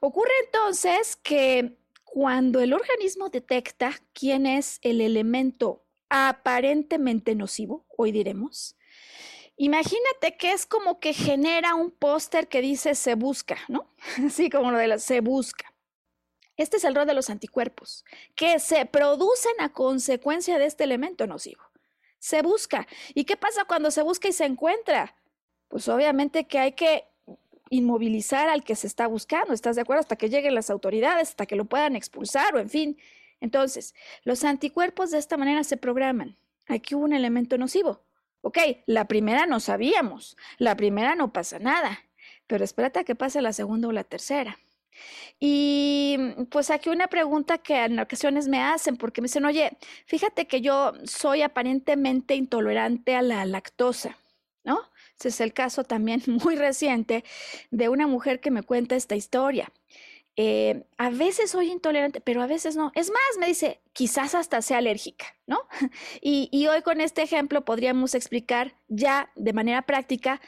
Ocurre 0.00 0.32
entonces 0.46 1.16
que 1.16 1.76
cuando 2.04 2.60
el 2.60 2.72
organismo 2.72 3.28
detecta 3.28 3.92
quién 4.14 4.46
es 4.46 4.78
el 4.80 5.02
elemento 5.02 5.82
aparentemente 6.08 7.34
nocivo, 7.34 7.84
hoy 7.94 8.10
diremos, 8.10 8.74
Imagínate 9.62 10.38
que 10.38 10.52
es 10.52 10.64
como 10.64 11.00
que 11.00 11.12
genera 11.12 11.74
un 11.74 11.90
póster 11.90 12.48
que 12.48 12.62
dice 12.62 12.94
se 12.94 13.14
busca, 13.14 13.58
¿no? 13.68 13.90
Así 14.26 14.48
como 14.48 14.70
lo 14.70 14.78
de 14.78 14.88
la 14.88 14.98
se 14.98 15.20
busca. 15.20 15.70
Este 16.56 16.78
es 16.78 16.84
el 16.84 16.94
rol 16.94 17.06
de 17.06 17.12
los 17.12 17.28
anticuerpos, 17.28 18.06
que 18.34 18.58
se 18.58 18.86
producen 18.86 19.52
a 19.58 19.68
consecuencia 19.68 20.58
de 20.58 20.64
este 20.64 20.84
elemento 20.84 21.26
nocivo. 21.26 21.60
Se 22.18 22.40
busca. 22.40 22.86
¿Y 23.12 23.24
qué 23.24 23.36
pasa 23.36 23.66
cuando 23.66 23.90
se 23.90 24.00
busca 24.00 24.28
y 24.28 24.32
se 24.32 24.46
encuentra? 24.46 25.14
Pues 25.68 25.88
obviamente 25.88 26.44
que 26.44 26.58
hay 26.58 26.72
que 26.72 27.04
inmovilizar 27.68 28.48
al 28.48 28.64
que 28.64 28.76
se 28.76 28.86
está 28.86 29.08
buscando, 29.08 29.52
¿estás 29.52 29.76
de 29.76 29.82
acuerdo? 29.82 30.00
Hasta 30.00 30.16
que 30.16 30.30
lleguen 30.30 30.54
las 30.54 30.70
autoridades, 30.70 31.28
hasta 31.28 31.44
que 31.44 31.56
lo 31.56 31.66
puedan 31.66 31.96
expulsar 31.96 32.54
o 32.54 32.60
en 32.60 32.70
fin. 32.70 32.98
Entonces, 33.42 33.94
los 34.24 34.42
anticuerpos 34.42 35.10
de 35.10 35.18
esta 35.18 35.36
manera 35.36 35.64
se 35.64 35.76
programan. 35.76 36.38
Aquí 36.66 36.94
hubo 36.94 37.04
un 37.04 37.12
elemento 37.12 37.58
nocivo. 37.58 38.00
Ok, 38.42 38.58
la 38.86 39.06
primera 39.06 39.46
no 39.46 39.60
sabíamos, 39.60 40.36
la 40.58 40.76
primera 40.76 41.14
no 41.14 41.32
pasa 41.32 41.58
nada, 41.58 42.00
pero 42.46 42.64
espérate 42.64 43.00
a 43.00 43.04
que 43.04 43.14
pase 43.14 43.42
la 43.42 43.52
segunda 43.52 43.88
o 43.88 43.92
la 43.92 44.04
tercera. 44.04 44.58
Y 45.38 46.18
pues 46.50 46.70
aquí 46.70 46.90
una 46.90 47.08
pregunta 47.08 47.58
que 47.58 47.84
en 47.84 47.98
ocasiones 47.98 48.48
me 48.48 48.62
hacen, 48.62 48.96
porque 48.96 49.20
me 49.20 49.26
dicen, 49.26 49.44
oye, 49.44 49.76
fíjate 50.06 50.46
que 50.46 50.60
yo 50.60 50.92
soy 51.04 51.42
aparentemente 51.42 52.34
intolerante 52.34 53.14
a 53.14 53.22
la 53.22 53.44
lactosa, 53.46 54.18
¿no? 54.64 54.80
Ese 55.18 55.28
es 55.28 55.40
el 55.40 55.52
caso 55.52 55.84
también 55.84 56.22
muy 56.26 56.56
reciente 56.56 57.24
de 57.70 57.88
una 57.88 58.06
mujer 58.06 58.40
que 58.40 58.50
me 58.50 58.62
cuenta 58.62 58.96
esta 58.96 59.16
historia. 59.16 59.72
Eh, 60.42 60.84
a 60.96 61.10
veces 61.10 61.50
soy 61.50 61.70
intolerante, 61.70 62.22
pero 62.22 62.40
a 62.40 62.46
veces 62.46 62.74
no. 62.74 62.92
Es 62.94 63.10
más, 63.10 63.38
me 63.38 63.46
dice, 63.46 63.82
quizás 63.92 64.34
hasta 64.34 64.62
sea 64.62 64.78
alérgica, 64.78 65.26
¿no? 65.46 65.68
Y, 66.22 66.66
hoy 66.66 66.80
con 66.80 67.02
este 67.02 67.20
ejemplo 67.20 67.62
podríamos 67.66 68.14
explicar 68.14 68.72
ya 68.88 69.30
de 69.36 69.52
manera 69.52 69.82
práctica 69.82 70.40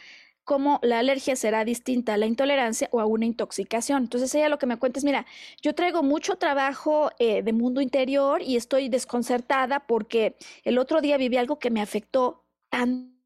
cómo 0.44 0.80
la 0.82 1.00
alergia 1.00 1.36
será 1.36 1.66
distinta 1.66 2.14
a 2.14 2.16
la 2.16 2.24
intolerancia 2.24 2.88
o 2.90 3.00
a 3.00 3.04
una 3.04 3.26
intoxicación. 3.26 4.04
Entonces 4.04 4.34
ella 4.34 4.48
lo 4.48 4.58
que 4.58 4.66
me 4.66 4.78
cuenta 4.78 4.98
es, 4.98 5.04
mira, 5.04 5.26
yo 5.60 5.74
traigo 5.74 6.02
mucho 6.02 6.36
trabajo 6.36 7.10
eh, 7.18 7.42
de 7.42 7.52
mundo 7.52 7.82
interior 7.82 8.40
y 8.40 8.56
estoy 8.56 8.88
desconcertada 8.88 9.80
porque 9.80 10.36
el 10.64 10.78
otro 10.78 11.02
día 11.02 11.18
viví 11.18 11.36
algo 11.36 11.58
que 11.58 11.70
me 11.70 11.82
afectó 11.82 12.46
tanto 12.70 13.21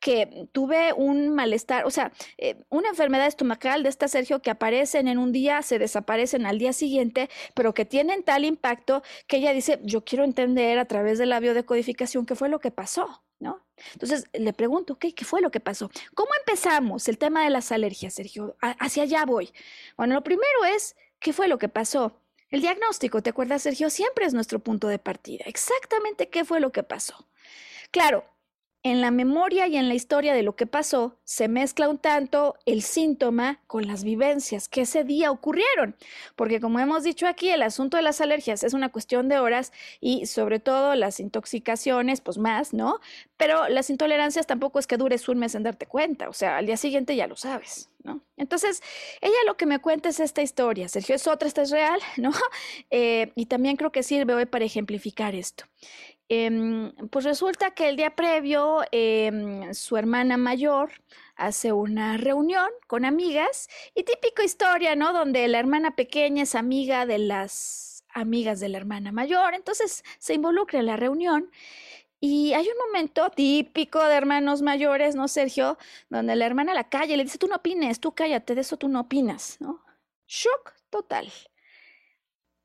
que 0.00 0.48
tuve 0.52 0.92
un 0.92 1.30
malestar, 1.30 1.86
o 1.86 1.90
sea, 1.90 2.12
eh, 2.38 2.56
una 2.68 2.88
enfermedad 2.88 3.26
estomacal 3.26 3.82
de 3.82 3.88
esta, 3.88 4.08
Sergio, 4.08 4.42
que 4.42 4.50
aparecen 4.50 5.08
en 5.08 5.18
un 5.18 5.32
día, 5.32 5.62
se 5.62 5.78
desaparecen 5.78 6.46
al 6.46 6.58
día 6.58 6.72
siguiente, 6.72 7.30
pero 7.54 7.74
que 7.74 7.84
tienen 7.84 8.22
tal 8.22 8.44
impacto 8.44 9.02
que 9.26 9.38
ella 9.38 9.52
dice, 9.52 9.80
yo 9.82 10.04
quiero 10.04 10.24
entender 10.24 10.78
a 10.78 10.84
través 10.86 11.18
de 11.18 11.26
la 11.26 11.40
biodecodificación 11.40 12.26
qué 12.26 12.34
fue 12.34 12.48
lo 12.48 12.58
que 12.60 12.70
pasó. 12.70 13.22
¿No? 13.42 13.64
Entonces 13.94 14.26
le 14.34 14.52
pregunto, 14.52 14.98
¿qué, 14.98 15.14
¿qué 15.14 15.24
fue 15.24 15.40
lo 15.40 15.50
que 15.50 15.60
pasó? 15.60 15.90
¿Cómo 16.14 16.28
empezamos 16.40 17.08
el 17.08 17.16
tema 17.16 17.42
de 17.42 17.48
las 17.48 17.72
alergias, 17.72 18.12
Sergio? 18.12 18.54
hacia 18.60 19.04
allá 19.04 19.24
voy. 19.24 19.50
Bueno, 19.96 20.12
lo 20.12 20.22
primero 20.22 20.66
es, 20.66 20.94
¿qué 21.20 21.32
fue 21.32 21.48
lo 21.48 21.56
que 21.56 21.70
pasó? 21.70 22.20
El 22.50 22.60
diagnóstico, 22.60 23.22
¿te 23.22 23.30
acuerdas, 23.30 23.62
Sergio? 23.62 23.88
Siempre 23.90 24.26
es 24.26 24.34
nuestro 24.34 24.58
punto 24.58 24.88
de 24.88 24.98
partida. 24.98 25.44
Exactamente 25.46 26.28
qué 26.28 26.44
fue 26.44 26.60
lo 26.60 26.70
que 26.70 26.82
pasó. 26.82 27.28
Claro, 27.92 28.24
en 28.82 29.00
la 29.00 29.10
memoria 29.10 29.66
y 29.66 29.76
en 29.76 29.88
la 29.88 29.94
historia 29.94 30.32
de 30.32 30.42
lo 30.42 30.56
que 30.56 30.66
pasó 30.66 31.18
se 31.24 31.48
mezcla 31.48 31.88
un 31.88 31.98
tanto 31.98 32.56
el 32.64 32.82
síntoma 32.82 33.60
con 33.66 33.86
las 33.86 34.04
vivencias 34.04 34.68
que 34.68 34.82
ese 34.82 35.04
día 35.04 35.30
ocurrieron, 35.30 35.96
porque 36.34 36.60
como 36.60 36.80
hemos 36.80 37.02
dicho 37.02 37.26
aquí, 37.26 37.50
el 37.50 37.62
asunto 37.62 37.98
de 37.98 38.02
las 38.02 38.20
alergias 38.20 38.64
es 38.64 38.72
una 38.72 38.88
cuestión 38.90 39.28
de 39.28 39.38
horas 39.38 39.72
y 40.00 40.26
sobre 40.26 40.60
todo 40.60 40.94
las 40.94 41.20
intoxicaciones, 41.20 42.20
pues 42.22 42.38
más, 42.38 42.72
¿no? 42.72 43.00
Pero 43.36 43.68
las 43.68 43.90
intolerancias 43.90 44.46
tampoco 44.46 44.78
es 44.78 44.86
que 44.86 44.96
dures 44.96 45.28
un 45.28 45.38
mes 45.38 45.54
en 45.54 45.62
darte 45.62 45.86
cuenta, 45.86 46.28
o 46.28 46.32
sea, 46.32 46.56
al 46.56 46.66
día 46.66 46.76
siguiente 46.76 47.16
ya 47.16 47.26
lo 47.26 47.36
sabes, 47.36 47.90
¿no? 48.02 48.22
Entonces, 48.36 48.82
ella 49.20 49.36
lo 49.46 49.58
que 49.58 49.66
me 49.66 49.78
cuenta 49.78 50.08
es 50.08 50.20
esta 50.20 50.40
historia, 50.40 50.88
Sergio, 50.88 51.14
es 51.14 51.26
otra, 51.26 51.46
esta 51.46 51.62
es 51.62 51.70
real, 51.70 52.00
¿no? 52.16 52.32
Eh, 52.90 53.32
y 53.34 53.46
también 53.46 53.76
creo 53.76 53.92
que 53.92 54.02
sirve 54.02 54.34
hoy 54.34 54.46
para 54.46 54.64
ejemplificar 54.64 55.34
esto. 55.34 55.64
Em, 56.32 56.92
pues 57.10 57.24
resulta 57.24 57.72
que 57.72 57.88
el 57.88 57.96
día 57.96 58.14
previo 58.14 58.82
em, 58.92 59.74
su 59.74 59.96
hermana 59.96 60.36
mayor 60.36 60.92
hace 61.34 61.72
una 61.72 62.18
reunión 62.18 62.68
con 62.86 63.04
amigas 63.04 63.68
y 63.96 64.04
típico 64.04 64.40
historia, 64.42 64.94
¿no? 64.94 65.12
Donde 65.12 65.48
la 65.48 65.58
hermana 65.58 65.96
pequeña 65.96 66.44
es 66.44 66.54
amiga 66.54 67.04
de 67.04 67.18
las 67.18 68.04
amigas 68.10 68.60
de 68.60 68.68
la 68.68 68.78
hermana 68.78 69.10
mayor, 69.10 69.54
entonces 69.54 70.04
se 70.20 70.34
involucra 70.34 70.78
en 70.78 70.86
la 70.86 70.96
reunión. 70.96 71.50
Y 72.20 72.52
hay 72.54 72.68
un 72.68 72.78
momento 72.86 73.30
típico 73.30 74.04
de 74.04 74.14
hermanos 74.14 74.62
mayores, 74.62 75.16
¿no, 75.16 75.26
Sergio? 75.28 75.78
Donde 76.10 76.36
la 76.36 76.46
hermana 76.46 76.74
la 76.74 76.88
calla 76.88 77.14
y 77.14 77.16
le 77.16 77.24
dice, 77.24 77.38
tú 77.38 77.48
no 77.48 77.56
opines, 77.56 78.00
tú 78.00 78.12
cállate, 78.14 78.54
de 78.54 78.60
eso 78.62 78.76
tú 78.76 78.88
no 78.88 79.00
opinas, 79.00 79.56
¿no? 79.60 79.84
Shock 80.28 80.74
total. 80.90 81.32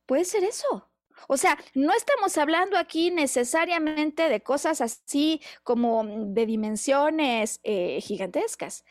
Puede 0.06 0.26
ser 0.26 0.44
eso. 0.44 0.88
O 1.28 1.38
sea, 1.38 1.58
no 1.74 1.94
estamos 1.94 2.38
hablando 2.38 2.78
aquí 2.78 3.12
necesariamente 3.12 4.30
de 4.30 4.42
cosas 4.42 4.82
así 4.82 5.42
como 5.64 6.04
de 6.06 6.46
dimensiones 6.46 7.60
eh, 7.64 8.00
gigantescas. 8.02 8.84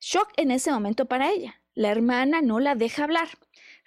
Shock 0.00 0.32
en 0.36 0.50
ese 0.50 0.70
momento 0.72 1.06
para 1.06 1.30
ella. 1.30 1.60
La 1.74 1.90
hermana 1.90 2.42
no 2.42 2.60
la 2.60 2.74
deja 2.74 3.04
hablar. 3.04 3.28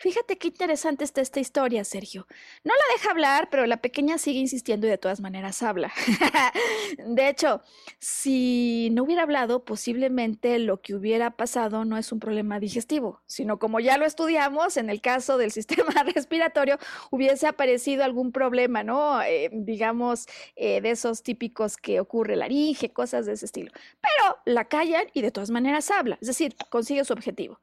Fíjate 0.03 0.37
qué 0.37 0.49
interesante 0.49 1.05
está 1.05 1.21
esta 1.21 1.39
historia, 1.39 1.85
Sergio. 1.85 2.27
No 2.65 2.73
la 2.73 2.93
deja 2.93 3.11
hablar, 3.11 3.47
pero 3.49 3.65
la 3.65 3.77
pequeña 3.77 4.17
sigue 4.17 4.39
insistiendo 4.39 4.85
y 4.85 4.89
de 4.89 4.97
todas 4.97 5.21
maneras 5.21 5.63
habla. 5.63 5.93
de 7.07 7.29
hecho, 7.29 7.61
si 7.99 8.89
no 8.91 9.03
hubiera 9.03 9.23
hablado, 9.23 9.63
posiblemente 9.63 10.59
lo 10.59 10.81
que 10.81 10.93
hubiera 10.93 11.37
pasado 11.37 11.85
no 11.85 11.97
es 11.97 12.11
un 12.11 12.19
problema 12.19 12.59
digestivo, 12.59 13.21
sino 13.27 13.59
como 13.59 13.79
ya 13.79 13.97
lo 13.97 14.05
estudiamos, 14.05 14.75
en 14.75 14.89
el 14.89 14.99
caso 14.99 15.37
del 15.37 15.51
sistema 15.53 15.93
respiratorio, 16.13 16.79
hubiese 17.09 17.47
aparecido 17.47 18.03
algún 18.03 18.33
problema, 18.33 18.83
¿no? 18.83 19.21
Eh, 19.21 19.51
digamos, 19.53 20.25
eh, 20.57 20.81
de 20.81 20.89
esos 20.89 21.23
típicos 21.23 21.77
que 21.77 22.01
ocurre 22.01 22.35
laringe, 22.35 22.91
cosas 22.91 23.25
de 23.25 23.31
ese 23.31 23.45
estilo. 23.45 23.71
Pero 24.01 24.37
la 24.43 24.65
callan 24.65 25.05
y 25.13 25.21
de 25.21 25.31
todas 25.31 25.49
maneras 25.49 25.89
habla, 25.91 26.17
es 26.19 26.27
decir, 26.27 26.57
consigue 26.69 27.05
su 27.05 27.13
objetivo. 27.13 27.61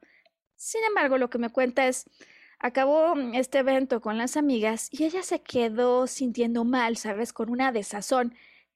Sin 0.61 0.83
embargo, 0.83 1.17
lo 1.17 1.31
que 1.31 1.39
me 1.39 1.49
cuenta 1.49 1.87
es, 1.87 2.05
acabó 2.59 3.15
mm, 3.15 3.33
este 3.33 3.57
evento 3.57 3.99
con 3.99 4.19
las 4.19 4.37
amigas 4.37 4.89
y 4.91 5.05
ella 5.05 5.23
se 5.23 5.41
quedó 5.41 6.05
sintiendo 6.05 6.65
mal, 6.65 6.97
¿sabes? 6.97 7.33
Con 7.33 7.49
una 7.49 7.71
desazón 7.71 8.35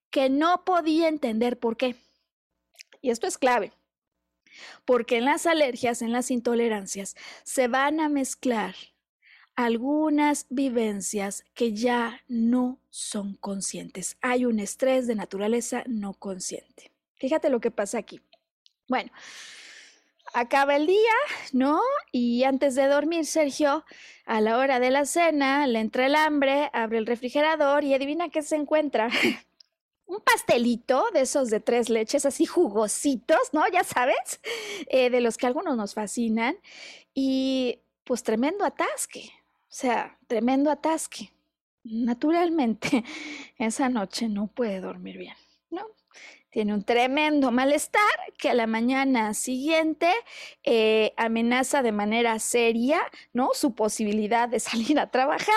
que 0.10 0.32
no 0.32 0.66
podía 0.66 1.08
entender 1.08 1.60
por 1.60 1.78
qué. 1.78 1.96
Y 3.04 3.12
esto 3.12 3.28
es 3.28 3.38
clave, 3.38 3.72
porque 4.84 5.18
en 5.18 5.26
las 5.26 5.46
alergias, 5.46 6.02
en 6.02 6.12
las 6.12 6.32
intolerancias, 6.32 7.16
se 7.44 7.68
van 7.68 8.00
a 8.00 8.10
mezclar 8.10 8.74
algunas 9.56 10.48
vivencias 10.50 11.46
que 11.54 11.74
ya 11.74 12.20
no 12.28 12.80
son 12.90 13.36
conscientes. 13.36 14.18
Hay 14.22 14.46
un 14.46 14.60
estrés 14.60 15.06
de 15.06 15.14
naturaleza 15.14 15.84
no 15.86 16.16
consciente. 16.16 16.92
Fíjate 17.14 17.52
lo 17.52 17.60
que 17.60 17.70
pasa 17.70 18.00
aquí. 18.00 18.22
Bueno, 18.88 19.12
acaba 20.36 20.76
el 20.76 20.86
día, 20.86 21.14
¿no? 21.54 21.82
Y 22.12 22.44
antes 22.44 22.76
de 22.76 22.88
dormir, 22.88 23.26
Sergio, 23.26 23.86
a 24.26 24.42
la 24.42 24.58
hora 24.58 24.80
de 24.80 24.92
la 24.92 25.06
cena, 25.06 25.66
le 25.66 25.80
entra 25.80 26.06
el 26.06 26.16
hambre, 26.16 26.70
abre 26.74 26.98
el 26.98 27.06
refrigerador 27.06 27.86
y 27.86 27.94
adivina 27.94 28.30
qué 28.30 28.42
se 28.42 28.58
encuentra. 28.58 29.10
Un 30.06 30.20
pastelito 30.20 31.06
de 31.14 31.22
esos 31.22 31.50
de 31.50 31.62
tres 31.62 31.90
leches, 31.90 32.26
así 32.26 32.46
jugositos, 32.46 33.54
¿no? 33.54 33.64
Ya 33.72 33.84
sabes, 33.84 34.42
eh, 34.88 35.10
de 35.10 35.22
los 35.22 35.38
que 35.38 35.48
algunos 35.48 35.78
nos 35.78 35.94
fascinan. 35.94 36.58
Y 37.14 37.80
pues 38.04 38.22
tremendo 38.22 38.66
atasque, 38.66 39.32
o 39.62 39.74
sea, 39.74 40.20
tremendo 40.28 40.70
atasque. 40.70 41.32
Naturalmente, 41.84 43.06
esa 43.58 43.88
noche 43.88 44.28
no 44.28 44.48
puede 44.48 44.82
dormir 44.82 45.18
bien. 45.18 45.36
Tiene 46.56 46.74
un 46.74 46.84
tremendo 46.84 47.51
malestar 47.51 48.01
que 48.38 48.49
a 48.49 48.53
la 48.53 48.66
mañana 48.66 49.34
siguiente 49.34 50.10
eh, 50.64 51.12
amenaza 51.18 51.82
de 51.82 51.91
manera 51.91 52.39
seria 52.39 53.01
¿no? 53.34 53.49
su 53.53 53.76
posibilidad 53.76 54.47
de 54.47 54.60
salir 54.62 54.97
a 54.97 55.12
trabajar 55.12 55.53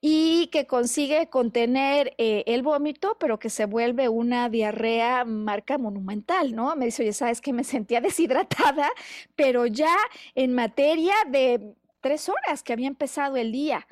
y 0.00 0.46
que 0.46 0.66
consigue 0.66 1.28
contener 1.28 2.14
eh, 2.16 2.42
el 2.46 2.62
vómito, 2.62 3.18
pero 3.20 3.38
que 3.38 3.50
se 3.50 3.66
vuelve 3.66 4.08
una 4.08 4.48
diarrea 4.48 5.26
marca 5.26 5.76
monumental, 5.76 6.54
¿no? 6.54 6.74
Me 6.74 6.86
dice, 6.86 7.02
oye, 7.02 7.12
sabes 7.12 7.42
que 7.42 7.52
me 7.52 7.62
sentía 7.62 8.00
deshidratada, 8.00 8.88
pero 9.36 9.66
ya 9.66 9.94
en 10.34 10.54
materia 10.54 11.12
de 11.28 11.74
tres 12.00 12.30
horas 12.30 12.62
que 12.62 12.72
había 12.72 12.88
empezado 12.88 13.36
el 13.36 13.52
día. 13.52 13.86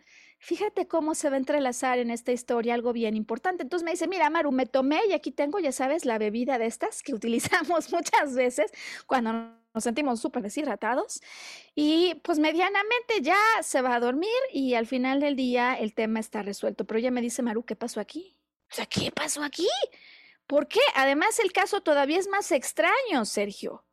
Fíjate 0.44 0.88
cómo 0.88 1.14
se 1.14 1.30
va 1.30 1.36
a 1.36 1.38
entrelazar 1.38 2.00
en 2.00 2.10
esta 2.10 2.32
historia 2.32 2.74
algo 2.74 2.92
bien 2.92 3.14
importante. 3.14 3.62
Entonces 3.62 3.84
me 3.84 3.92
dice, 3.92 4.08
mira, 4.08 4.28
Maru, 4.28 4.50
me 4.50 4.66
tomé 4.66 5.00
y 5.08 5.12
aquí 5.12 5.30
tengo, 5.30 5.60
ya 5.60 5.70
sabes, 5.70 6.04
la 6.04 6.18
bebida 6.18 6.58
de 6.58 6.66
estas 6.66 7.04
que 7.04 7.14
utilizamos 7.14 7.92
muchas 7.92 8.34
veces 8.34 8.72
cuando 9.06 9.32
nos 9.32 9.84
sentimos 9.84 10.20
súper 10.20 10.42
deshidratados. 10.42 11.22
Y 11.76 12.16
pues 12.24 12.40
medianamente 12.40 13.20
ya 13.20 13.38
se 13.60 13.82
va 13.82 13.94
a 13.94 14.00
dormir 14.00 14.28
y 14.52 14.74
al 14.74 14.88
final 14.88 15.20
del 15.20 15.36
día 15.36 15.74
el 15.74 15.94
tema 15.94 16.18
está 16.18 16.42
resuelto. 16.42 16.88
Pero 16.88 16.98
ella 16.98 17.12
me 17.12 17.22
dice, 17.22 17.40
Maru, 17.42 17.64
¿qué 17.64 17.76
pasó 17.76 18.00
aquí? 18.00 18.36
O 18.68 18.74
sea, 18.74 18.86
¿qué 18.86 19.12
pasó 19.12 19.44
aquí? 19.44 19.68
¿Por 20.48 20.66
qué? 20.66 20.80
Además, 20.96 21.38
el 21.38 21.52
caso 21.52 21.82
todavía 21.82 22.18
es 22.18 22.26
más 22.26 22.50
extraño, 22.50 23.24
Sergio. 23.26 23.84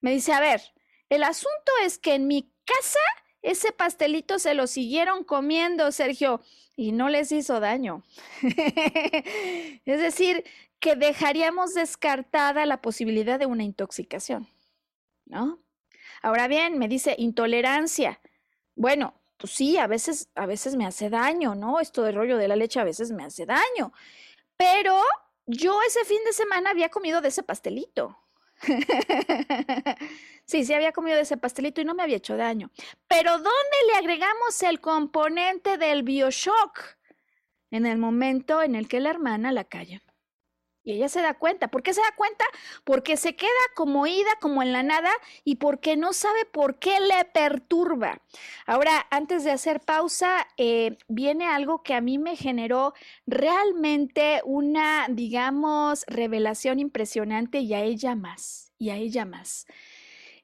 Me 0.00 0.12
dice, 0.12 0.32
a 0.32 0.38
ver, 0.38 0.62
el 1.08 1.24
asunto 1.24 1.72
es 1.82 1.98
que 1.98 2.14
en 2.14 2.28
mi 2.28 2.52
casa 2.64 3.00
ese 3.42 3.72
pastelito 3.72 4.38
se 4.38 4.54
lo 4.54 4.66
siguieron 4.66 5.24
comiendo, 5.24 5.90
Sergio, 5.92 6.40
y 6.76 6.92
no 6.92 7.08
les 7.08 7.32
hizo 7.32 7.60
daño. 7.60 8.02
es 8.42 10.00
decir, 10.00 10.44
que 10.80 10.96
dejaríamos 10.96 11.74
descartada 11.74 12.66
la 12.66 12.80
posibilidad 12.80 13.38
de 13.38 13.46
una 13.46 13.64
intoxicación, 13.64 14.48
¿no? 15.26 15.60
Ahora 16.22 16.48
bien, 16.48 16.78
me 16.78 16.88
dice 16.88 17.14
intolerancia. 17.18 18.20
Bueno, 18.74 19.14
pues 19.36 19.52
sí, 19.52 19.78
a 19.78 19.86
veces, 19.86 20.28
a 20.34 20.46
veces 20.46 20.76
me 20.76 20.86
hace 20.86 21.10
daño, 21.10 21.54
¿no? 21.54 21.80
Esto 21.80 22.02
del 22.02 22.16
rollo 22.16 22.36
de 22.38 22.48
la 22.48 22.56
leche 22.56 22.80
a 22.80 22.84
veces 22.84 23.12
me 23.12 23.24
hace 23.24 23.46
daño. 23.46 23.92
Pero 24.56 25.00
yo 25.46 25.80
ese 25.86 26.04
fin 26.04 26.18
de 26.24 26.32
semana 26.32 26.70
había 26.70 26.88
comido 26.88 27.20
de 27.20 27.28
ese 27.28 27.42
pastelito. 27.42 28.18
sí, 30.44 30.64
sí 30.64 30.74
había 30.74 30.92
comido 30.92 31.16
de 31.16 31.22
ese 31.22 31.36
pastelito 31.36 31.80
y 31.80 31.84
no 31.84 31.94
me 31.94 32.02
había 32.02 32.16
hecho 32.16 32.36
daño. 32.36 32.70
Pero 33.06 33.32
¿dónde 33.32 33.76
le 33.88 33.98
agregamos 33.98 34.62
el 34.62 34.80
componente 34.80 35.78
del 35.78 36.02
bioshock? 36.02 36.96
En 37.70 37.86
el 37.86 37.98
momento 37.98 38.62
en 38.62 38.74
el 38.74 38.88
que 38.88 39.00
la 39.00 39.10
hermana 39.10 39.52
la 39.52 39.64
calla. 39.64 40.02
Y 40.88 40.92
ella 40.92 41.10
se 41.10 41.20
da 41.20 41.34
cuenta. 41.34 41.68
¿Por 41.68 41.82
qué 41.82 41.92
se 41.92 42.00
da 42.00 42.16
cuenta? 42.16 42.46
Porque 42.82 43.18
se 43.18 43.36
queda 43.36 43.50
como 43.74 44.06
ida, 44.06 44.30
como 44.40 44.62
en 44.62 44.72
la 44.72 44.82
nada, 44.82 45.10
y 45.44 45.56
porque 45.56 45.98
no 45.98 46.14
sabe 46.14 46.46
por 46.46 46.78
qué 46.78 46.98
le 46.98 47.26
perturba. 47.26 48.22
Ahora, 48.64 49.06
antes 49.10 49.44
de 49.44 49.50
hacer 49.50 49.80
pausa, 49.80 50.46
eh, 50.56 50.96
viene 51.06 51.46
algo 51.46 51.82
que 51.82 51.92
a 51.92 52.00
mí 52.00 52.16
me 52.16 52.36
generó 52.36 52.94
realmente 53.26 54.40
una, 54.46 55.08
digamos, 55.10 56.04
revelación 56.06 56.80
impresionante 56.80 57.58
y 57.58 57.74
a 57.74 57.82
ella 57.82 58.14
más, 58.14 58.72
y 58.78 58.88
a 58.88 58.96
ella 58.96 59.26
más. 59.26 59.66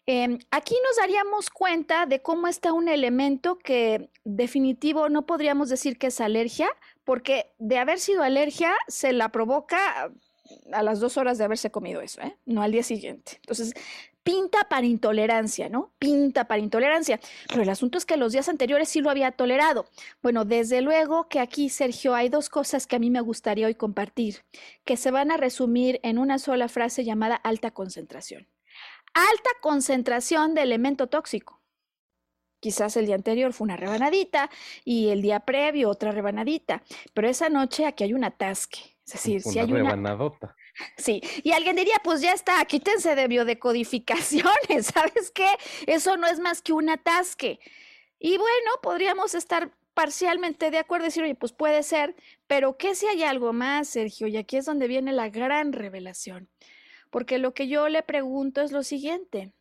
Em, 0.06 0.38
aquí 0.50 0.74
nos 0.86 0.96
daríamos 0.98 1.48
cuenta 1.48 2.04
de 2.04 2.20
cómo 2.20 2.48
está 2.48 2.74
un 2.74 2.88
elemento 2.88 3.58
que 3.58 4.10
definitivo 4.24 5.08
no 5.08 5.24
podríamos 5.24 5.70
decir 5.70 5.96
que 5.96 6.08
es 6.08 6.20
alergia, 6.20 6.68
porque 7.04 7.50
de 7.58 7.78
haber 7.78 7.98
sido 7.98 8.22
alergia 8.22 8.74
se 8.86 9.14
la 9.14 9.30
provoca 9.30 10.12
a 10.72 10.82
las 10.82 11.00
dos 11.00 11.16
horas 11.16 11.38
de 11.38 11.44
haberse 11.44 11.70
comido 11.70 12.00
eso, 12.00 12.20
¿eh? 12.20 12.36
no 12.44 12.62
al 12.62 12.72
día 12.72 12.82
siguiente. 12.82 13.32
Entonces, 13.36 13.74
pinta 14.22 14.68
para 14.68 14.86
intolerancia, 14.86 15.68
¿no? 15.68 15.92
Pinta 15.98 16.46
para 16.46 16.60
intolerancia. 16.60 17.20
Pero 17.48 17.62
el 17.62 17.68
asunto 17.68 17.98
es 17.98 18.06
que 18.06 18.16
los 18.16 18.32
días 18.32 18.48
anteriores 18.48 18.88
sí 18.88 19.00
lo 19.00 19.10
había 19.10 19.32
tolerado. 19.32 19.86
Bueno, 20.22 20.44
desde 20.44 20.80
luego 20.80 21.28
que 21.28 21.40
aquí, 21.40 21.68
Sergio, 21.68 22.14
hay 22.14 22.28
dos 22.28 22.48
cosas 22.48 22.86
que 22.86 22.96
a 22.96 22.98
mí 22.98 23.10
me 23.10 23.20
gustaría 23.20 23.66
hoy 23.66 23.74
compartir, 23.74 24.44
que 24.84 24.96
se 24.96 25.10
van 25.10 25.30
a 25.30 25.36
resumir 25.36 26.00
en 26.02 26.18
una 26.18 26.38
sola 26.38 26.68
frase 26.68 27.04
llamada 27.04 27.36
alta 27.36 27.70
concentración. 27.70 28.48
Alta 29.12 29.50
concentración 29.60 30.54
de 30.54 30.62
elemento 30.62 31.06
tóxico. 31.06 31.60
Quizás 32.60 32.96
el 32.96 33.04
día 33.04 33.14
anterior 33.14 33.52
fue 33.52 33.66
una 33.66 33.76
rebanadita 33.76 34.50
y 34.86 35.10
el 35.10 35.20
día 35.20 35.40
previo 35.40 35.90
otra 35.90 36.12
rebanadita, 36.12 36.82
pero 37.12 37.28
esa 37.28 37.50
noche 37.50 37.84
aquí 37.84 38.04
hay 38.04 38.14
un 38.14 38.24
atasque 38.24 38.93
es 39.06 39.12
decir, 39.12 39.42
si 39.42 39.58
hay 39.58 39.70
una... 39.72 40.16
Sí, 40.96 41.20
y 41.42 41.52
alguien 41.52 41.76
diría, 41.76 42.00
pues 42.02 42.20
ya 42.20 42.32
está, 42.32 42.64
quítense 42.64 43.14
de 43.14 43.28
biodecodificaciones, 43.28 44.86
¿sabes 44.94 45.30
qué? 45.30 45.48
Eso 45.86 46.16
no 46.16 46.26
es 46.26 46.40
más 46.40 46.62
que 46.62 46.72
un 46.72 46.88
atasque. 46.88 47.60
Y 48.18 48.38
bueno, 48.38 48.70
podríamos 48.82 49.34
estar 49.34 49.70
parcialmente 49.92 50.70
de 50.70 50.78
acuerdo 50.78 51.04
y 51.04 51.08
decir, 51.08 51.22
oye, 51.22 51.34
pues 51.34 51.52
puede 51.52 51.82
ser, 51.82 52.16
pero 52.46 52.76
¿qué 52.76 52.94
si 52.94 53.06
hay 53.06 53.22
algo 53.22 53.52
más, 53.52 53.88
Sergio? 53.88 54.26
Y 54.26 54.36
aquí 54.36 54.56
es 54.56 54.64
donde 54.64 54.88
viene 54.88 55.12
la 55.12 55.28
gran 55.28 55.72
revelación. 55.72 56.48
Porque 57.10 57.38
lo 57.38 57.54
que 57.54 57.68
yo 57.68 57.88
le 57.88 58.02
pregunto 58.02 58.62
es 58.62 58.72
lo 58.72 58.82
siguiente. 58.82 59.52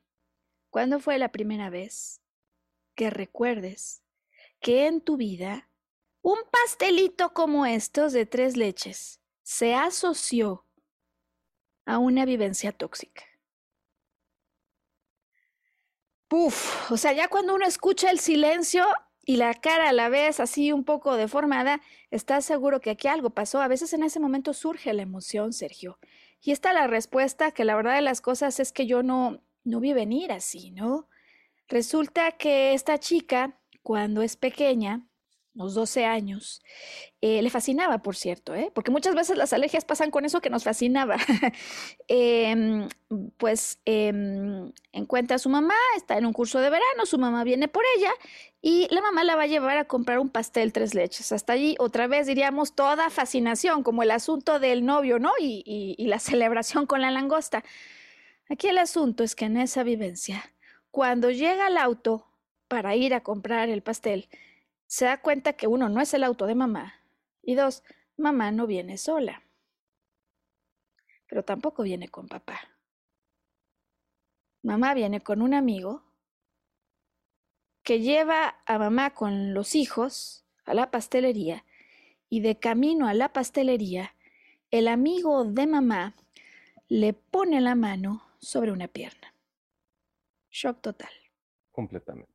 ¿Cuándo 0.71 0.99
fue 0.99 1.19
la 1.19 1.31
primera 1.31 1.69
vez 1.69 2.21
que 2.95 3.09
recuerdes 3.09 4.01
que 4.59 4.87
en 4.87 5.01
tu 5.01 5.17
vida 5.17 5.69
un 6.21 6.39
pastelito 6.49 7.33
como 7.33 7.65
estos 7.65 8.13
de 8.13 8.25
tres 8.25 8.57
leches 8.57 9.22
se 9.43 9.75
asoció 9.75 10.65
a 11.85 11.97
una 11.97 12.25
vivencia 12.25 12.71
tóxica. 12.71 13.23
Puf, 16.27 16.91
o 16.91 16.97
sea, 16.97 17.13
ya 17.13 17.27
cuando 17.27 17.53
uno 17.53 17.65
escucha 17.65 18.09
el 18.09 18.19
silencio 18.19 18.85
y 19.25 19.35
la 19.35 19.53
cara 19.53 19.89
a 19.89 19.93
la 19.93 20.09
vez 20.09 20.39
así 20.39 20.71
un 20.71 20.83
poco 20.83 21.15
deformada, 21.15 21.81
estás 22.09 22.45
seguro 22.45 22.81
que 22.81 22.89
aquí 22.89 23.07
algo 23.07 23.29
pasó. 23.29 23.61
A 23.61 23.67
veces 23.67 23.93
en 23.93 24.03
ese 24.03 24.19
momento 24.19 24.53
surge 24.53 24.93
la 24.93 25.03
emoción, 25.03 25.53
Sergio. 25.53 25.99
Y 26.41 26.51
está 26.51 26.73
la 26.73 26.87
respuesta 26.87 27.51
que 27.51 27.65
la 27.65 27.75
verdad 27.75 27.95
de 27.95 28.01
las 28.01 28.19
cosas 28.19 28.59
es 28.59 28.71
que 28.71 28.87
yo 28.87 29.03
no, 29.03 29.43
no 29.63 29.79
vi 29.79 29.93
venir 29.93 30.31
así, 30.31 30.71
¿no? 30.71 31.07
Resulta 31.67 32.31
que 32.31 32.73
esta 32.73 32.99
chica, 32.99 33.59
cuando 33.81 34.21
es 34.23 34.35
pequeña, 34.35 35.07
unos 35.55 35.73
12 35.75 36.05
años. 36.05 36.61
Eh, 37.21 37.41
le 37.41 37.49
fascinaba, 37.49 37.99
por 37.99 38.15
cierto, 38.15 38.53
¿eh? 38.55 38.71
porque 38.73 38.91
muchas 38.91 39.15
veces 39.15 39.37
las 39.37 39.53
alergias 39.53 39.85
pasan 39.85 40.11
con 40.11 40.25
eso 40.25 40.41
que 40.41 40.49
nos 40.49 40.63
fascinaba. 40.63 41.17
Em, 42.07 42.89
pues 43.37 43.79
em, 43.85 44.71
encuentra 44.91 45.35
a 45.35 45.39
su 45.39 45.49
mamá, 45.49 45.75
está 45.95 46.17
en 46.17 46.25
un 46.25 46.33
curso 46.33 46.59
de 46.59 46.69
verano, 46.69 47.05
su 47.05 47.17
mamá 47.17 47.43
viene 47.43 47.67
por 47.67 47.83
ella 47.95 48.11
y 48.61 48.87
la 48.91 49.01
mamá 49.01 49.23
la 49.23 49.35
va 49.35 49.43
a 49.43 49.47
llevar 49.47 49.77
a 49.77 49.85
comprar 49.85 50.19
un 50.19 50.29
pastel 50.29 50.73
tres 50.73 50.93
leches. 50.95 51.31
Hasta 51.31 51.53
allí, 51.53 51.75
otra 51.79 52.07
vez 52.07 52.27
diríamos, 52.27 52.75
toda 52.75 53.09
fascinación, 53.09 53.83
como 53.83 54.03
el 54.03 54.11
asunto 54.11 54.59
del 54.59 54.85
novio, 54.85 55.19
¿no? 55.19 55.31
y 55.39 55.95
la 56.07 56.19
celebración 56.19 56.85
con 56.85 57.01
la 57.01 57.11
langosta. 57.11 57.63
Aquí 58.49 58.67
el 58.67 58.77
asunto 58.77 59.23
es 59.23 59.35
que 59.35 59.45
en 59.45 59.57
esa 59.57 59.83
vivencia, 59.83 60.53
cuando 60.91 61.31
llega 61.31 61.67
al 61.67 61.77
auto 61.77 62.27
para 62.67 62.95
ir 62.95 63.13
a 63.13 63.23
comprar 63.23 63.69
el 63.69 63.81
pastel, 63.81 64.27
se 64.93 65.05
da 65.05 65.19
cuenta 65.19 65.53
que 65.53 65.65
uno 65.65 65.89
no 65.89 66.01
es 66.01 66.13
el 66.13 66.23
auto 66.23 66.45
de 66.45 66.53
mamá 66.53 67.01
y 67.41 67.55
dos, 67.55 67.81
mamá 68.15 68.51
no 68.51 68.67
viene 68.67 68.99
sola, 68.99 69.41
pero 71.27 71.43
tampoco 71.43 71.81
viene 71.81 72.09
con 72.09 72.27
papá. 72.27 72.59
Mamá 74.61 74.93
viene 74.93 75.19
con 75.21 75.41
un 75.41 75.55
amigo 75.55 76.03
que 77.81 78.01
lleva 78.01 78.61
a 78.67 78.77
mamá 78.77 79.15
con 79.15 79.55
los 79.55 79.73
hijos 79.73 80.45
a 80.63 80.75
la 80.75 80.91
pastelería 80.91 81.65
y 82.29 82.41
de 82.41 82.59
camino 82.59 83.07
a 83.07 83.15
la 83.15 83.33
pastelería, 83.33 84.13
el 84.69 84.87
amigo 84.87 85.43
de 85.43 85.65
mamá 85.65 86.13
le 86.87 87.13
pone 87.13 87.61
la 87.61 87.73
mano 87.73 88.21
sobre 88.37 88.71
una 88.71 88.87
pierna. 88.87 89.33
Shock 90.51 90.81
total. 90.81 91.11
Completamente. 91.71 92.32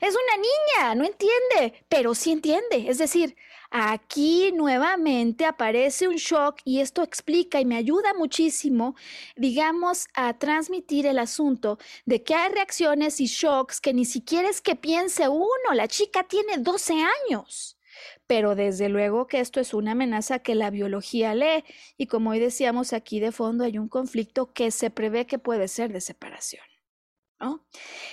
Es 0.00 0.14
una 0.14 0.36
niña, 0.36 0.94
no 0.94 1.04
entiende, 1.04 1.84
pero 1.88 2.14
sí 2.14 2.32
entiende. 2.32 2.88
Es 2.88 2.98
decir, 2.98 3.36
aquí 3.70 4.52
nuevamente 4.52 5.44
aparece 5.44 6.08
un 6.08 6.16
shock 6.16 6.60
y 6.64 6.80
esto 6.80 7.02
explica 7.02 7.60
y 7.60 7.64
me 7.64 7.76
ayuda 7.76 8.14
muchísimo, 8.14 8.96
digamos, 9.36 10.06
a 10.14 10.38
transmitir 10.38 11.06
el 11.06 11.18
asunto 11.18 11.78
de 12.04 12.22
que 12.22 12.34
hay 12.34 12.52
reacciones 12.52 13.20
y 13.20 13.26
shocks 13.26 13.80
que 13.80 13.94
ni 13.94 14.04
siquiera 14.04 14.48
es 14.48 14.60
que 14.60 14.76
piense 14.76 15.28
uno. 15.28 15.74
La 15.74 15.88
chica 15.88 16.24
tiene 16.24 16.58
12 16.58 16.94
años. 17.28 17.78
Pero 18.26 18.54
desde 18.54 18.88
luego 18.88 19.26
que 19.26 19.40
esto 19.40 19.60
es 19.60 19.72
una 19.72 19.92
amenaza 19.92 20.40
que 20.40 20.54
la 20.54 20.70
biología 20.70 21.34
lee 21.34 21.64
y 21.96 22.06
como 22.06 22.30
hoy 22.30 22.40
decíamos 22.40 22.92
aquí 22.92 23.20
de 23.20 23.32
fondo 23.32 23.64
hay 23.64 23.78
un 23.78 23.88
conflicto 23.88 24.52
que 24.52 24.70
se 24.70 24.90
prevé 24.90 25.26
que 25.26 25.38
puede 25.38 25.68
ser 25.68 25.92
de 25.92 26.00
separación. 26.00 26.75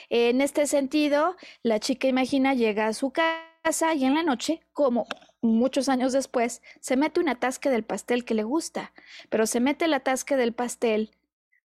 En 0.09 0.41
este 0.41 0.67
sentido, 0.67 1.35
la 1.61 1.79
chica 1.79 2.07
imagina 2.07 2.53
llega 2.53 2.87
a 2.87 2.93
su 2.93 3.11
casa 3.11 3.93
y 3.95 4.05
en 4.05 4.15
la 4.15 4.23
noche, 4.23 4.61
como 4.73 5.07
muchos 5.41 5.89
años 5.89 6.13
después, 6.13 6.61
se 6.79 6.97
mete 6.97 7.19
un 7.19 7.29
atasque 7.29 7.69
del 7.69 7.83
pastel 7.83 8.25
que 8.25 8.33
le 8.33 8.43
gusta, 8.43 8.93
pero 9.29 9.45
se 9.45 9.59
mete 9.59 9.85
el 9.85 9.93
atasque 9.93 10.35
del 10.37 10.53
pastel 10.53 11.11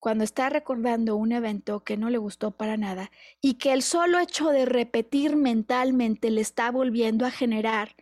cuando 0.00 0.22
está 0.24 0.50
recordando 0.50 1.16
un 1.16 1.32
evento 1.32 1.82
que 1.82 1.96
no 1.96 2.10
le 2.10 2.18
gustó 2.18 2.50
para 2.50 2.76
nada 2.76 3.10
y 3.40 3.54
que 3.54 3.72
el 3.72 3.82
solo 3.82 4.18
hecho 4.18 4.50
de 4.50 4.66
repetir 4.66 5.34
mentalmente 5.34 6.30
le 6.30 6.42
está 6.42 6.70
volviendo 6.70 7.24
a 7.24 7.30
generar 7.30 7.96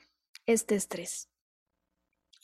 este 0.46 0.74
estrés. 0.74 1.31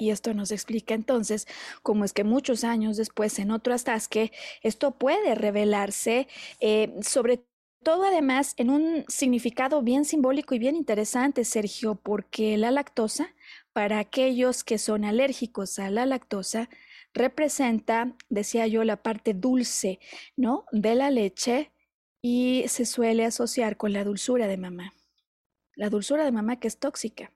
Y 0.00 0.10
esto 0.10 0.32
nos 0.32 0.52
explica 0.52 0.94
entonces 0.94 1.46
cómo 1.82 2.04
es 2.04 2.12
que 2.12 2.22
muchos 2.22 2.62
años 2.62 2.96
después, 2.96 3.38
en 3.40 3.50
otro 3.50 3.74
atasque, 3.74 4.30
esto 4.62 4.92
puede 4.92 5.34
revelarse, 5.34 6.28
eh, 6.60 6.94
sobre 7.02 7.42
todo 7.82 8.04
además 8.04 8.54
en 8.58 8.70
un 8.70 9.04
significado 9.08 9.82
bien 9.82 10.04
simbólico 10.04 10.54
y 10.54 10.60
bien 10.60 10.76
interesante, 10.76 11.44
Sergio, 11.44 11.96
porque 11.96 12.56
la 12.56 12.70
lactosa, 12.70 13.34
para 13.72 13.98
aquellos 13.98 14.62
que 14.62 14.78
son 14.78 15.04
alérgicos 15.04 15.80
a 15.80 15.90
la 15.90 16.06
lactosa, 16.06 16.68
representa, 17.12 18.14
decía 18.28 18.68
yo, 18.68 18.84
la 18.84 19.02
parte 19.02 19.34
dulce, 19.34 19.98
¿no? 20.36 20.64
De 20.70 20.94
la 20.94 21.10
leche 21.10 21.72
y 22.22 22.64
se 22.68 22.86
suele 22.86 23.24
asociar 23.24 23.76
con 23.76 23.92
la 23.92 24.04
dulzura 24.04 24.46
de 24.46 24.58
mamá. 24.58 24.92
La 25.74 25.90
dulzura 25.90 26.24
de 26.24 26.32
mamá 26.32 26.60
que 26.60 26.68
es 26.68 26.78
tóxica 26.78 27.32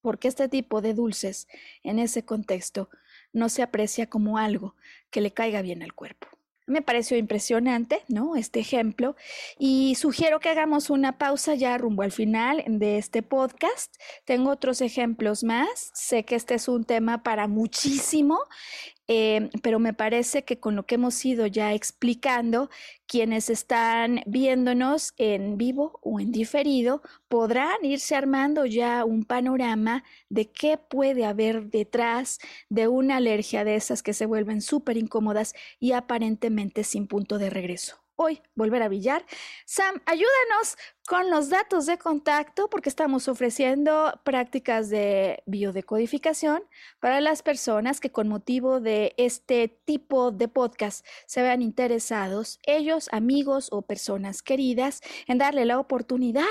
porque 0.00 0.28
este 0.28 0.48
tipo 0.48 0.80
de 0.80 0.94
dulces 0.94 1.48
en 1.82 1.98
ese 1.98 2.24
contexto 2.24 2.88
no 3.32 3.48
se 3.48 3.62
aprecia 3.62 4.08
como 4.08 4.38
algo 4.38 4.74
que 5.10 5.20
le 5.20 5.32
caiga 5.32 5.62
bien 5.62 5.82
al 5.82 5.94
cuerpo. 5.94 6.28
Me 6.66 6.82
pareció 6.82 7.16
impresionante, 7.16 8.04
¿no? 8.06 8.36
Este 8.36 8.60
ejemplo. 8.60 9.16
Y 9.58 9.96
sugiero 9.96 10.38
que 10.38 10.50
hagamos 10.50 10.88
una 10.88 11.18
pausa 11.18 11.56
ya 11.56 11.76
rumbo 11.76 12.02
al 12.02 12.12
final 12.12 12.62
de 12.64 12.96
este 12.96 13.22
podcast. 13.24 13.92
Tengo 14.24 14.52
otros 14.52 14.80
ejemplos 14.80 15.42
más. 15.42 15.90
Sé 15.94 16.24
que 16.24 16.36
este 16.36 16.54
es 16.54 16.68
un 16.68 16.84
tema 16.84 17.24
para 17.24 17.48
muchísimo 17.48 18.38
eh, 19.12 19.50
pero 19.60 19.80
me 19.80 19.92
parece 19.92 20.44
que 20.44 20.60
con 20.60 20.76
lo 20.76 20.86
que 20.86 20.94
hemos 20.94 21.24
ido 21.24 21.44
ya 21.48 21.74
explicando, 21.74 22.70
quienes 23.08 23.50
están 23.50 24.22
viéndonos 24.24 25.14
en 25.16 25.58
vivo 25.58 25.98
o 26.00 26.20
en 26.20 26.30
diferido 26.30 27.02
podrán 27.26 27.84
irse 27.84 28.14
armando 28.14 28.66
ya 28.66 29.04
un 29.04 29.24
panorama 29.24 30.04
de 30.28 30.52
qué 30.52 30.78
puede 30.78 31.24
haber 31.24 31.70
detrás 31.70 32.38
de 32.68 32.86
una 32.86 33.16
alergia 33.16 33.64
de 33.64 33.74
esas 33.74 34.04
que 34.04 34.12
se 34.14 34.26
vuelven 34.26 34.62
súper 34.62 34.96
incómodas 34.96 35.54
y 35.80 35.90
aparentemente 35.90 36.84
sin 36.84 37.08
punto 37.08 37.38
de 37.38 37.50
regreso 37.50 37.96
hoy 38.20 38.42
volver 38.54 38.82
a 38.82 38.88
billar. 38.88 39.24
Sam, 39.64 40.02
ayúdanos 40.04 40.76
con 41.10 41.28
los 41.28 41.48
datos 41.48 41.86
de 41.86 41.98
contacto 41.98 42.70
porque 42.70 42.88
estamos 42.88 43.26
ofreciendo 43.26 44.20
prácticas 44.22 44.90
de 44.90 45.42
biodecodificación 45.44 46.62
para 47.00 47.20
las 47.20 47.42
personas 47.42 47.98
que 47.98 48.12
con 48.12 48.28
motivo 48.28 48.78
de 48.78 49.12
este 49.16 49.66
tipo 49.66 50.30
de 50.30 50.46
podcast 50.46 51.04
se 51.26 51.42
vean 51.42 51.62
interesados, 51.62 52.60
ellos, 52.62 53.08
amigos 53.10 53.70
o 53.72 53.82
personas 53.82 54.40
queridas, 54.40 55.00
en 55.26 55.38
darle 55.38 55.64
la 55.64 55.80
oportunidad, 55.80 56.44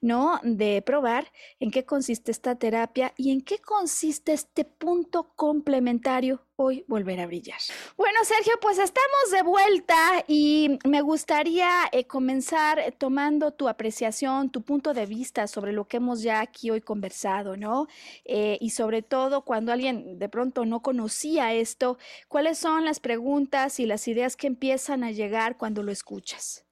¿no? 0.00 0.40
De 0.42 0.80
probar 0.80 1.30
en 1.60 1.70
qué 1.70 1.84
consiste 1.84 2.30
esta 2.30 2.54
terapia 2.54 3.12
y 3.18 3.32
en 3.32 3.42
qué 3.42 3.58
consiste 3.58 4.32
este 4.32 4.64
punto 4.64 5.34
complementario 5.36 6.40
hoy 6.56 6.84
volver 6.88 7.20
a 7.20 7.26
brillar. 7.26 7.58
Bueno, 7.96 8.18
Sergio, 8.24 8.54
pues 8.60 8.78
estamos 8.78 9.30
de 9.30 9.42
vuelta 9.42 10.24
y 10.26 10.78
me 10.84 11.02
gustaría 11.02 11.68
eh, 11.92 12.06
comenzar 12.06 12.94
tomando 12.98 13.52
tu 13.52 13.68
apreciación, 13.68 14.05
tu 14.50 14.62
punto 14.62 14.94
de 14.94 15.06
vista 15.06 15.46
sobre 15.46 15.72
lo 15.72 15.86
que 15.86 15.98
hemos 15.98 16.22
ya 16.22 16.40
aquí 16.40 16.70
hoy 16.70 16.80
conversado, 16.80 17.56
¿no? 17.56 17.86
Eh, 18.24 18.58
y 18.60 18.70
sobre 18.70 19.02
todo 19.02 19.44
cuando 19.44 19.72
alguien 19.72 20.18
de 20.18 20.28
pronto 20.28 20.64
no 20.64 20.80
conocía 20.80 21.52
esto, 21.54 21.98
¿cuáles 22.28 22.58
son 22.58 22.84
las 22.84 23.00
preguntas 23.00 23.80
y 23.80 23.86
las 23.86 24.08
ideas 24.08 24.36
que 24.36 24.46
empiezan 24.46 25.04
a 25.04 25.10
llegar 25.10 25.56
cuando 25.56 25.82
lo 25.82 25.92
escuchas? 25.92 26.64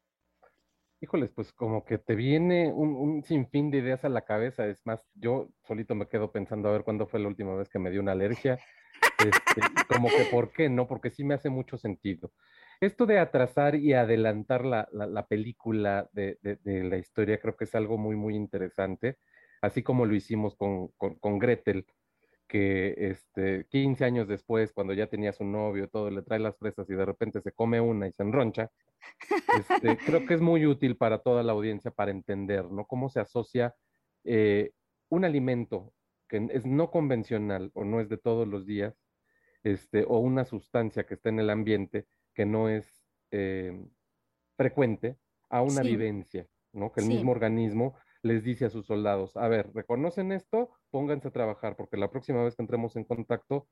Híjoles, 1.00 1.30
pues 1.34 1.52
como 1.52 1.84
que 1.84 1.98
te 1.98 2.14
viene 2.14 2.72
un, 2.72 2.94
un, 2.96 3.22
sinfín 3.24 3.70
de 3.70 3.78
ideas 3.78 4.04
a 4.04 4.08
la 4.08 4.22
cabeza. 4.22 4.66
Es 4.66 4.80
más, 4.86 5.00
yo 5.14 5.48
solito 5.66 5.94
me 5.94 6.08
quedo 6.08 6.32
pensando 6.32 6.68
a 6.68 6.72
ver 6.72 6.82
cuándo 6.82 7.06
fue 7.06 7.20
la 7.20 7.28
última 7.28 7.54
vez 7.56 7.68
que 7.68 7.78
me 7.78 7.90
dio 7.90 8.00
una 8.00 8.12
alergia. 8.12 8.58
Este, 9.18 9.60
como 9.86 10.08
que 10.08 10.24
por 10.30 10.50
qué, 10.52 10.68
¿no? 10.68 10.86
Porque 10.86 11.10
sí 11.10 11.24
me 11.24 11.34
hace 11.34 11.50
mucho 11.50 11.76
sentido. 11.76 12.32
Esto 12.80 13.06
de 13.06 13.18
atrasar 13.18 13.74
y 13.76 13.92
adelantar 13.92 14.64
la, 14.64 14.88
la, 14.92 15.26
película 15.26 16.08
de, 16.12 16.38
de, 16.42 16.84
la 16.84 16.98
historia 16.98 17.38
creo 17.38 17.56
que 17.56 17.64
es 17.64 17.74
algo 17.74 17.98
muy, 17.98 18.16
muy 18.16 18.34
interesante, 18.36 19.18
así 19.62 19.82
como 19.82 20.06
lo 20.06 20.14
hicimos 20.14 20.56
con, 20.56 20.88
con, 20.96 21.14
con 21.16 21.38
Gretel, 21.38 21.86
que 22.46 22.94
este, 22.98 23.66
15 23.70 24.04
años 24.04 24.28
después, 24.28 24.72
cuando 24.72 24.92
ya 24.92 25.06
tenía 25.06 25.32
su 25.32 25.44
novio, 25.44 25.88
todo, 25.88 26.10
le 26.10 26.22
trae 26.22 26.38
las 26.38 26.56
fresas 26.58 26.88
y 26.90 26.94
de 26.94 27.04
repente 27.04 27.40
se 27.40 27.52
come 27.52 27.80
una 27.80 28.06
y 28.06 28.12
se 28.12 28.22
enroncha. 28.22 28.70
Este, 29.58 29.96
creo 29.96 30.26
que 30.26 30.34
es 30.34 30.40
muy 30.42 30.66
útil 30.66 30.96
para 30.96 31.18
toda 31.18 31.42
la 31.42 31.52
audiencia 31.52 31.90
para 31.90 32.10
entender, 32.10 32.70
¿no? 32.70 32.86
Cómo 32.86 33.08
se 33.08 33.20
asocia 33.20 33.74
eh, 34.24 34.72
un 35.08 35.24
alimento 35.24 35.92
que 36.28 36.48
es 36.52 36.66
no 36.66 36.90
convencional 36.90 37.70
o 37.74 37.84
no 37.84 38.00
es 38.00 38.08
de 38.08 38.18
todos 38.18 38.46
los 38.46 38.66
días, 38.66 38.94
este, 39.62 40.04
o 40.06 40.18
una 40.18 40.44
sustancia 40.44 41.04
que 41.04 41.14
está 41.14 41.30
en 41.30 41.40
el 41.40 41.50
ambiente 41.50 42.06
que 42.34 42.44
no 42.44 42.68
es 42.68 43.04
eh, 43.30 43.86
frecuente 44.56 45.18
a 45.48 45.62
una 45.62 45.82
vivencia, 45.82 46.46
¿no? 46.72 46.92
Que 46.92 47.00
el 47.00 47.06
mismo 47.06 47.32
organismo 47.32 47.96
les 48.22 48.42
dice 48.42 48.64
a 48.64 48.70
sus 48.70 48.86
soldados, 48.86 49.36
a 49.36 49.48
ver, 49.48 49.70
reconocen 49.74 50.32
esto, 50.32 50.70
pónganse 50.90 51.28
a 51.28 51.32
trabajar, 51.32 51.76
porque 51.76 51.96
la 51.96 52.10
próxima 52.10 52.42
vez 52.42 52.56
que 52.56 52.62
entremos 52.62 52.96
en 52.96 53.04
contacto, 53.04 53.68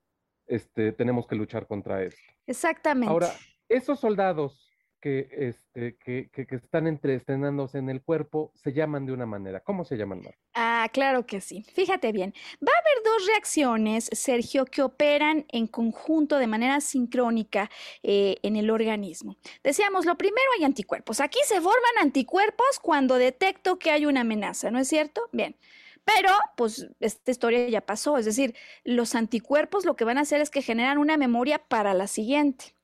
este, 0.46 0.92
tenemos 0.92 1.26
que 1.26 1.36
luchar 1.36 1.66
contra 1.66 2.02
esto. 2.02 2.20
Exactamente. 2.46 3.10
Ahora, 3.10 3.32
esos 3.68 3.98
soldados 4.00 4.71
que, 5.03 5.28
este, 5.32 5.96
que, 5.96 6.46
están 6.48 6.86
estrenándose 6.86 7.78
en 7.78 7.90
el 7.90 8.03
cuerpo 8.03 8.53
se 8.55 8.72
llaman 8.72 9.05
de 9.05 9.12
una 9.12 9.26
manera. 9.26 9.59
¿Cómo 9.59 9.84
se 9.84 9.96
llaman? 9.96 10.22
Ah, 10.55 10.88
claro 10.92 11.26
que 11.26 11.40
sí. 11.40 11.64
Fíjate 11.74 12.12
bien. 12.12 12.32
Va 12.66 12.70
a 12.72 12.80
haber 12.80 13.05
dos 13.05 13.26
reacciones, 13.26 14.09
Sergio, 14.12 14.64
que 14.64 14.80
operan 14.80 15.44
en 15.48 15.66
conjunto 15.66 16.38
de 16.38 16.46
manera 16.46 16.80
sincrónica 16.80 17.68
eh, 18.05 18.36
en 18.42 18.55
el 18.55 18.70
organismo. 18.70 19.36
Decíamos, 19.64 20.07
lo 20.07 20.16
primero 20.16 20.46
hay 20.57 20.64
anticuerpos. 20.64 21.20
Aquí 21.20 21.40
se 21.46 21.57
forman 21.57 21.98
anticuerpos 22.00 22.78
cuando 22.80 23.16
detecto 23.16 23.80
que 23.80 23.90
hay 23.90 24.07
una 24.07 24.20
amenaza, 24.20 24.70
¿no 24.70 24.78
es 24.78 24.86
cierto? 24.86 25.28
Bien. 25.32 25.57
Pero, 26.05 26.30
pues, 26.57 26.88
esta 27.00 27.30
historia 27.32 27.68
ya 27.68 27.80
pasó. 27.80 28.18
Es 28.18 28.24
decir, 28.24 28.55
los 28.84 29.16
anticuerpos 29.16 29.84
lo 29.84 29.96
que 29.96 30.05
van 30.05 30.18
a 30.18 30.22
hacer 30.22 30.40
es 30.40 30.50
que 30.50 30.62
generan 30.62 30.98
una 30.98 31.16
memoria 31.16 31.59
para 31.59 31.92
la 31.92 32.07
siguiente. 32.07 32.76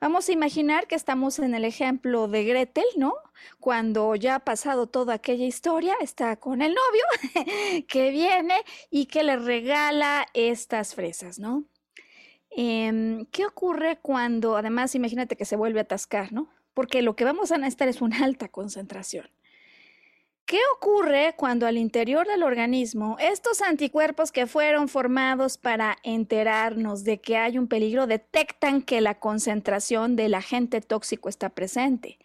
Vamos 0.00 0.28
a 0.28 0.32
imaginar 0.32 0.86
que 0.86 0.94
estamos 0.94 1.40
en 1.40 1.54
el 1.54 1.64
ejemplo 1.64 2.28
de 2.28 2.44
Gretel, 2.44 2.84
¿no? 2.96 3.14
Cuando 3.58 4.14
ya 4.14 4.36
ha 4.36 4.38
pasado 4.40 4.86
toda 4.86 5.14
aquella 5.14 5.44
historia, 5.44 5.94
está 6.00 6.36
con 6.36 6.62
el 6.62 6.72
novio 6.72 7.84
que 7.88 8.10
viene 8.10 8.54
y 8.90 9.06
que 9.06 9.24
le 9.24 9.36
regala 9.36 10.26
estas 10.34 10.94
fresas, 10.94 11.40
¿no? 11.40 11.64
Em, 12.50 13.26
¿Qué 13.32 13.44
ocurre 13.44 13.98
cuando, 14.00 14.56
además, 14.56 14.94
imagínate 14.94 15.36
que 15.36 15.44
se 15.44 15.56
vuelve 15.56 15.80
a 15.80 15.82
atascar, 15.82 16.32
¿no? 16.32 16.48
Porque 16.74 17.02
lo 17.02 17.16
que 17.16 17.24
vamos 17.24 17.50
a 17.50 17.58
necesitar 17.58 17.88
es 17.88 18.00
una 18.00 18.24
alta 18.24 18.48
concentración. 18.48 19.28
¿Qué 20.48 20.60
ocurre 20.76 21.34
cuando 21.36 21.66
al 21.66 21.76
interior 21.76 22.26
del 22.26 22.42
organismo 22.42 23.18
estos 23.20 23.60
anticuerpos 23.60 24.32
que 24.32 24.46
fueron 24.46 24.88
formados 24.88 25.58
para 25.58 25.98
enterarnos 26.02 27.04
de 27.04 27.20
que 27.20 27.36
hay 27.36 27.58
un 27.58 27.68
peligro 27.68 28.06
detectan 28.06 28.80
que 28.80 29.02
la 29.02 29.20
concentración 29.20 30.16
del 30.16 30.32
agente 30.32 30.80
tóxico 30.80 31.28
está 31.28 31.50
presente? 31.50 32.18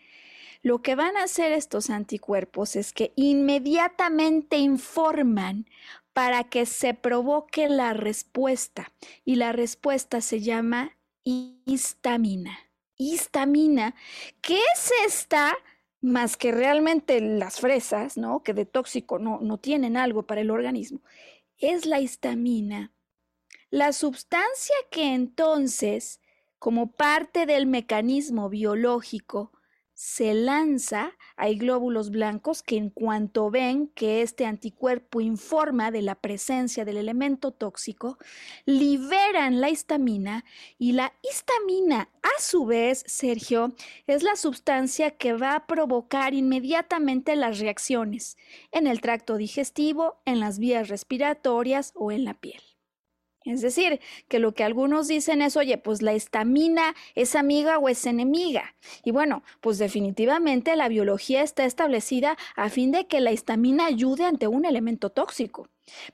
Lo 0.61 0.82
que 0.82 0.95
van 0.95 1.17
a 1.17 1.24
hacer 1.24 1.51
estos 1.51 1.89
anticuerpos 1.89 2.78
es 2.78 2.93
que 2.93 3.11
inmediatamente 3.17 4.55
informan 4.55 5.67
para 6.13 6.45
que 6.45 6.65
se 6.65 6.93
provoque 6.93 7.67
la 7.67 7.91
respuesta 7.91 8.93
y 9.26 9.36
la 9.36 9.51
respuesta 9.51 10.21
se 10.21 10.39
llama 10.39 10.95
histamina. 11.26 12.57
Histamina, 12.95 13.95
¿qué 14.39 14.61
es 14.76 14.93
esta? 15.05 15.57
Más 16.04 16.36
que 16.36 16.51
realmente 16.51 17.22
las 17.22 17.60
fresas, 17.62 18.18
¿no? 18.18 18.43
Que 18.43 18.54
de 18.54 18.66
tóxico 18.66 19.20
no, 19.20 19.39
no 19.41 19.58
tienen 19.58 19.95
algo 19.95 20.24
para 20.24 20.41
el 20.41 20.51
organismo, 20.51 21.01
es 21.58 21.86
la 21.86 22.01
histamina. 22.01 22.91
La 23.70 23.93
sustancia 23.93 24.76
que 24.91 25.14
entonces, 25.16 26.20
como 26.60 26.91
parte 26.91 27.45
del 27.45 27.66
mecanismo 27.66 28.49
biológico, 28.49 29.51
se 30.04 30.34
lanza, 30.34 31.14
hay 31.38 31.58
glóbulos 31.58 32.12
blancos 32.12 32.62
que 32.62 32.76
en 32.76 32.89
cuanto 32.89 33.49
ven 33.49 33.88
que 33.88 34.22
este 34.22 34.45
anticuerpo 34.45 35.22
informa 35.22 35.91
de 35.91 36.01
la 36.01 36.16
presencia 36.16 36.84
del 36.84 36.97
elemento 36.97 37.51
tóxico, 37.51 38.18
liberan 38.66 39.62
la 39.62 39.70
histamina 39.70 40.43
y 40.78 40.91
la 40.91 41.14
histamina 41.24 42.10
a 42.22 42.41
su 42.41 42.66
vez, 42.66 43.06
Sergio, 43.08 43.76
es 44.06 44.24
la 44.24 44.36
sustancia 44.36 45.12
que 45.12 45.32
va 45.32 45.56
a 45.56 45.68
provocar 45.68 46.34
inmediatamente 46.34 47.38
las 47.38 47.60
reacciones 47.60 48.36
en 48.74 48.88
el 48.88 48.99
tracto 48.99 49.38
digestivo, 49.38 50.22
en 50.26 50.41
las 50.41 50.60
vías 50.60 50.89
respiratorias 50.89 51.93
o 51.95 52.12
en 52.12 52.26
la 52.26 52.34
piel. 52.34 52.72
Es 53.46 53.62
decir, 53.62 54.00
que 54.28 54.39
lo 54.39 54.54
que 54.54 54.64
algunos 54.64 55.08
dicen 55.08 55.41
es, 55.41 55.58
oye, 55.58 55.78
pues 55.78 56.02
la 56.02 56.14
estamina 56.14 56.96
es 57.16 57.36
amiga 57.36 57.78
o 57.78 57.89
es 57.89 58.06
enemiga. 58.06 58.76
Y 59.04 59.12
bueno, 59.12 59.44
pues 59.62 59.78
definitivamente 59.78 60.76
la 60.76 60.88
biología 60.88 61.44
está 61.44 61.66
establecida 61.66 62.38
a 62.56 62.70
fin 62.70 62.91
de 62.91 63.08
que 63.08 63.20
la 63.20 63.32
histamina 63.32 63.86
ayude 63.86 64.26
ante 64.26 64.48
un 64.48 64.66
elemento 64.66 65.10
tóxico. 65.10 65.68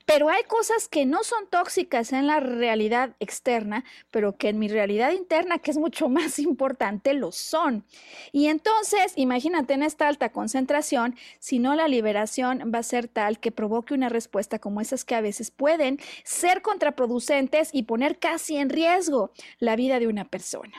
Pero 0.04 0.28
hay 0.28 0.42
cosas 0.44 0.88
que 0.88 1.06
no 1.06 1.22
son 1.22 1.46
tóxicas 1.48 2.12
en 2.12 2.26
la 2.26 2.40
realidad 2.40 3.14
externa, 3.20 3.84
pero 4.10 4.36
que 4.36 4.48
en 4.48 4.58
mi 4.58 4.68
realidad 4.68 5.12
interna, 5.12 5.58
que 5.58 5.70
es 5.70 5.78
mucho 5.78 6.08
más 6.08 6.38
importante, 6.38 7.14
lo 7.14 7.32
son. 7.32 7.84
Y 8.32 8.46
entonces, 8.46 9.12
imagínate 9.16 9.74
en 9.74 9.82
esta 9.82 10.08
alta 10.08 10.30
concentración, 10.30 11.16
si 11.38 11.58
no 11.58 11.74
la 11.74 11.88
liberación 11.88 12.72
va 12.74 12.80
a 12.80 12.82
ser 12.82 13.08
tal 13.08 13.38
que 13.38 13.52
provoque 13.52 13.94
una 13.94 14.08
respuesta 14.08 14.58
como 14.58 14.80
esas 14.80 15.04
que 15.04 15.14
a 15.14 15.20
veces 15.20 15.50
pueden 15.50 15.98
ser 16.24 16.62
contraproducentes 16.62 17.70
y 17.72 17.84
poner 17.84 18.18
casi 18.18 18.56
en 18.56 18.70
riesgo 18.70 19.30
la 19.58 19.76
vida 19.76 19.98
de 20.00 20.08
una 20.08 20.24
persona. 20.24 20.74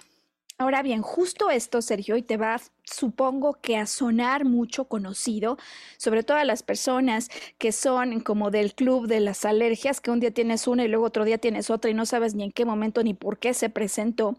Ahora 0.61 0.83
bien, 0.83 1.01
justo 1.01 1.49
esto, 1.49 1.81
Sergio, 1.81 2.17
y 2.17 2.21
te 2.21 2.37
va, 2.37 2.61
supongo 2.83 3.53
que 3.53 3.77
a 3.77 3.87
sonar 3.87 4.45
mucho 4.45 4.85
conocido, 4.85 5.57
sobre 5.97 6.21
todo 6.21 6.37
a 6.37 6.45
las 6.45 6.61
personas 6.61 7.29
que 7.57 7.71
son 7.71 8.19
como 8.19 8.51
del 8.51 8.75
club 8.75 9.07
de 9.07 9.21
las 9.21 9.43
alergias, 9.43 10.01
que 10.01 10.11
un 10.11 10.19
día 10.19 10.29
tienes 10.29 10.67
una 10.67 10.83
y 10.85 10.87
luego 10.87 11.05
otro 11.05 11.25
día 11.25 11.39
tienes 11.39 11.71
otra 11.71 11.89
y 11.89 11.95
no 11.95 12.05
sabes 12.05 12.35
ni 12.35 12.43
en 12.43 12.51
qué 12.51 12.65
momento 12.65 13.01
ni 13.01 13.15
por 13.15 13.39
qué 13.39 13.55
se 13.55 13.71
presentó, 13.71 14.37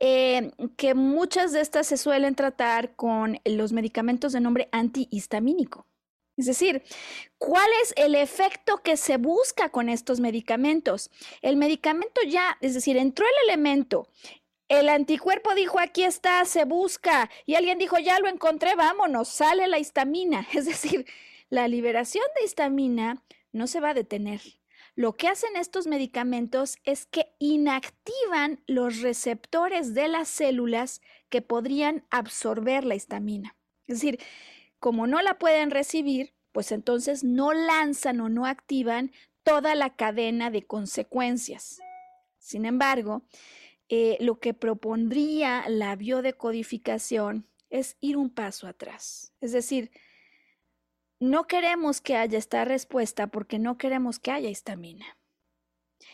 eh, 0.00 0.52
que 0.78 0.94
muchas 0.94 1.52
de 1.52 1.60
estas 1.60 1.86
se 1.86 1.98
suelen 1.98 2.34
tratar 2.34 2.96
con 2.96 3.38
los 3.44 3.74
medicamentos 3.74 4.32
de 4.32 4.40
nombre 4.40 4.70
antihistamínico. 4.72 5.84
Es 6.38 6.46
decir, 6.46 6.82
¿cuál 7.36 7.68
es 7.82 7.92
el 7.96 8.14
efecto 8.14 8.78
que 8.78 8.96
se 8.96 9.16
busca 9.18 9.68
con 9.68 9.88
estos 9.88 10.20
medicamentos? 10.20 11.10
El 11.42 11.56
medicamento 11.56 12.22
ya, 12.26 12.56
es 12.60 12.74
decir, 12.74 12.96
entró 12.96 13.26
el 13.26 13.50
elemento, 13.50 14.08
el 14.68 14.88
anticuerpo 14.88 15.54
dijo, 15.54 15.78
aquí 15.78 16.04
está, 16.04 16.44
se 16.44 16.64
busca. 16.64 17.30
Y 17.46 17.54
alguien 17.54 17.78
dijo, 17.78 17.98
ya 17.98 18.18
lo 18.20 18.28
encontré, 18.28 18.74
vámonos, 18.74 19.28
sale 19.28 19.66
la 19.66 19.78
histamina. 19.78 20.46
Es 20.54 20.66
decir, 20.66 21.06
la 21.48 21.68
liberación 21.68 22.24
de 22.36 22.44
histamina 22.44 23.22
no 23.52 23.66
se 23.66 23.80
va 23.80 23.90
a 23.90 23.94
detener. 23.94 24.40
Lo 24.94 25.16
que 25.16 25.28
hacen 25.28 25.56
estos 25.56 25.86
medicamentos 25.86 26.76
es 26.84 27.06
que 27.06 27.32
inactivan 27.38 28.60
los 28.66 29.00
receptores 29.00 29.94
de 29.94 30.08
las 30.08 30.28
células 30.28 31.00
que 31.28 31.40
podrían 31.40 32.04
absorber 32.10 32.84
la 32.84 32.96
histamina. 32.96 33.56
Es 33.86 34.00
decir, 34.00 34.18
como 34.80 35.06
no 35.06 35.22
la 35.22 35.38
pueden 35.38 35.70
recibir, 35.70 36.34
pues 36.52 36.72
entonces 36.72 37.22
no 37.22 37.52
lanzan 37.52 38.20
o 38.20 38.28
no 38.28 38.44
activan 38.44 39.12
toda 39.44 39.74
la 39.74 39.94
cadena 39.94 40.50
de 40.50 40.66
consecuencias. 40.66 41.80
Sin 42.38 42.64
embargo, 42.64 43.22
eh, 43.88 44.16
lo 44.20 44.38
que 44.38 44.54
propondría 44.54 45.68
la 45.68 45.96
biodecodificación 45.96 47.46
es 47.70 47.96
ir 48.00 48.16
un 48.16 48.30
paso 48.30 48.66
atrás. 48.66 49.32
Es 49.40 49.52
decir, 49.52 49.90
no 51.20 51.46
queremos 51.46 52.00
que 52.00 52.16
haya 52.16 52.38
esta 52.38 52.64
respuesta 52.64 53.28
porque 53.28 53.58
no 53.58 53.78
queremos 53.78 54.18
que 54.18 54.30
haya 54.30 54.50
histamina. 54.50 55.16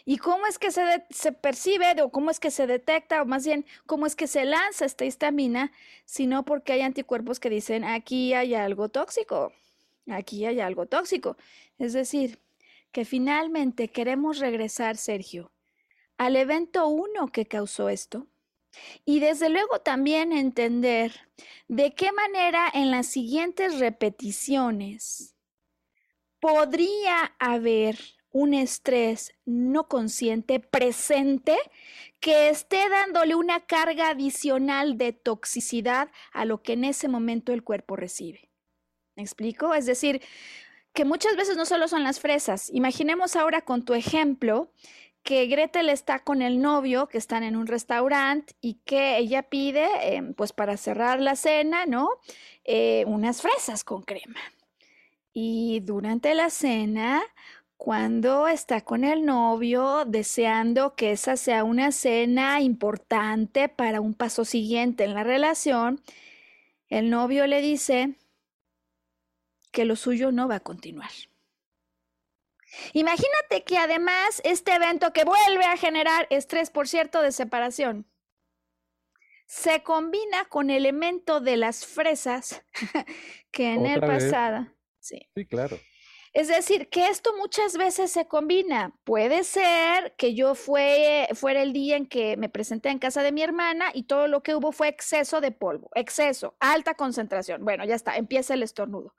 ¿Y 0.06 0.18
cómo 0.18 0.46
es 0.46 0.58
que 0.58 0.70
se, 0.70 1.04
se, 1.10 1.32
percibe 1.32 2.00
o 2.02 2.10
cómo 2.10 2.30
es 2.30 2.40
que 2.40 2.50
se 2.50 2.66
detecta 2.66 3.22
o 3.22 3.26
más 3.26 3.44
bien 3.44 3.64
cómo 3.86 4.06
es 4.06 4.16
que 4.16 4.26
se 4.26 4.44
lanza 4.44 4.84
esta 4.84 5.04
histamina? 5.04 5.72
Sino 6.04 6.44
porque 6.44 6.72
hay 6.72 6.82
anticuerpos 6.82 7.40
que 7.40 7.50
dicen 7.50 7.84
aquí 7.84 8.34
hay 8.34 8.54
algo 8.54 8.88
tóxico, 8.88 9.52
aquí 10.08 10.46
hay 10.46 10.60
algo 10.60 10.86
tóxico. 10.86 11.36
Es 11.78 11.92
decir, 11.92 12.38
que 12.92 13.04
finalmente 13.04 13.88
queremos 13.88 14.38
regresar, 14.38 14.96
Sergio, 14.96 15.53
al 16.18 16.36
evento 16.36 16.86
1 16.88 17.28
que 17.28 17.46
causó 17.46 17.88
esto. 17.88 18.26
Y 19.04 19.20
desde 19.20 19.48
luego 19.48 19.80
también 19.80 20.32
entender 20.32 21.12
de 21.68 21.94
qué 21.94 22.10
manera 22.12 22.68
en 22.72 22.90
las 22.90 23.06
siguientes 23.06 23.78
repeticiones 23.78 25.34
podría 26.40 27.34
haber 27.38 27.98
un 28.30 28.52
estrés 28.52 29.32
no 29.44 29.86
consciente 29.86 30.58
presente 30.58 31.56
que 32.18 32.48
esté 32.48 32.88
dándole 32.88 33.36
una 33.36 33.60
carga 33.60 34.08
adicional 34.08 34.98
de 34.98 35.12
toxicidad 35.12 36.10
a 36.32 36.44
lo 36.44 36.60
que 36.60 36.72
en 36.72 36.84
ese 36.84 37.06
momento 37.06 37.52
el 37.52 37.62
cuerpo 37.62 37.94
recibe. 37.94 38.50
¿Me 39.14 39.22
explico? 39.22 39.72
Es 39.72 39.86
decir, 39.86 40.20
que 40.92 41.04
muchas 41.04 41.36
veces 41.36 41.56
no 41.56 41.64
solo 41.64 41.86
son 41.86 42.02
las 42.02 42.20
fresas. 42.20 42.70
Imaginemos 42.72 43.36
ahora 43.36 43.60
con 43.62 43.84
tu 43.84 43.94
ejemplo 43.94 44.72
que 45.24 45.46
Gretel 45.46 45.88
está 45.88 46.20
con 46.20 46.42
el 46.42 46.60
novio, 46.60 47.08
que 47.08 47.18
están 47.18 47.42
en 47.42 47.56
un 47.56 47.66
restaurante 47.66 48.54
y 48.60 48.74
que 48.84 49.16
ella 49.18 49.42
pide, 49.42 49.88
em, 50.16 50.34
pues 50.34 50.52
para 50.52 50.76
cerrar 50.76 51.20
la 51.20 51.34
cena, 51.34 51.86
¿no? 51.86 52.10
Eh, 52.64 53.04
unas 53.06 53.42
fresas 53.42 53.84
con 53.84 54.02
crema. 54.02 54.40
Y 55.32 55.80
durante 55.80 56.34
la 56.34 56.50
cena, 56.50 57.22
cuando 57.76 58.48
está 58.48 58.82
con 58.82 59.02
el 59.04 59.24
novio, 59.24 60.04
deseando 60.06 60.94
que 60.94 61.12
esa 61.12 61.36
sea 61.36 61.64
una 61.64 61.90
cena 61.92 62.60
importante 62.60 63.68
para 63.68 64.00
un 64.00 64.14
paso 64.14 64.44
siguiente 64.44 65.04
en 65.04 65.14
la 65.14 65.24
relación, 65.24 66.00
el 66.88 67.10
novio 67.10 67.46
le 67.46 67.62
dice 67.62 68.14
que 69.72 69.84
lo 69.84 69.96
suyo 69.96 70.32
no 70.32 70.48
va 70.48 70.56
a 70.56 70.60
continuar. 70.60 71.10
Imagínate 72.92 73.64
que 73.64 73.78
además 73.78 74.40
este 74.44 74.72
evento 74.74 75.12
que 75.12 75.24
vuelve 75.24 75.64
a 75.64 75.76
generar 75.76 76.26
estrés, 76.30 76.70
por 76.70 76.88
cierto, 76.88 77.22
de 77.22 77.32
separación, 77.32 78.06
se 79.46 79.82
combina 79.82 80.46
con 80.46 80.70
el 80.70 80.78
elemento 80.78 81.40
de 81.40 81.56
las 81.56 81.86
fresas 81.86 82.62
que 83.50 83.74
en 83.74 83.86
el 83.86 84.00
pasado. 84.00 84.66
Sí. 85.00 85.20
sí, 85.34 85.46
claro. 85.46 85.78
Es 86.34 86.48
decir, 86.48 86.88
que 86.88 87.06
esto 87.06 87.32
muchas 87.36 87.76
veces 87.76 88.10
se 88.10 88.26
combina. 88.26 88.92
Puede 89.04 89.44
ser 89.44 90.16
que 90.16 90.34
yo 90.34 90.56
fue, 90.56 91.28
fuera 91.34 91.62
el 91.62 91.72
día 91.72 91.96
en 91.96 92.06
que 92.06 92.36
me 92.36 92.48
presenté 92.48 92.88
en 92.88 92.98
casa 92.98 93.22
de 93.22 93.30
mi 93.30 93.40
hermana 93.40 93.92
y 93.94 94.02
todo 94.04 94.26
lo 94.26 94.42
que 94.42 94.56
hubo 94.56 94.72
fue 94.72 94.88
exceso 94.88 95.40
de 95.40 95.52
polvo, 95.52 95.90
exceso, 95.94 96.56
alta 96.58 96.94
concentración. 96.94 97.64
Bueno, 97.64 97.84
ya 97.84 97.94
está, 97.94 98.16
empieza 98.16 98.54
el 98.54 98.64
estornudo. 98.64 99.14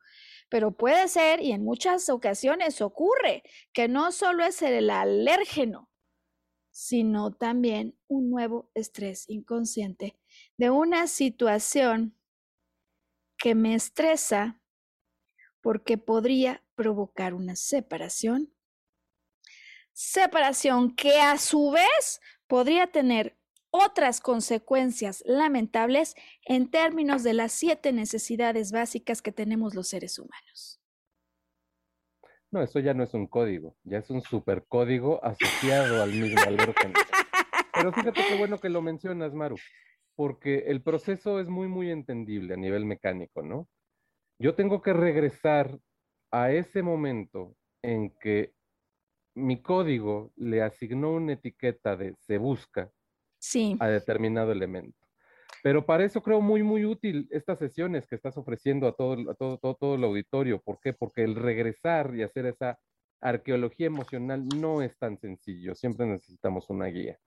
Pero 0.50 0.72
puede 0.72 1.08
ser, 1.08 1.42
y 1.42 1.52
en 1.52 1.64
muchas 1.64 2.10
ocasiones 2.10 2.82
ocurre, 2.82 3.44
que 3.74 3.88
no 3.88 4.12
solo 4.12 4.46
es 4.46 4.62
el 4.62 4.90
alérgeno, 4.90 5.90
sino 6.72 7.32
también 7.32 7.98
un 8.08 8.30
nuevo 8.30 8.70
estrés 8.74 9.30
inconsciente 9.30 10.20
de 10.58 10.70
una 10.70 11.08
situación 11.08 12.18
que 13.38 13.56
me 13.56 13.76
estresa 13.76 14.62
porque 15.62 15.98
podría 15.98 16.64
provocar 16.76 17.34
una 17.34 17.56
separación. 17.56 18.54
Separación 19.94 20.96
que 20.96 21.22
a 21.22 21.38
su 21.38 21.72
vez 21.72 22.22
podría 22.48 22.88
tener 22.88 23.38
otras 23.76 24.22
consecuencias 24.22 25.24
lamentables 25.26 26.16
en 26.46 26.70
términos 26.70 27.24
de 27.24 27.34
las 27.34 27.52
siete 27.52 27.92
necesidades 27.92 28.72
básicas 28.72 29.22
que 29.22 29.32
tenemos 29.32 29.76
los 29.76 29.88
seres 29.90 30.18
humanos. 30.18 30.82
No, 32.52 32.62
eso 32.62 32.80
ya 32.80 32.94
no 32.94 33.04
es 33.04 33.14
un 33.14 33.28
código, 33.28 33.76
ya 33.84 33.98
es 33.98 34.10
un 34.10 34.22
supercódigo 34.22 35.24
asociado 35.24 36.02
al 36.02 36.12
mismo. 36.12 36.42
Pero 37.74 37.92
fíjate 37.92 38.22
qué 38.30 38.38
bueno 38.38 38.60
que 38.60 38.70
lo 38.70 38.82
mencionas, 38.82 39.34
Maru, 39.34 39.58
porque 40.16 40.60
el 40.68 40.82
proceso 40.82 41.40
es 41.42 41.50
muy, 41.50 41.68
muy 41.68 41.92
entendible 41.92 42.54
a 42.54 42.58
nivel 42.58 42.86
mecánico, 42.86 43.42
¿no? 43.42 43.68
Yo 44.40 44.56
tengo 44.56 44.82
que 44.82 44.94
regresar 44.94 45.78
a 46.32 46.52
ese 46.52 46.82
momento 46.82 47.56
en 47.82 48.12
que 48.20 48.54
mi 49.36 49.62
código 49.62 50.32
le 50.38 50.62
asignó 50.62 51.12
una 51.12 51.34
etiqueta 51.34 51.98
de 51.98 52.16
se 52.22 52.38
busca 52.38 52.90
a 53.80 53.88
determinado 53.88 54.52
elemento. 54.52 54.98
Pero 55.64 55.86
para 55.86 56.06
eso 56.06 56.22
creo 56.22 56.42
muy, 56.42 56.64
muy 56.64 56.86
útil 56.86 57.28
estas 57.32 57.60
sesiones 57.60 58.06
que 58.08 58.16
estás 58.16 58.38
ofreciendo 58.38 58.88
a 58.88 58.96
todo, 58.96 59.34
todo, 59.36 59.58
todo, 59.58 59.76
todo 59.76 59.96
el 59.96 60.04
auditorio. 60.04 60.62
¿Por 60.62 60.80
qué? 60.80 60.94
Porque 60.94 61.24
el 61.24 61.36
regresar 61.36 62.16
y 62.16 62.22
hacer 62.22 62.46
esa 62.46 62.78
arqueología 63.22 63.88
emocional 63.88 64.48
no 64.60 64.82
es 64.82 64.98
tan 64.98 65.18
sencillo. 65.18 65.74
Siempre 65.74 66.06
necesitamos 66.06 66.70
una 66.70 66.86
guía. 66.86 67.18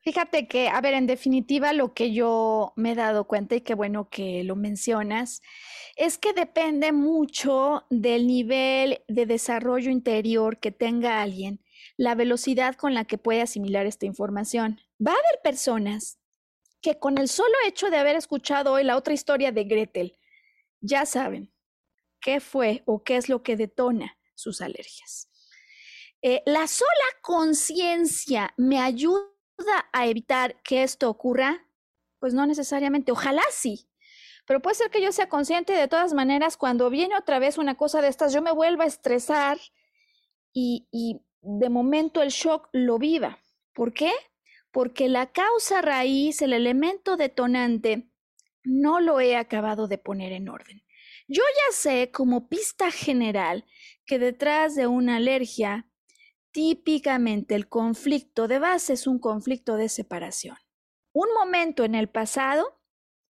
Fíjate 0.00 0.46
que, 0.46 0.68
a 0.68 0.80
ver, 0.80 0.94
en 0.94 1.06
definitiva, 1.06 1.72
lo 1.72 1.92
que 1.92 2.12
yo 2.12 2.72
me 2.76 2.92
he 2.92 2.94
dado 2.94 3.26
cuenta 3.26 3.56
y 3.56 3.62
qué 3.62 3.74
bueno 3.74 4.08
que 4.08 4.44
lo 4.44 4.54
mencionas, 4.54 5.42
es 5.96 6.18
que 6.18 6.32
depende 6.32 6.92
mucho 6.92 7.84
del 7.90 8.26
nivel 8.26 9.02
de 9.08 9.26
desarrollo 9.26 9.90
interior 9.90 10.60
que 10.60 10.70
tenga 10.70 11.20
alguien, 11.20 11.60
la 11.96 12.14
velocidad 12.14 12.76
con 12.76 12.94
la 12.94 13.04
que 13.04 13.18
puede 13.18 13.42
asimilar 13.42 13.86
esta 13.86 14.06
información. 14.06 14.80
Va 15.04 15.12
a 15.12 15.14
haber 15.14 15.40
personas 15.42 16.18
que 16.80 16.98
con 16.98 17.18
el 17.18 17.28
solo 17.28 17.54
hecho 17.66 17.90
de 17.90 17.98
haber 17.98 18.16
escuchado 18.16 18.72
hoy 18.72 18.84
la 18.84 18.96
otra 18.96 19.14
historia 19.14 19.52
de 19.52 19.64
Gretel, 19.64 20.18
ya 20.80 21.06
saben 21.06 21.52
qué 22.20 22.40
fue 22.40 22.82
o 22.86 23.02
qué 23.02 23.16
es 23.16 23.28
lo 23.28 23.42
que 23.42 23.56
detona 23.56 24.16
sus 24.34 24.60
alergias. 24.60 25.28
Eh, 26.22 26.42
la 26.46 26.66
sola 26.66 26.88
conciencia 27.22 28.52
me 28.56 28.80
ayuda 28.80 29.28
a 29.92 30.06
evitar 30.06 30.60
que 30.62 30.82
esto 30.82 31.08
ocurra? 31.08 31.64
Pues 32.18 32.34
no 32.34 32.46
necesariamente, 32.46 33.12
ojalá 33.12 33.42
sí. 33.50 33.88
Pero 34.46 34.60
puede 34.60 34.76
ser 34.76 34.90
que 34.90 35.02
yo 35.02 35.12
sea 35.12 35.28
consciente 35.28 35.72
de 35.72 35.88
todas 35.88 36.14
maneras, 36.14 36.56
cuando 36.56 36.90
viene 36.90 37.16
otra 37.16 37.38
vez 37.38 37.58
una 37.58 37.76
cosa 37.76 38.00
de 38.00 38.08
estas, 38.08 38.32
yo 38.32 38.42
me 38.42 38.50
vuelva 38.50 38.84
a 38.84 38.88
estresar 38.88 39.58
y, 40.52 40.88
y 40.90 41.20
de 41.42 41.68
momento 41.68 42.22
el 42.22 42.30
shock 42.30 42.68
lo 42.72 42.98
viva. 42.98 43.38
¿Por 43.74 43.92
qué? 43.92 44.12
Porque 44.70 45.08
la 45.08 45.32
causa 45.32 45.82
raíz, 45.82 46.42
el 46.42 46.52
elemento 46.52 47.16
detonante, 47.16 48.10
no 48.64 49.00
lo 49.00 49.20
he 49.20 49.36
acabado 49.36 49.88
de 49.88 49.98
poner 49.98 50.32
en 50.32 50.48
orden. 50.48 50.82
Yo 51.26 51.42
ya 51.42 51.74
sé 51.74 52.10
como 52.10 52.48
pista 52.48 52.90
general 52.90 53.64
que 54.04 54.18
detrás 54.18 54.74
de 54.74 54.86
una 54.86 55.16
alergia 55.16 55.88
Típicamente 56.52 57.54
el 57.54 57.68
conflicto 57.68 58.48
de 58.48 58.58
base 58.58 58.94
es 58.94 59.06
un 59.06 59.18
conflicto 59.18 59.76
de 59.76 59.88
separación. 59.88 60.56
Un 61.12 61.28
momento 61.34 61.84
en 61.84 61.94
el 61.94 62.08
pasado 62.08 62.80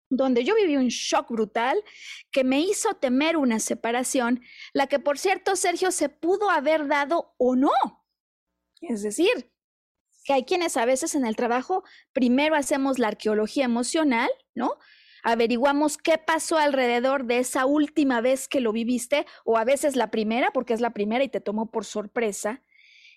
donde 0.08 0.44
yo 0.44 0.54
viví 0.54 0.76
un 0.76 0.88
shock 0.88 1.30
brutal 1.30 1.82
que 2.32 2.44
me 2.44 2.60
hizo 2.60 2.94
temer 2.94 3.36
una 3.36 3.60
separación, 3.60 4.40
la 4.72 4.86
que 4.86 4.98
por 4.98 5.18
cierto, 5.18 5.54
Sergio, 5.54 5.92
se 5.92 6.08
pudo 6.08 6.50
haber 6.50 6.88
dado 6.88 7.34
o 7.38 7.56
no. 7.56 7.70
Es 8.80 9.02
decir, 9.02 9.52
que 10.30 10.34
hay 10.34 10.44
quienes 10.44 10.76
a 10.76 10.84
veces 10.84 11.16
en 11.16 11.26
el 11.26 11.34
trabajo 11.34 11.82
primero 12.12 12.54
hacemos 12.54 13.00
la 13.00 13.08
arqueología 13.08 13.64
emocional, 13.64 14.30
¿no? 14.54 14.76
Averiguamos 15.24 15.98
qué 15.98 16.18
pasó 16.18 16.56
alrededor 16.56 17.24
de 17.24 17.38
esa 17.38 17.66
última 17.66 18.20
vez 18.20 18.46
que 18.46 18.60
lo 18.60 18.70
viviste, 18.70 19.26
o 19.44 19.58
a 19.58 19.64
veces 19.64 19.96
la 19.96 20.12
primera, 20.12 20.52
porque 20.52 20.72
es 20.72 20.80
la 20.80 20.92
primera 20.92 21.24
y 21.24 21.28
te 21.28 21.40
tomó 21.40 21.72
por 21.72 21.84
sorpresa. 21.84 22.62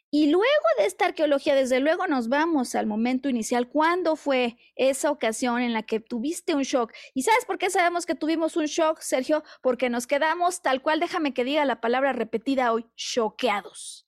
Y 0.09 0.31
luego 0.31 0.47
de 0.79 0.87
esta 0.87 1.05
arqueología, 1.05 1.53
desde 1.53 1.79
luego 1.81 2.07
nos 2.07 2.29
vamos 2.29 2.73
al 2.73 2.87
momento 2.87 3.29
inicial. 3.29 3.69
¿Cuándo 3.69 4.15
fue 4.15 4.57
esa 4.75 5.11
ocasión 5.11 5.61
en 5.61 5.71
la 5.71 5.83
que 5.83 5.99
tuviste 5.99 6.55
un 6.55 6.63
shock? 6.63 6.93
¿Y 7.13 7.21
sabes 7.21 7.45
por 7.45 7.59
qué 7.59 7.69
sabemos 7.69 8.07
que 8.07 8.15
tuvimos 8.15 8.57
un 8.57 8.65
shock, 8.65 9.01
Sergio? 9.01 9.43
Porque 9.61 9.91
nos 9.91 10.07
quedamos 10.07 10.63
tal 10.63 10.81
cual, 10.81 10.99
déjame 10.99 11.31
que 11.35 11.43
diga 11.43 11.63
la 11.63 11.79
palabra 11.79 12.11
repetida 12.11 12.73
hoy, 12.73 12.87
choqueados. 12.95 14.02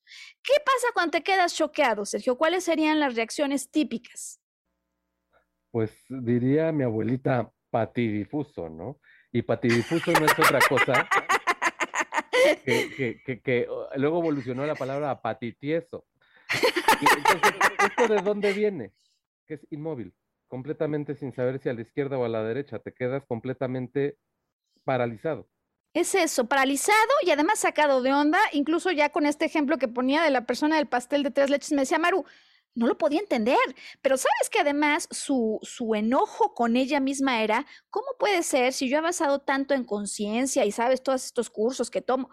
¿Qué 0.46 0.54
pasa 0.64 0.88
cuando 0.94 1.12
te 1.12 1.24
quedas 1.24 1.56
choqueado, 1.56 2.06
Sergio? 2.06 2.38
¿Cuáles 2.38 2.64
serían 2.64 3.00
las 3.00 3.16
reacciones 3.16 3.72
típicas? 3.72 4.40
Pues 5.72 5.92
diría 6.08 6.72
mi 6.72 6.84
abuelita 6.84 7.52
patidifuso, 7.72 8.70
¿no? 8.70 9.00
Y 9.32 9.42
patidifuso 9.42 10.12
no 10.12 10.26
es 10.26 10.32
otra 10.38 10.60
cosa 10.70 11.10
que, 12.64 13.68
luego 13.96 14.20
evolucionó 14.20 14.66
la 14.66 14.76
palabra 14.76 15.10
apatitieso. 15.10 16.06
Entonces, 17.18 17.54
¿esto 17.84 18.14
de 18.14 18.22
dónde 18.22 18.54
viene? 18.54 18.94
Que 19.48 19.56
es 19.56 19.68
inmóvil, 19.72 20.14
completamente 20.48 21.16
sin 21.16 21.34
saber 21.34 21.60
si 21.60 21.70
a 21.70 21.74
la 21.74 21.82
izquierda 21.82 22.18
o 22.18 22.26
a 22.26 22.30
la 22.30 22.44
derecha, 22.44 22.80
te 22.80 22.94
quedas 22.94 23.26
completamente 23.26 24.18
paralizado. 24.84 25.50
Es 25.96 26.14
eso, 26.14 26.50
paralizado 26.50 27.14
y 27.22 27.32
además 27.32 27.60
sacado 27.60 28.02
de 28.02 28.12
onda, 28.12 28.38
incluso 28.52 28.92
ya 28.92 29.14
con 29.14 29.26
este 29.26 29.46
ejemplo 29.46 29.78
que 29.78 29.88
ponía 29.88 30.22
de 30.24 30.30
la 30.30 30.46
persona 30.46 30.76
del 30.76 30.88
pastel 30.90 31.24
de 31.24 31.32
tres 31.32 31.50
leches, 31.50 31.72
me 31.72 31.84
decía 31.84 31.98
Maru, 31.98 32.26
no 32.74 32.86
lo 32.86 32.98
podía 32.98 33.22
entender, 33.22 33.58
pero 34.02 34.18
sabes 34.18 34.50
que 34.52 34.60
además 34.60 35.08
su, 35.10 35.58
su 35.62 35.96
enojo 35.96 36.54
con 36.54 36.76
ella 36.76 37.00
misma 37.00 37.42
era, 37.42 37.66
¿cómo 37.90 38.08
puede 38.20 38.44
ser 38.44 38.74
si 38.74 38.90
yo 38.90 38.98
he 38.98 39.02
basado 39.02 39.40
tanto 39.40 39.74
en 39.74 39.86
conciencia 39.86 40.66
y 40.66 40.74
sabes 40.74 41.02
todos 41.02 41.24
estos 41.24 41.50
cursos 41.50 41.90
que 41.90 42.02
tomo? 42.02 42.30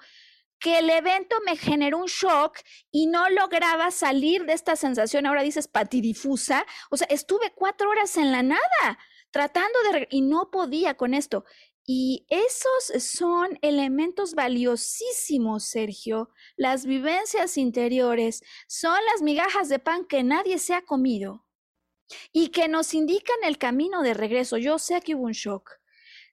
que 0.59 0.79
el 0.79 0.91
evento 0.91 1.37
me 1.45 1.57
generó 1.57 1.99
un 1.99 2.07
shock 2.07 2.59
y 2.91 3.07
no 3.07 3.29
lograba 3.31 3.91
salir 3.93 4.45
de 4.45 4.55
esta 4.55 4.77
sensación, 4.77 5.27
ahora 5.27 5.43
dices 5.43 5.69
patidifusa, 5.69 6.67
o 6.91 6.97
sea, 6.97 7.07
estuve 7.11 7.53
cuatro 7.55 7.91
horas 7.91 8.17
en 8.17 8.33
la 8.33 8.43
nada 8.43 8.99
tratando 9.33 9.79
de... 9.91 10.07
y 10.11 10.23
no 10.23 10.51
podía 10.53 10.97
con 10.97 11.15
esto. 11.15 11.45
Y 11.95 12.25
esos 12.31 13.05
son 13.05 13.59
elementos 13.61 14.35
valiosísimos, 14.35 15.65
Sergio. 15.65 16.31
Las 16.57 16.87
vivencias 16.87 17.59
interiores 17.59 18.43
son 18.67 18.99
las 19.13 19.21
migajas 19.21 19.69
de 19.69 19.79
pan 19.79 20.07
que 20.07 20.23
nadie 20.23 20.57
se 20.59 20.73
ha 20.73 20.81
comido 20.87 21.45
y 22.33 22.49
que 22.49 22.67
nos 22.67 22.95
indican 22.95 23.37
el 23.45 23.59
camino 23.59 24.03
de 24.03 24.15
regreso. 24.15 24.57
Yo 24.57 24.79
sé 24.79 25.03
que 25.03 25.15
hubo 25.15 25.25
un 25.25 25.33
shock. 25.33 25.71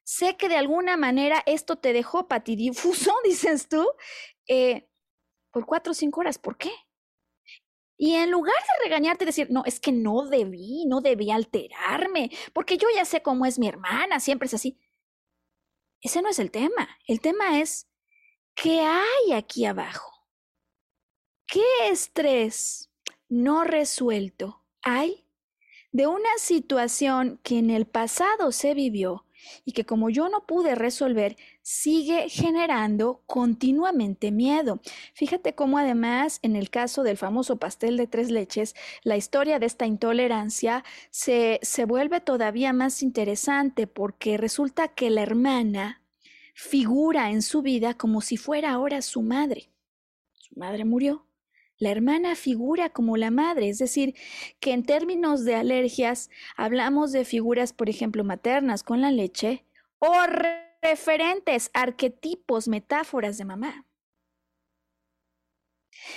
Sé 0.05 0.37
que 0.37 0.47
de 0.47 0.55
alguna 0.55 0.95
manera 0.95 1.43
esto 1.45 1.75
te 1.75 1.91
dejó 1.91 2.29
patidifuso, 2.29 3.13
dices 3.25 3.67
tú, 3.67 3.85
eh, 4.47 4.87
por 5.51 5.65
cuatro 5.65 5.91
o 5.91 5.93
cinco 5.93 6.21
horas. 6.21 6.37
¿Por 6.37 6.57
qué? 6.57 6.71
Y 7.97 8.15
en 8.15 8.31
lugar 8.31 8.55
de 8.55 8.85
regañarte 8.85 9.25
y 9.25 9.27
decir, 9.27 9.47
no, 9.51 9.63
es 9.65 9.81
que 9.81 9.91
no 9.91 10.25
debí, 10.25 10.85
no 10.85 11.01
debí 11.01 11.31
alterarme, 11.31 12.31
porque 12.53 12.77
yo 12.77 12.87
ya 12.95 13.03
sé 13.03 13.21
cómo 13.21 13.45
es 13.45 13.59
mi 13.59 13.67
hermana, 13.67 14.21
siempre 14.21 14.45
es 14.45 14.53
así. 14.53 14.79
Ese 16.01 16.21
no 16.21 16.29
es 16.29 16.39
el 16.39 16.51
tema. 16.51 16.89
El 17.07 17.21
tema 17.21 17.59
es, 17.59 17.87
¿qué 18.55 18.81
hay 18.81 19.33
aquí 19.33 19.65
abajo? 19.65 20.11
¿Qué 21.45 21.63
estrés 21.89 22.89
no 23.27 23.63
resuelto 23.63 24.63
hay 24.81 25.25
de 25.91 26.07
una 26.07 26.29
situación 26.37 27.39
que 27.43 27.57
en 27.57 27.69
el 27.69 27.85
pasado 27.87 28.51
se 28.51 28.73
vivió 28.73 29.25
y 29.65 29.71
que 29.71 29.85
como 29.85 30.09
yo 30.09 30.29
no 30.29 30.45
pude 30.45 30.75
resolver, 30.75 31.37
sigue 31.71 32.29
generando 32.29 33.21
continuamente 33.27 34.31
miedo. 34.31 34.81
Fíjate 35.13 35.53
cómo 35.53 35.77
además 35.77 36.39
en 36.41 36.55
el 36.55 36.71
caso 36.71 37.03
del 37.03 37.15
famoso 37.15 37.57
pastel 37.59 37.95
de 37.95 38.07
tres 38.07 38.31
leches, 38.31 38.73
la 39.03 39.17
historia 39.17 39.59
de 39.59 39.67
esta 39.67 39.85
intolerancia 39.85 40.83
se, 41.11 41.59
se 41.61 41.85
vuelve 41.85 42.21
todavía 42.21 42.73
más 42.73 43.03
interesante 43.03 43.85
porque 43.85 44.35
resulta 44.37 44.87
que 44.87 45.11
la 45.11 45.21
hermana 45.21 46.01
figura 46.55 47.29
en 47.29 47.43
su 47.43 47.61
vida 47.61 47.93
como 47.93 48.21
si 48.21 48.35
fuera 48.35 48.71
ahora 48.71 49.03
su 49.03 49.21
madre. 49.21 49.69
Su 50.33 50.55
madre 50.55 50.85
murió. 50.85 51.27
La 51.77 51.91
hermana 51.91 52.35
figura 52.35 52.89
como 52.89 53.15
la 53.15 53.29
madre, 53.29 53.69
es 53.69 53.77
decir, 53.77 54.15
que 54.59 54.73
en 54.73 54.81
términos 54.81 55.45
de 55.45 55.53
alergias 55.53 56.31
hablamos 56.57 57.11
de 57.11 57.25
figuras, 57.25 57.73
por 57.73 57.91
ejemplo, 57.91 58.23
maternas 58.23 58.81
con 58.81 59.01
la 59.01 59.11
leche 59.11 59.65
o 59.99 60.25
referentes, 60.81 61.69
arquetipos, 61.73 62.67
metáforas 62.67 63.37
de 63.37 63.45
mamá. 63.45 63.85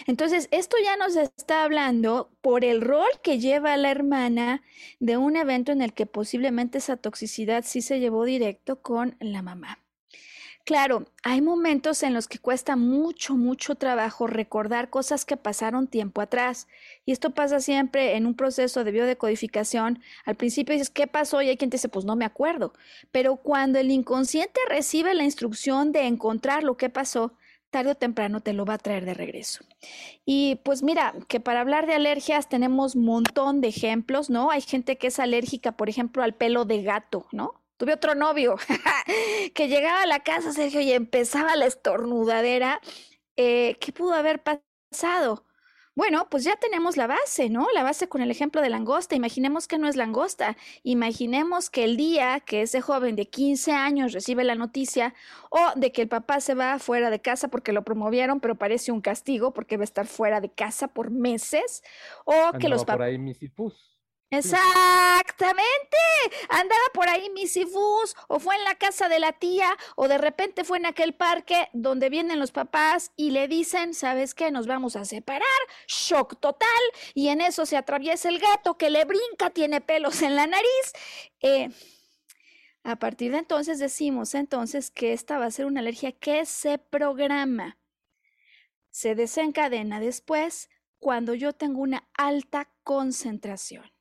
Entonces, 0.07 0.49
esto 0.53 0.77
ya 0.83 0.97
nos 0.97 1.17
está 1.17 1.65
hablando 1.65 2.31
por 2.41 2.65
el 2.65 2.81
rol 2.81 3.09
que 3.23 3.39
lleva 3.39 3.77
la 3.77 3.91
hermana 3.91 4.63
de 5.01 5.17
un 5.17 5.37
evento 5.37 5.73
en 5.73 5.83
el 5.83 5.93
que 5.93 6.07
posiblemente 6.07 6.79
esa 6.79 6.97
toxicidad 6.97 7.65
sí 7.67 7.83
se 7.83 7.99
llevó 8.01 8.25
directo 8.25 8.81
con 8.83 9.17
la 9.21 9.43
mamá. 9.43 9.82
Claro, 10.65 11.07
hay 11.25 11.41
momentos 11.43 12.05
en 12.05 12.15
los 12.15 12.29
que 12.29 12.39
cuesta 12.39 12.77
mucho, 12.77 13.35
mucho 13.35 13.75
trabajo 13.75 14.29
recordar 14.29 14.91
cosas 14.91 15.25
que 15.25 15.37
pasaron 15.37 15.89
tiempo 15.89 16.21
atrás. 16.21 16.69
Y 17.05 17.11
esto 17.11 17.31
pasa 17.31 17.59
siempre 17.61 18.17
en 18.17 18.27
un 18.27 18.35
proceso 18.37 18.85
de 18.85 18.93
biodecodificación. 18.93 20.01
Al 20.25 20.37
principio 20.37 20.73
dices, 20.75 20.91
¿qué 20.91 21.09
pasó? 21.09 21.43
Y 21.43 21.49
hay 21.49 21.57
quien 21.57 21.71
te 21.71 21.79
dice, 21.79 21.89
pues 21.89 22.05
no 22.05 22.15
me 22.15 22.25
acuerdo. 22.25 22.75
Pero 23.11 23.37
cuando 23.37 23.81
el 23.81 23.91
inconsciente 23.91 24.61
recibe 24.69 25.15
la 25.15 25.25
instrucción 25.25 25.91
de 25.91 26.07
encontrar 26.07 26.63
lo 26.63 26.77
que 26.77 26.91
pasó, 26.91 27.35
tarde 27.71 27.93
o 27.93 27.95
temprano 27.97 28.41
te 28.41 28.53
lo 28.53 28.65
va 28.65 28.75
a 28.75 28.79
traer 28.79 29.05
de 29.05 29.15
regreso. 29.15 29.65
Y 30.25 30.57
pues 30.65 30.83
mira, 30.85 31.15
que 31.29 31.41
para 31.41 31.61
hablar 31.61 31.87
de 31.87 31.95
alergias 31.95 32.49
tenemos 32.49 32.95
un 32.95 33.05
montón 33.07 33.61
de 33.61 33.69
ejemplos, 33.69 34.31
¿no? 34.31 34.51
Hay 34.53 34.61
gente 34.61 34.97
que 34.99 35.09
es 35.09 35.19
alérgica, 35.19 35.73
por 35.73 35.89
ejemplo, 35.89 36.23
al 36.23 36.35
pelo 36.35 36.65
de 36.67 36.83
gato, 36.83 37.27
¿no? 37.33 37.62
Tuve 37.83 37.95
otro 37.95 38.15
novio 38.15 38.55
que 39.55 39.67
llegaba 39.67 40.03
a 40.03 40.07
la 40.07 40.21
casa, 40.21 40.53
Sergio, 40.53 40.81
y 40.81 40.93
empezaba 40.93 41.57
la 41.57 41.67
estornudadera. 41.67 42.81
Eh, 43.35 43.77
¿Qué 43.81 43.91
pudo 43.91 44.15
haber 44.15 44.41
pasado? 44.41 45.45
Bueno, 45.97 46.29
pues 46.31 46.45
ya 46.45 46.55
tenemos 46.55 46.97
la 46.97 47.09
base, 47.09 47.51
¿no? 47.51 47.67
La 47.75 47.83
base 47.83 48.09
con 48.09 48.23
el 48.23 48.31
ejemplo 48.31 48.63
de 48.63 48.71
langosta. 48.71 49.17
Imaginemos 49.17 49.67
que 49.67 49.79
no 49.79 49.89
es 49.89 49.97
langosta. 49.97 50.57
Imaginemos 50.85 51.71
que 51.71 51.83
el 51.83 51.97
día 51.97 52.39
que 52.39 52.63
ese 52.63 52.81
joven 52.81 53.17
de 53.17 53.29
15 53.29 53.73
años 53.73 54.13
recibe 54.13 54.45
la 54.45 54.55
noticia 54.55 55.13
o 55.51 55.59
de 55.75 55.91
que 55.91 56.03
el 56.03 56.09
papá 56.09 56.39
se 56.39 56.55
va 56.55 56.79
fuera 56.79 57.11
de 57.11 57.21
casa 57.21 57.49
porque 57.49 57.73
lo 57.73 57.83
promovieron, 57.83 58.39
pero 58.39 58.55
parece 58.55 58.93
un 58.93 59.01
castigo 59.01 59.53
porque 59.53 59.77
va 59.77 59.83
a 59.83 59.91
estar 59.91 60.07
fuera 60.07 60.41
de 60.41 60.53
casa 60.53 60.87
por 60.87 61.11
meses, 61.11 61.83
o 62.27 62.57
que 62.61 62.69
los 62.69 62.83
papás... 62.85 62.99
por 62.99 63.03
ahí 63.07 63.19
Exactamente. 64.33 65.99
Andaba 66.49 66.81
por 66.95 67.07
ahí 67.11 67.29
Misifus, 67.31 68.17
o 68.29 68.41
fue 68.41 68.57
en 68.57 68.65
la 68.65 68.77
casa 68.77 69.11
de 69.11 69.21
la 69.21 69.33
tía, 69.33 69.69
o 69.95 70.09
de 70.09 70.17
repente 70.17 70.65
fue 70.65 70.79
en 70.79 70.87
aquel 70.87 71.13
parque 71.13 71.69
donde 71.75 72.09
vienen 72.09 72.41
los 72.41 72.51
papás 72.51 73.13
y 73.15 73.33
le 73.33 73.47
dicen, 73.47 73.93
¿sabes 73.93 74.35
qué? 74.35 74.51
Nos 74.51 74.67
vamos 74.67 74.97
a 74.97 75.05
separar. 75.05 75.43
Shock 75.87 76.41
total. 76.41 76.69
Y 77.13 77.29
en 77.29 77.43
eso 77.43 77.67
se 77.67 77.77
atraviesa 77.77 78.31
el 78.31 78.39
gato 78.39 78.79
que 78.79 78.89
le 78.89 79.05
brinca, 79.05 79.51
tiene 79.51 79.83
pelos 79.83 80.23
en 80.23 80.35
la 80.35 80.47
nariz. 80.47 80.93
Eh, 81.43 81.69
a 82.85 82.97
partir 82.97 83.33
de 83.33 83.39
entonces 83.39 83.79
decimos 83.79 84.35
entonces 84.35 84.91
que 84.91 85.13
esta 85.13 85.39
va 85.39 85.45
a 85.45 85.51
ser 85.51 85.67
una 85.67 85.81
alergia 85.81 86.11
que 86.13 86.47
se 86.47 86.79
programa. 86.79 87.79
Se 88.91 89.15
desencadena 89.15 90.01
después 90.01 90.71
cuando 90.99 91.35
yo 91.35 91.53
tengo 91.53 91.83
una 91.83 92.09
alta 92.15 92.71
concentración 92.83 93.92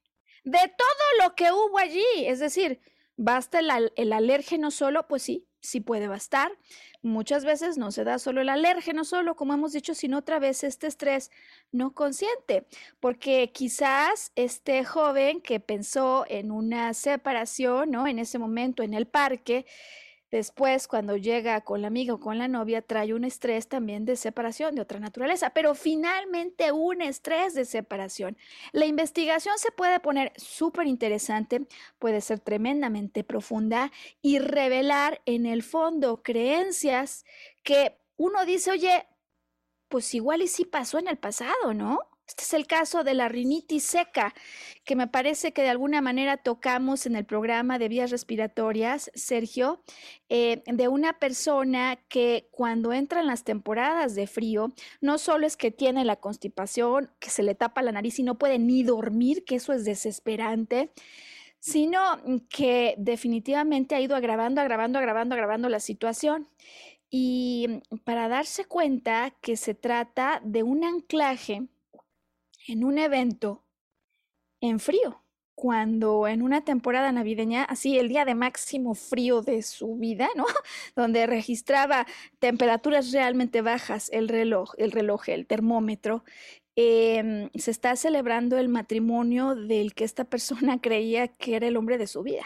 de 0.44 0.60
todo 0.60 1.24
lo 1.26 1.36
que 1.36 1.52
hubo 1.52 1.78
allí. 1.78 2.06
Es 2.26 2.40
decir, 2.40 2.80
¿basta 3.18 3.60
el, 3.60 4.14
alérgeno 4.14 4.72
solo? 4.72 5.08
Pues 5.08 5.24
sí, 5.24 5.48
sí 5.62 5.80
puede 5.82 6.08
bastar. 6.08 6.52
Muchas 7.02 7.46
veces 7.46 7.78
no 7.78 7.92
se 7.92 8.04
da 8.04 8.20
solo 8.20 8.42
el 8.42 8.50
alérgeno 8.50 9.04
solo, 9.04 9.36
como 9.36 9.54
hemos 9.54 9.74
dicho, 9.74 9.94
sino 9.94 10.20
otra 10.20 10.40
vez 10.40 10.64
este 10.64 10.88
estrés 10.88 11.32
no 11.72 11.94
consciente, 11.94 12.68
porque 13.00 13.52
quizás 13.52 14.32
este 14.36 14.84
joven 14.86 15.42
que 15.42 15.60
pensó 15.60 16.26
en 16.28 16.52
una 16.52 16.94
separación, 16.94 17.92
¿no? 17.92 18.08
En 18.08 18.20
ese 18.20 18.38
momento 18.38 18.84
en 18.84 18.94
el 18.94 19.08
parque, 19.08 19.66
Después, 20.32 20.88
cuando 20.88 21.18
llega 21.18 21.60
con 21.62 21.82
la 21.82 21.88
amiga 21.88 22.14
o 22.14 22.20
con 22.22 22.38
la 22.38 22.48
novia, 22.48 22.82
trae 22.82 23.14
un 23.14 23.26
estrés 23.26 23.68
también 23.68 24.06
de 24.06 24.16
separación 24.16 24.76
de 24.76 24.82
otra 24.82 25.00
naturaleza, 25.00 25.50
pero 25.50 25.76
finalmente 25.76 26.72
un 26.72 27.02
estrés 27.02 27.54
de 27.54 27.66
separación. 27.66 28.38
La 28.72 28.86
investigación 28.86 29.58
se 29.58 29.72
puede 29.72 30.00
poner 30.00 30.32
súper 30.38 30.88
interesante, 30.88 31.68
puede 32.00 32.22
ser 32.22 32.40
tremendamente 32.40 33.26
profunda 33.26 33.92
y 34.22 34.40
revelar 34.40 35.22
en 35.26 35.46
el 35.46 35.64
fondo 35.64 36.24
creencias 36.24 37.26
que 37.62 37.98
uno 38.16 38.46
dice, 38.46 38.72
oye, 38.72 39.06
pues 39.90 40.14
igual 40.14 40.42
y 40.42 40.48
sí 40.48 40.64
pasó 40.64 40.98
en 40.98 41.10
el 41.10 41.18
pasado, 41.18 41.74
¿no? 41.74 42.00
Este 42.32 42.44
es 42.44 42.54
el 42.54 42.66
caso 42.66 43.04
de 43.04 43.14
la 43.14 43.28
rinitis 43.28 43.84
seca, 43.84 44.34
que 44.86 44.96
me 44.96 45.08
parece 45.08 45.52
que 45.52 45.64
de 45.64 45.68
alguna 45.68 46.00
manera 46.00 46.38
tocamos 46.38 47.06
en 47.06 47.18
el 47.18 47.26
programa 47.26 47.78
de 47.78 47.90
vías 47.90 48.10
respiratorias, 48.10 49.12
Sergio, 49.16 49.84
eh, 50.30 50.64
de 50.66 50.88
una 50.88 51.20
persona 51.20 52.00
que 52.08 52.48
cuando 52.52 52.94
entra 52.94 53.20
en 53.20 53.28
las 53.28 53.44
temporadas 53.44 54.16
de 54.16 54.28
frío, 54.28 54.72
no 55.02 55.18
solo 55.18 55.46
es 55.46 55.58
que 55.58 55.72
tiene 55.72 56.06
la 56.06 56.16
constipación, 56.16 57.12
que 57.20 57.30
se 57.30 57.44
le 57.44 57.54
tapa 57.54 57.82
la 57.82 57.92
nariz 57.92 58.18
y 58.18 58.24
no 58.24 58.38
puede 58.38 58.60
ni 58.60 58.84
dormir, 58.84 59.44
que 59.44 59.56
eso 59.56 59.74
es 59.74 59.84
desesperante, 59.84 60.90
sino 61.60 62.00
que 62.48 62.96
definitivamente 62.98 63.94
ha 63.94 64.00
ido 64.00 64.16
agravando, 64.16 64.62
agravando, 64.62 65.00
agravando, 65.00 65.36
agravando 65.36 65.68
la 65.68 65.82
situación. 65.82 66.48
Y 67.10 67.82
para 68.06 68.30
darse 68.30 68.64
cuenta 68.64 69.36
que 69.42 69.58
se 69.58 69.74
trata 69.74 70.42
de 70.46 70.64
un 70.64 70.86
anclaje, 70.86 71.68
en 72.68 72.84
un 72.84 72.98
evento 72.98 73.64
en 74.62 74.80
frío, 74.80 75.24
cuando 75.56 76.28
en 76.28 76.42
una 76.42 76.64
temporada 76.64 77.12
navideña, 77.12 77.64
así 77.64 77.98
el 77.98 78.10
día 78.10 78.26
de 78.26 78.36
máximo 78.36 78.96
frío 78.96 79.42
de 79.42 79.62
su 79.62 79.96
vida, 79.96 80.30
¿no? 80.36 80.46
Donde 80.96 81.28
registraba 81.28 82.06
temperaturas 82.40 83.12
realmente 83.12 83.62
bajas, 83.62 84.10
el 84.12 84.28
reloj, 84.28 84.74
el 84.78 84.92
reloj, 84.92 85.30
el 85.30 85.48
termómetro, 85.48 86.24
em, 86.76 87.50
se 87.56 87.72
está 87.72 87.96
celebrando 87.96 88.58
el 88.58 88.70
matrimonio 88.70 89.56
del 89.56 89.94
que 89.94 90.04
esta 90.04 90.26
persona 90.26 90.80
creía 90.82 91.28
que 91.28 91.56
era 91.56 91.68
el 91.68 91.78
hombre 91.78 91.98
de 91.98 92.08
su 92.08 92.24
vida. 92.24 92.46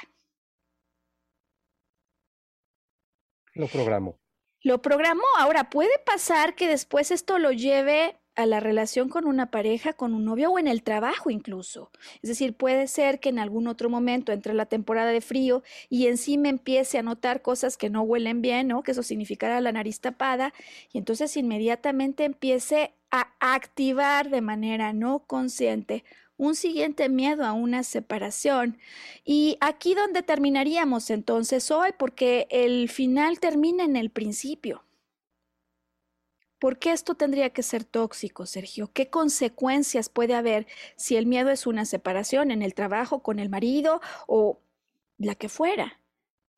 Lo 3.54 3.68
programó. 3.68 4.20
Lo 4.62 4.82
programó. 4.82 5.24
Ahora, 5.38 5.70
puede 5.70 5.98
pasar 6.06 6.56
que 6.56 6.68
después 6.68 7.12
esto 7.12 7.38
lo 7.40 7.52
lleve 7.54 8.20
a 8.36 8.46
la 8.46 8.60
relación 8.60 9.10
con 9.10 9.26
una 9.26 9.52
pareja, 9.52 9.94
con 9.94 10.14
un 10.14 10.26
novio 10.26 10.52
o 10.52 10.60
en 10.60 10.68
el 10.68 10.84
trabajo 10.84 11.30
incluso. 11.30 11.92
Es 12.22 12.30
decir, 12.30 12.54
puede 12.56 12.88
ser 12.88 13.20
que 13.20 13.30
en 13.30 13.40
algún 13.40 13.68
otro 13.68 13.90
momento 13.90 14.32
entre 14.32 14.54
la 14.54 14.66
temporada 14.66 15.12
de 15.12 15.22
frío 15.22 15.64
y 15.90 16.08
encima 16.08 16.50
empiece 16.50 16.98
a 16.98 17.04
notar 17.04 17.42
cosas 17.42 17.78
que 17.78 17.90
no 17.90 18.02
huelen 18.02 18.42
bien, 18.42 18.68
¿no? 18.68 18.84
Que 18.84 18.92
eso 18.92 19.04
significará 19.04 19.62
la 19.62 19.72
nariz 19.72 20.00
tapada 20.00 20.54
y 20.92 20.98
entonces 20.98 21.38
inmediatamente 21.38 22.26
empiece 22.26 22.94
a 23.12 23.34
activar 23.40 24.30
de 24.30 24.42
manera 24.42 24.92
no 24.94 25.20
consciente 25.20 26.04
un 26.38 26.56
siguiente 26.56 27.10
miedo 27.10 27.46
a 27.46 27.54
una 27.54 27.84
separación. 27.84 28.78
Y 29.24 29.58
aquí 29.62 29.96
donde 29.96 30.22
terminaríamos 30.22 31.10
entonces 31.10 31.72
hoy, 31.72 31.92
porque 31.98 32.48
el 32.50 32.90
final 32.90 33.40
termina 33.40 33.84
en 33.86 33.96
el 33.96 34.10
principio. 34.10 34.84
¿Por 36.66 36.80
qué 36.80 36.94
esto 36.94 37.14
tendría 37.14 37.52
que 37.52 37.62
ser 37.62 37.84
tóxico, 37.84 38.48
Sergio? 38.48 38.90
¿Qué 38.92 39.12
consecuencias 39.12 40.10
puede 40.10 40.34
haber 40.34 40.66
si 40.96 41.16
el 41.16 41.28
miedo 41.28 41.52
es 41.52 41.68
una 41.68 41.86
separación 41.86 42.50
en 42.50 42.64
el 42.64 42.74
trabajo 42.74 43.22
con 43.22 43.38
el 43.38 43.50
marido 43.50 44.02
o 44.26 44.60
la 45.20 45.36
que 45.36 45.48
fuera? 45.48 46.02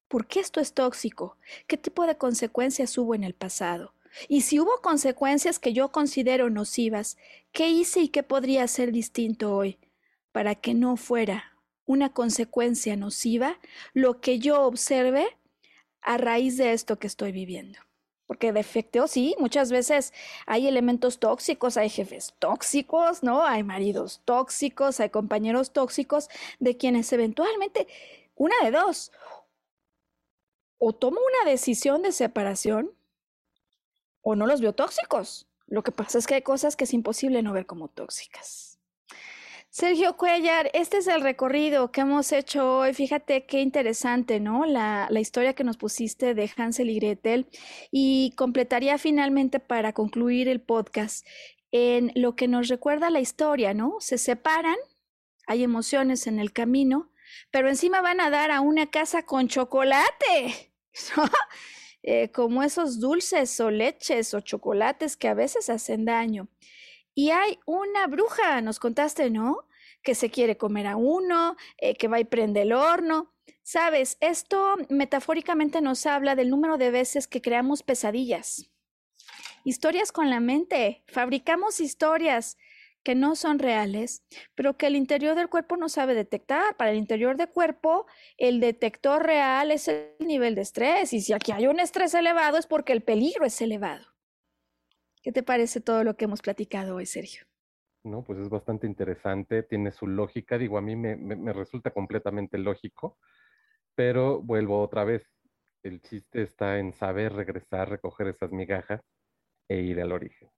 ¿Por 0.08 0.26
qué 0.26 0.40
esto 0.40 0.62
es 0.62 0.74
tóxico? 0.74 1.36
¿Qué 1.68 1.76
tipo 1.76 2.08
de 2.08 2.18
consecuencias 2.18 2.98
hubo 2.98 3.16
en 3.16 3.26
el 3.26 3.34
pasado? 3.34 3.96
Y 4.30 4.44
si 4.44 4.62
hubo 4.62 4.80
consecuencias 4.82 5.60
que 5.60 5.74
yo 5.74 5.92
considero 5.92 6.50
nocivas, 6.50 7.18
¿qué 7.52 7.68
hice 7.68 8.00
y 8.00 8.08
qué 8.08 8.24
podría 8.24 8.66
ser 8.70 8.94
distinto 8.94 9.54
hoy 9.54 9.78
para 10.32 10.56
que 10.56 10.74
no 10.74 10.96
fuera 10.96 11.58
una 11.86 12.14
consecuencia 12.14 12.96
nociva 12.96 13.60
lo 13.92 14.22
que 14.22 14.40
yo 14.40 14.62
observe 14.62 15.38
a 16.00 16.18
raíz 16.18 16.56
de 16.56 16.72
esto 16.72 16.98
que 16.98 17.08
estoy 17.08 17.34
viviendo? 17.34 17.87
Porque 18.28 18.52
de 18.52 18.60
efecto, 18.60 19.08
sí, 19.08 19.36
muchas 19.40 19.72
veces 19.72 20.14
hay 20.46 20.68
elementos 20.68 21.18
tóxicos, 21.18 21.78
hay 21.78 21.90
jefes 21.90 22.34
tóxicos, 22.40 23.24
¿no? 23.24 23.44
Hay 23.44 23.64
maridos 23.64 24.22
tóxicos, 24.26 25.00
hay 25.00 25.10
compañeros 25.10 25.72
tóxicos, 25.72 26.30
de 26.60 26.76
quienes 26.78 27.12
eventualmente, 27.14 27.88
una 28.36 28.56
de 28.64 28.72
dos, 28.72 29.12
o 30.78 30.94
tomo 30.94 31.20
una 31.20 31.50
decisión 31.50 32.02
de 32.02 32.12
separación 32.12 32.92
o 34.22 34.36
no 34.36 34.46
los 34.46 34.62
veo 34.62 34.74
tóxicos. 34.74 35.48
Lo 35.66 35.84
que 35.84 35.92
pasa 35.92 36.18
es 36.18 36.28
que 36.28 36.36
hay 36.36 36.42
cosas 36.42 36.76
que 36.76 36.84
es 36.84 36.94
imposible 36.94 37.42
no 37.42 37.54
ver 37.54 37.66
como 37.66 37.88
tóxicas. 37.88 38.77
Sergio 39.80 40.18
Cuellar, 40.18 40.72
este 40.74 40.98
es 40.98 41.08
el 41.08 41.22
recorrido 41.22 41.92
que 41.92 42.02
hemos 42.02 42.32
hecho 42.32 42.78
hoy. 42.78 42.96
Fíjate 42.96 43.46
qué 43.46 43.62
interesante, 43.62 44.40
¿no? 44.40 44.66
La, 44.66 45.08
historia 45.20 45.54
que 45.54 45.64
nos 45.64 45.78
pusiste 45.78 46.34
de 46.34 46.50
Hansel 46.58 46.90
y 46.90 46.96
Gretel. 46.96 47.48
Y 47.92 48.34
completaría 48.36 48.98
finalmente 48.98 49.60
para 49.60 49.94
concluir 49.94 50.48
el 50.48 50.62
podcast 50.62 51.28
en 51.70 52.12
lo 52.16 52.36
que 52.36 52.48
nos 52.48 52.70
recuerda 52.70 53.12
la 53.12 53.20
historia, 53.20 53.76
¿no? 53.76 53.98
Se 54.00 54.18
separan, 54.18 54.78
hay 55.46 55.62
emociones 55.62 56.26
en 56.26 56.40
el 56.40 56.54
camino, 56.54 57.12
pero 57.52 57.70
encima 57.70 58.02
van 58.02 58.20
a 58.20 58.32
dar 58.32 58.50
a 58.50 58.62
una 58.62 58.90
casa 58.90 59.28
con 59.28 59.48
chocolate. 59.48 60.74
Eh, 62.04 62.32
como 62.32 62.64
esos 62.64 63.02
dulces 63.02 63.60
o 63.60 63.70
leches 63.70 64.34
o 64.34 64.40
chocolates 64.40 65.18
que 65.18 65.28
a 65.28 65.34
veces 65.34 65.70
hacen 65.70 66.06
daño. 66.06 66.48
Y 67.18 67.32
hay 67.32 67.58
una 67.66 68.06
bruja, 68.06 68.62
nos 68.62 68.80
contaste, 68.80 69.32
¿no? 69.32 69.67
Que 70.08 70.16
se 70.16 70.30
quiere 70.30 70.56
comer 70.56 70.88
a 70.88 70.96
uno, 70.96 71.58
eh, 71.80 71.98
que 71.98 72.08
va 72.08 72.18
y 72.22 72.24
prende 72.24 72.62
el 72.62 72.72
horno. 72.72 73.34
Sabes, 73.62 74.16
esto 74.22 74.78
metafóricamente 74.88 75.82
nos 75.82 76.06
habla 76.06 76.34
del 76.38 76.50
número 76.50 76.78
de 76.78 76.92
veces 76.92 77.28
que 77.28 77.42
creamos 77.42 77.84
pesadillas. 77.84 78.72
Historias 79.66 80.14
con 80.14 80.30
la 80.30 80.40
mente. 80.40 81.04
Fabricamos 81.08 81.82
historias 81.82 82.58
que 83.04 83.16
no 83.16 83.36
son 83.36 83.60
reales, 83.60 84.24
pero 84.56 84.78
que 84.78 84.88
el 84.88 84.96
interior 84.96 85.36
del 85.36 85.50
cuerpo 85.50 85.76
no 85.76 85.90
sabe 85.90 86.14
detectar. 86.14 86.78
Para 86.78 86.92
el 86.92 86.98
interior 86.98 87.36
del 87.36 87.50
cuerpo, 87.50 88.06
el 88.38 88.62
detector 88.62 89.26
real 89.26 89.72
es 89.72 89.90
el 89.90 90.14
nivel 90.20 90.56
de 90.56 90.62
estrés. 90.62 91.12
Y 91.12 91.20
si 91.20 91.34
aquí 91.34 91.52
hay 91.52 91.68
un 91.68 91.82
estrés 91.82 92.14
elevado 92.14 92.58
es 92.58 92.66
porque 92.66 92.94
el 92.94 93.04
peligro 93.04 93.44
es 93.44 93.60
elevado. 93.60 94.06
¿Qué 95.22 95.34
te 95.34 95.44
parece 95.44 95.82
todo 95.82 96.06
lo 96.06 96.16
que 96.16 96.24
hemos 96.24 96.42
platicado 96.42 96.96
hoy, 96.96 97.06
Sergio? 97.06 97.47
Pues 98.26 98.40
es 98.40 98.50
bastante 98.50 98.88
interesante, 98.88 99.64
tiene 99.64 99.92
su 99.92 100.08
lógica. 100.08 100.58
Digo, 100.58 100.78
a 100.78 100.82
mí 100.82 100.96
me, 100.96 101.16
me 101.16 101.54
resulta 101.54 101.92
completamente 101.92 102.58
lógico 102.58 103.18
pero 103.98 104.40
vuelvo 104.44 104.80
otra 104.80 105.04
vez. 105.04 105.24
El 105.82 106.02
chiste 106.02 106.44
está 106.44 106.78
en 106.78 106.94
saber 106.94 107.34
regresar, 107.34 107.90
recoger 107.90 108.28
esas 108.28 108.52
migajas 108.52 109.02
e 109.68 109.78
ir 109.80 110.00
al 110.00 110.12
origen. 110.12 110.50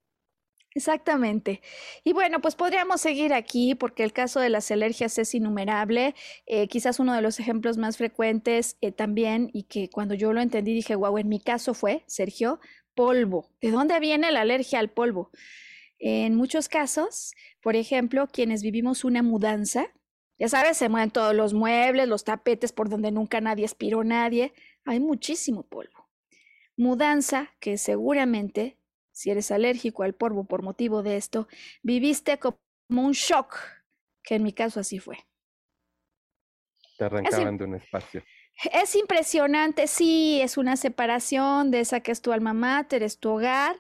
Exactamente. 0.76 1.62
Y 2.04 2.12
bueno, 2.12 2.42
pues 2.42 2.56
podríamos 2.56 3.00
seguir 3.00 3.34
aquí 3.34 3.76
porque 3.76 4.04
el 4.04 4.12
caso 4.12 4.42
de 4.42 4.50
las 4.50 4.70
alergias 4.72 5.18
es 5.18 5.34
innumerable. 5.34 6.16
Eh, 6.46 6.68
quizás 6.68 7.00
uno 7.00 7.14
de 7.14 7.22
los 7.22 7.40
ejemplos 7.40 7.78
más 7.78 7.98
frecuentes 7.98 8.78
eh, 8.82 8.92
también 8.92 9.50
y 9.54 9.64
que 9.64 9.90
cuando 9.90 10.16
yo 10.16 10.34
lo 10.34 10.42
entendí 10.42 10.74
dije, 10.74 10.96
wow, 10.96 11.18
en 11.18 11.30
mi 11.30 11.40
caso 11.40 11.74
fue, 11.74 12.04
Sergio, 12.08 12.60
polvo. 12.94 13.50
¿De 13.62 13.72
dónde 13.72 14.00
viene 14.02 14.34
la 14.34 14.42
alergia 14.42 14.80
al 14.80 14.90
polvo? 14.90 15.32
En 16.00 16.36
muchos 16.36 16.70
casos, 16.70 17.34
por 17.62 17.76
ejemplo, 17.76 18.28
quienes 18.28 18.64
vivimos 18.64 19.04
una 19.04 19.22
mudanza, 19.22 19.94
ya 20.38 20.48
sabes, 20.48 20.78
se 20.78 20.88
mueven 20.88 21.12
todos 21.12 21.36
los 21.36 21.54
muebles, 21.54 22.08
los 22.08 22.24
tapetes 22.24 22.72
por 22.72 22.90
donde 22.90 23.12
nunca 23.12 23.42
nadie 23.42 23.66
aspiró 23.66 24.06
nadie. 24.06 24.54
Hay 24.86 25.02
muchísimo 25.02 25.64
polvo. 25.64 26.10
Mudanza 26.78 27.54
que 27.60 27.78
seguramente, 27.78 28.80
si 29.12 29.30
eres 29.32 29.52
alérgico 29.52 30.04
al 30.04 30.16
polvo 30.16 30.46
por 30.46 30.64
motivo 30.64 31.04
de 31.04 31.18
esto, 31.18 31.50
viviste 31.84 32.40
como 32.40 32.58
un 32.90 33.12
shock, 33.12 33.58
que 34.24 34.36
en 34.36 34.44
mi 34.44 34.54
caso 34.54 34.80
así 34.80 35.00
fue. 35.00 35.18
Te 36.98 37.04
arrancaban 37.04 37.58
de 37.58 37.66
un 37.66 37.76
espacio. 37.76 38.24
Es 38.74 38.94
impresionante, 38.96 39.88
sí, 39.88 40.42
es 40.42 40.58
una 40.58 40.76
separación 40.76 41.72
de 41.72 41.80
esa 41.80 42.02
que 42.02 42.12
es 42.12 42.22
tu 42.22 42.34
alma 42.34 42.52
mater, 42.54 43.04
es 43.04 43.18
tu 43.18 43.30
hogar, 43.30 43.78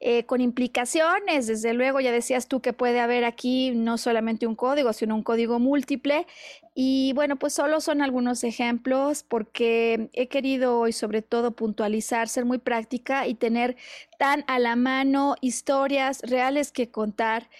eh, 0.00 0.24
con 0.24 0.40
implicaciones, 0.40 1.46
desde 1.46 1.74
luego, 1.74 2.00
ya 2.00 2.12
decías 2.12 2.48
tú 2.48 2.62
que 2.62 2.72
puede 2.72 3.00
haber 3.00 3.26
aquí 3.26 3.72
no 3.72 3.98
solamente 3.98 4.46
un 4.46 4.54
código, 4.56 4.94
sino 4.94 5.14
un 5.16 5.22
código 5.22 5.58
múltiple. 5.58 6.26
Y 6.74 7.12
bueno, 7.12 7.36
pues 7.36 7.52
solo 7.52 7.82
son 7.82 8.00
algunos 8.00 8.42
ejemplos 8.42 9.22
porque 9.22 10.08
he 10.14 10.28
querido 10.28 10.78
hoy 10.78 10.92
sobre 10.92 11.20
todo 11.20 11.50
puntualizar, 11.54 12.26
ser 12.30 12.46
muy 12.46 12.56
práctica 12.56 13.26
y 13.26 13.34
tener 13.34 13.76
tan 14.18 14.44
a 14.46 14.58
la 14.58 14.76
mano 14.76 15.36
historias 15.42 16.22
reales 16.22 16.72
que 16.72 16.90
contar 16.90 17.50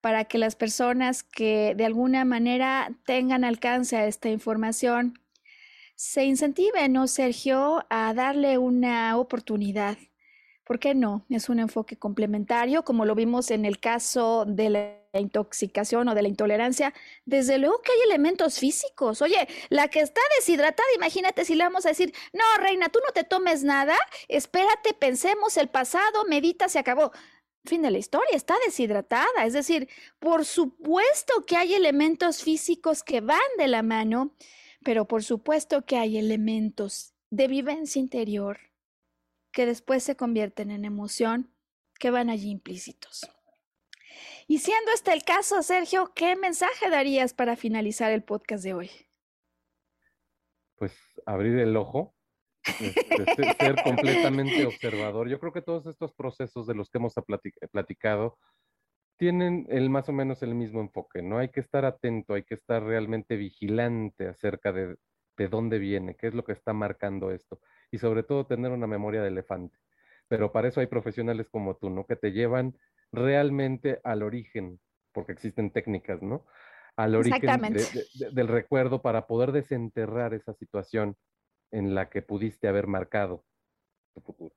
para 0.00 0.24
que 0.24 0.38
las 0.38 0.56
personas 0.56 1.22
que 1.22 1.74
de 1.76 1.84
alguna 1.84 2.24
manera 2.24 2.90
tengan 3.04 3.44
alcance 3.44 3.96
a 3.98 4.06
esta 4.06 4.30
información 4.30 5.18
se 6.02 6.24
incentive, 6.24 6.88
¿no, 6.88 7.06
Sergio, 7.06 7.86
a 7.88 8.12
darle 8.12 8.58
una 8.58 9.16
oportunidad? 9.16 9.96
¿Por 10.64 10.80
qué 10.80 10.96
no? 10.96 11.24
Es 11.30 11.48
un 11.48 11.60
enfoque 11.60 11.96
complementario, 11.96 12.84
como 12.84 13.04
lo 13.04 13.14
vimos 13.14 13.52
en 13.52 13.64
el 13.64 13.78
caso 13.78 14.44
de 14.44 14.70
la 14.70 15.20
intoxicación 15.20 16.08
o 16.08 16.16
de 16.16 16.22
la 16.22 16.28
intolerancia. 16.28 16.92
Desde 17.24 17.58
luego 17.58 17.80
que 17.82 17.92
hay 17.92 18.00
elementos 18.10 18.58
físicos. 18.58 19.22
Oye, 19.22 19.46
la 19.68 19.86
que 19.86 20.00
está 20.00 20.20
deshidratada, 20.36 20.88
imagínate 20.96 21.44
si 21.44 21.54
le 21.54 21.62
vamos 21.62 21.86
a 21.86 21.90
decir, 21.90 22.12
no, 22.32 22.42
reina, 22.58 22.88
tú 22.88 22.98
no 23.06 23.12
te 23.12 23.22
tomes 23.22 23.62
nada, 23.62 23.96
espérate, 24.26 24.94
pensemos 24.94 25.56
el 25.56 25.68
pasado, 25.68 26.24
medita, 26.28 26.68
se 26.68 26.80
acabó. 26.80 27.12
Fin 27.64 27.80
de 27.80 27.92
la 27.92 27.98
historia, 27.98 28.34
está 28.34 28.56
deshidratada. 28.66 29.44
Es 29.46 29.52
decir, 29.52 29.88
por 30.18 30.44
supuesto 30.44 31.46
que 31.46 31.56
hay 31.56 31.74
elementos 31.74 32.42
físicos 32.42 33.04
que 33.04 33.20
van 33.20 33.38
de 33.56 33.68
la 33.68 33.84
mano 33.84 34.32
pero 34.82 35.06
por 35.06 35.22
supuesto 35.22 35.84
que 35.84 35.96
hay 35.96 36.18
elementos 36.18 37.14
de 37.30 37.48
vivencia 37.48 38.00
interior 38.00 38.58
que 39.52 39.66
después 39.66 40.02
se 40.02 40.16
convierten 40.16 40.70
en 40.70 40.84
emoción 40.84 41.50
que 41.98 42.10
van 42.10 42.30
allí 42.30 42.50
implícitos. 42.50 43.30
Y 44.48 44.58
siendo 44.58 44.90
este 44.92 45.12
el 45.12 45.24
caso, 45.24 45.62
Sergio, 45.62 46.12
¿qué 46.14 46.36
mensaje 46.36 46.90
darías 46.90 47.32
para 47.32 47.56
finalizar 47.56 48.12
el 48.12 48.22
podcast 48.22 48.64
de 48.64 48.74
hoy? 48.74 48.90
Pues 50.76 50.94
abrir 51.26 51.58
el 51.58 51.76
ojo, 51.76 52.14
este, 52.64 53.54
ser 53.54 53.76
completamente 53.84 54.66
observador. 54.66 55.28
Yo 55.28 55.38
creo 55.38 55.52
que 55.52 55.62
todos 55.62 55.86
estos 55.86 56.12
procesos 56.12 56.66
de 56.66 56.74
los 56.74 56.90
que 56.90 56.98
hemos 56.98 57.14
platicado 57.70 58.38
tienen 59.16 59.66
el 59.68 59.90
más 59.90 60.08
o 60.08 60.12
menos 60.12 60.42
el 60.42 60.54
mismo 60.54 60.80
enfoque, 60.80 61.22
¿no? 61.22 61.38
Hay 61.38 61.48
que 61.48 61.60
estar 61.60 61.84
atento, 61.84 62.34
hay 62.34 62.42
que 62.42 62.54
estar 62.54 62.82
realmente 62.82 63.36
vigilante 63.36 64.26
acerca 64.28 64.72
de, 64.72 64.96
de 65.36 65.48
dónde 65.48 65.78
viene, 65.78 66.16
qué 66.16 66.28
es 66.28 66.34
lo 66.34 66.44
que 66.44 66.52
está 66.52 66.72
marcando 66.72 67.30
esto, 67.30 67.60
y 67.90 67.98
sobre 67.98 68.22
todo 68.22 68.46
tener 68.46 68.72
una 68.72 68.86
memoria 68.86 69.22
de 69.22 69.28
elefante. 69.28 69.78
Pero 70.28 70.52
para 70.52 70.68
eso 70.68 70.80
hay 70.80 70.86
profesionales 70.86 71.48
como 71.50 71.76
tú, 71.76 71.90
¿no? 71.90 72.06
Que 72.06 72.16
te 72.16 72.32
llevan 72.32 72.76
realmente 73.12 74.00
al 74.04 74.22
origen, 74.22 74.80
porque 75.12 75.32
existen 75.32 75.70
técnicas, 75.70 76.22
¿no? 76.22 76.46
Al 76.96 77.14
origen 77.14 77.60
del 78.32 78.48
recuerdo 78.48 79.02
para 79.02 79.26
poder 79.26 79.52
desenterrar 79.52 80.34
esa 80.34 80.52
situación 80.54 81.16
en 81.70 81.94
la 81.94 82.10
que 82.10 82.22
pudiste 82.22 82.68
haber 82.68 82.86
marcado 82.86 83.44
tu 84.14 84.20
futuro. 84.20 84.54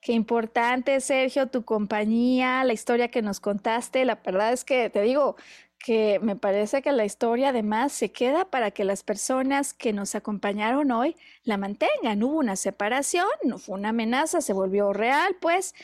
Qué 0.00 0.12
importante, 0.12 0.98
Sergio, 1.00 1.48
tu 1.48 1.64
compañía, 1.64 2.64
la 2.64 2.72
historia 2.72 3.08
que 3.08 3.20
nos 3.20 3.38
contaste. 3.38 4.06
La 4.06 4.16
verdad 4.16 4.52
es 4.52 4.64
que 4.64 4.88
te 4.88 5.02
digo 5.02 5.36
que 5.78 6.18
me 6.20 6.36
parece 6.36 6.80
que 6.80 6.92
la 6.92 7.04
historia 7.04 7.50
además 7.50 7.92
se 7.92 8.10
queda 8.10 8.46
para 8.46 8.70
que 8.70 8.84
las 8.84 9.02
personas 9.02 9.74
que 9.74 9.92
nos 9.92 10.14
acompañaron 10.14 10.90
hoy 10.90 11.16
la 11.44 11.58
mantengan. 11.58 12.22
Hubo 12.22 12.38
una 12.38 12.56
separación, 12.56 13.28
no 13.44 13.58
fue 13.58 13.74
una 13.78 13.90
amenaza, 13.90 14.40
se 14.40 14.54
volvió 14.54 14.94
real, 14.94 15.36
pues, 15.38 15.74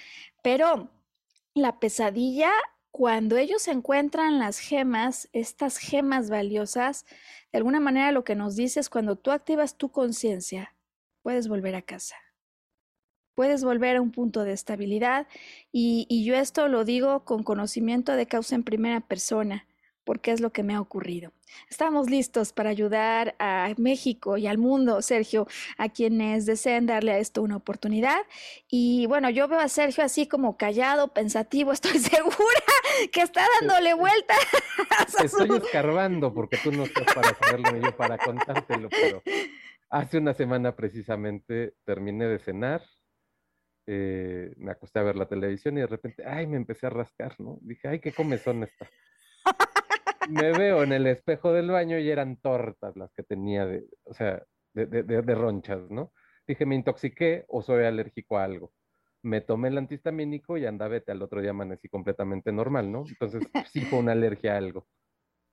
pero 0.43 0.88
la 1.55 1.78
pesadilla, 1.78 2.52
cuando 2.90 3.36
ellos 3.36 3.68
encuentran 3.68 4.38
las 4.38 4.59
gemas, 4.60 5.28
estas 5.34 5.76
gemas 5.76 6.30
valiosas, 6.30 7.05
de 7.52 7.59
alguna 7.59 7.80
manera 7.80 8.12
lo 8.12 8.24
que 8.24 8.34
nos 8.34 8.56
dice 8.56 8.80
es 8.80 8.88
cuando 8.88 9.16
tú 9.16 9.30
activas 9.30 9.76
tu 9.76 9.90
conciencia, 9.90 10.74
puedes 11.22 11.48
volver 11.48 11.74
a 11.74 11.82
casa 11.82 12.16
puedes 13.37 13.63
volver 13.63 13.97
a 13.97 14.03
un 14.03 14.11
punto 14.11 14.43
de 14.43 14.53
estabilidad 14.53 15.29
y, 15.71 16.25
yo 16.25 16.35
esto 16.35 16.67
lo 16.67 16.85
digo 16.85 17.25
con 17.25 17.45
conocimiento 17.45 18.13
de 18.13 18.27
causa 18.27 18.57
en 18.57 18.65
primera 18.65 19.01
persona 19.01 19.67
porque 20.05 20.31
es 20.31 20.41
lo 20.41 20.51
que 20.51 20.63
me 20.63 20.75
ha 20.75 20.81
ocurrido. 20.81 21.33
Estamos 21.69 22.09
listos 22.09 22.53
para 22.53 22.71
ayudar 22.71 23.35
a 23.41 23.73
México 23.77 24.37
y 24.37 24.47
al 24.47 24.57
mundo, 24.57 25.03
Sergio, 25.03 25.49
a 25.79 25.89
quienes 25.89 26.47
deseen 26.47 26.87
darle 26.87 27.13
a 27.13 27.19
esto 27.19 27.43
una 27.43 27.57
oportunidad. 27.57 28.19
Y 28.69 29.07
bueno, 29.07 29.31
yo 29.31 29.49
veo 29.49 29.59
a 29.59 29.69
Sergio 29.69 30.05
así 30.05 30.29
como 30.29 30.57
callado, 30.57 31.09
pensativo, 31.09 31.73
estoy 31.73 31.99
segura 31.99 32.65
que 33.13 33.21
está 33.21 33.45
dándole 33.61 33.95
vuelta. 33.95 34.35
Estoy 35.23 35.57
escarbando 35.57 36.33
porque 36.33 36.57
tú 36.63 36.71
no 36.71 36.85
estás 36.85 37.13
para 37.13 37.35
saberlo 37.35 37.73
ni 37.73 37.85
yo 37.85 37.97
para 37.97 38.17
contártelo, 38.17 38.89
pero 38.89 39.23
hace 39.91 40.19
una 40.19 40.35
semana 40.35 40.77
precisamente 40.77 41.75
terminé 41.85 42.27
de 42.27 42.39
cenar, 42.39 42.83
eh, 43.87 44.53
me 44.57 44.73
acosté 44.73 44.99
a 44.99 45.05
ver 45.05 45.17
la 45.17 45.29
televisión 45.29 45.77
y 45.79 45.81
de 45.81 45.87
repente, 45.87 46.25
ay, 46.27 46.47
me 46.47 46.57
empecé 46.57 46.87
a 46.87 46.91
rascar, 46.91 47.39
¿no? 47.41 47.59
Dije, 47.63 47.89
ay, 47.89 48.01
qué 48.01 48.13
comezón 48.13 48.65
está. 48.65 48.89
me 50.29 50.53
veo 50.53 50.83
en 50.83 50.93
el 50.93 51.07
espejo 51.07 51.53
del 51.53 51.71
baño 51.71 51.99
y 51.99 52.11
eran 52.11 52.37
tortas 52.37 52.97
las 52.97 53.13
que 53.13 53.23
tenía 53.23 53.65
de, 53.67 53.87
o 54.05 54.15
sea, 54.15 54.43
de, 54.75 54.87
de, 54.87 55.03
de, 55.03 55.35
ronchas, 55.35 55.91
¿no? 55.91 56.13
Dije, 56.47 56.67
me 56.67 56.75
intoxiqué 56.75 57.45
o 57.49 57.63
soy 57.63 57.85
alérgico 57.85 58.39
a 58.39 58.45
algo. 58.45 58.73
Me 59.23 59.41
tomé 59.41 59.69
el 59.69 59.79
antihistamínico 59.79 60.57
y 60.59 60.67
anda, 60.67 60.89
vete, 60.89 61.13
al 61.13 61.23
otro 61.23 61.41
día 61.41 61.51
amanecí 61.51 61.89
completamente 61.89 62.53
normal, 62.53 62.91
¿no? 62.93 63.05
Entonces, 63.09 63.43
sí 63.73 63.81
fue 63.83 63.99
una 64.01 64.13
alergia 64.13 64.55
a 64.55 64.59
algo. 64.59 64.87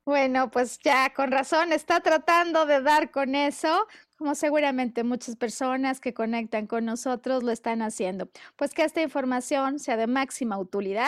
Bueno, 0.05 0.51
pues 0.51 0.79
ya 0.83 1.13
con 1.13 1.31
razón 1.31 1.71
está 1.71 2.01
tratando 2.01 2.65
de 2.65 2.81
dar 2.81 3.09
con 3.09 3.35
eso, 3.35 3.87
como 4.17 4.35
seguramente 4.35 5.05
muchas 5.05 5.37
personas 5.37 6.01
que 6.01 6.13
conectan 6.13 6.67
con 6.67 6.83
nosotros 6.83 7.41
lo 7.41 7.51
están 7.51 7.81
haciendo. 7.81 8.29
Pues 8.57 8.73
que 8.73 8.83
esta 8.83 9.01
información 9.01 9.79
sea 9.79 9.95
de 9.95 10.07
máxima 10.07 10.57
utilidad 10.57 11.07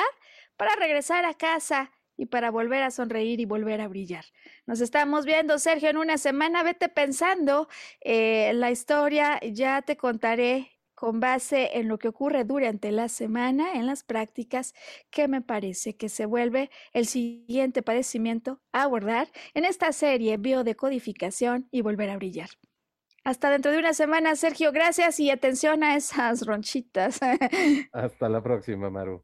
para 0.56 0.76
regresar 0.78 1.26
a 1.26 1.34
casa 1.34 1.92
y 2.16 2.28
para 2.28 2.52
volver 2.52 2.84
a 2.84 2.92
sonreír 2.92 3.42
y 3.42 3.46
volver 3.46 3.82
a 3.82 3.90
brillar. 3.90 4.24
Nos 4.66 4.80
estamos 4.80 5.26
viendo, 5.26 5.60
Sergio, 5.60 5.90
en 5.90 5.98
una 5.98 6.18
semana. 6.18 6.64
Vete 6.64 6.88
pensando 6.88 7.68
eh, 8.00 8.54
la 8.56 8.72
historia, 8.72 9.42
ya 9.42 9.82
te 9.82 9.98
contaré 9.98 10.75
con 10.96 11.20
base 11.20 11.78
en 11.78 11.88
lo 11.88 12.00
que 12.00 12.08
ocurre 12.08 12.44
durante 12.46 12.92
la 12.92 13.10
semana, 13.10 13.74
en 13.74 13.86
las 13.86 14.04
prácticas, 14.04 14.74
que 15.12 15.28
me 15.28 15.42
parece 15.42 15.96
que 15.96 16.10
se 16.10 16.26
vuelve 16.26 16.72
el 16.94 17.06
siguiente 17.06 17.84
padecimiento 17.84 18.62
a 18.72 18.84
abordar 18.84 19.28
en 19.54 19.66
esta 19.66 19.92
serie 19.92 20.38
biodecodificación 20.38 21.68
y 21.72 21.82
volver 21.82 22.10
a 22.10 22.18
brillar. 22.18 22.50
Hasta 23.24 23.50
dentro 23.50 23.72
de 23.72 23.80
una 23.80 23.94
semana, 23.94 24.36
Sergio. 24.36 24.72
Gracias 24.72 25.20
y 25.20 25.32
atención 25.32 25.84
a 25.84 25.96
esas 25.96 26.46
ronchitas. 26.46 27.20
Hasta 27.92 28.30
la 28.30 28.42
próxima, 28.42 28.90
Maru. 28.90 29.24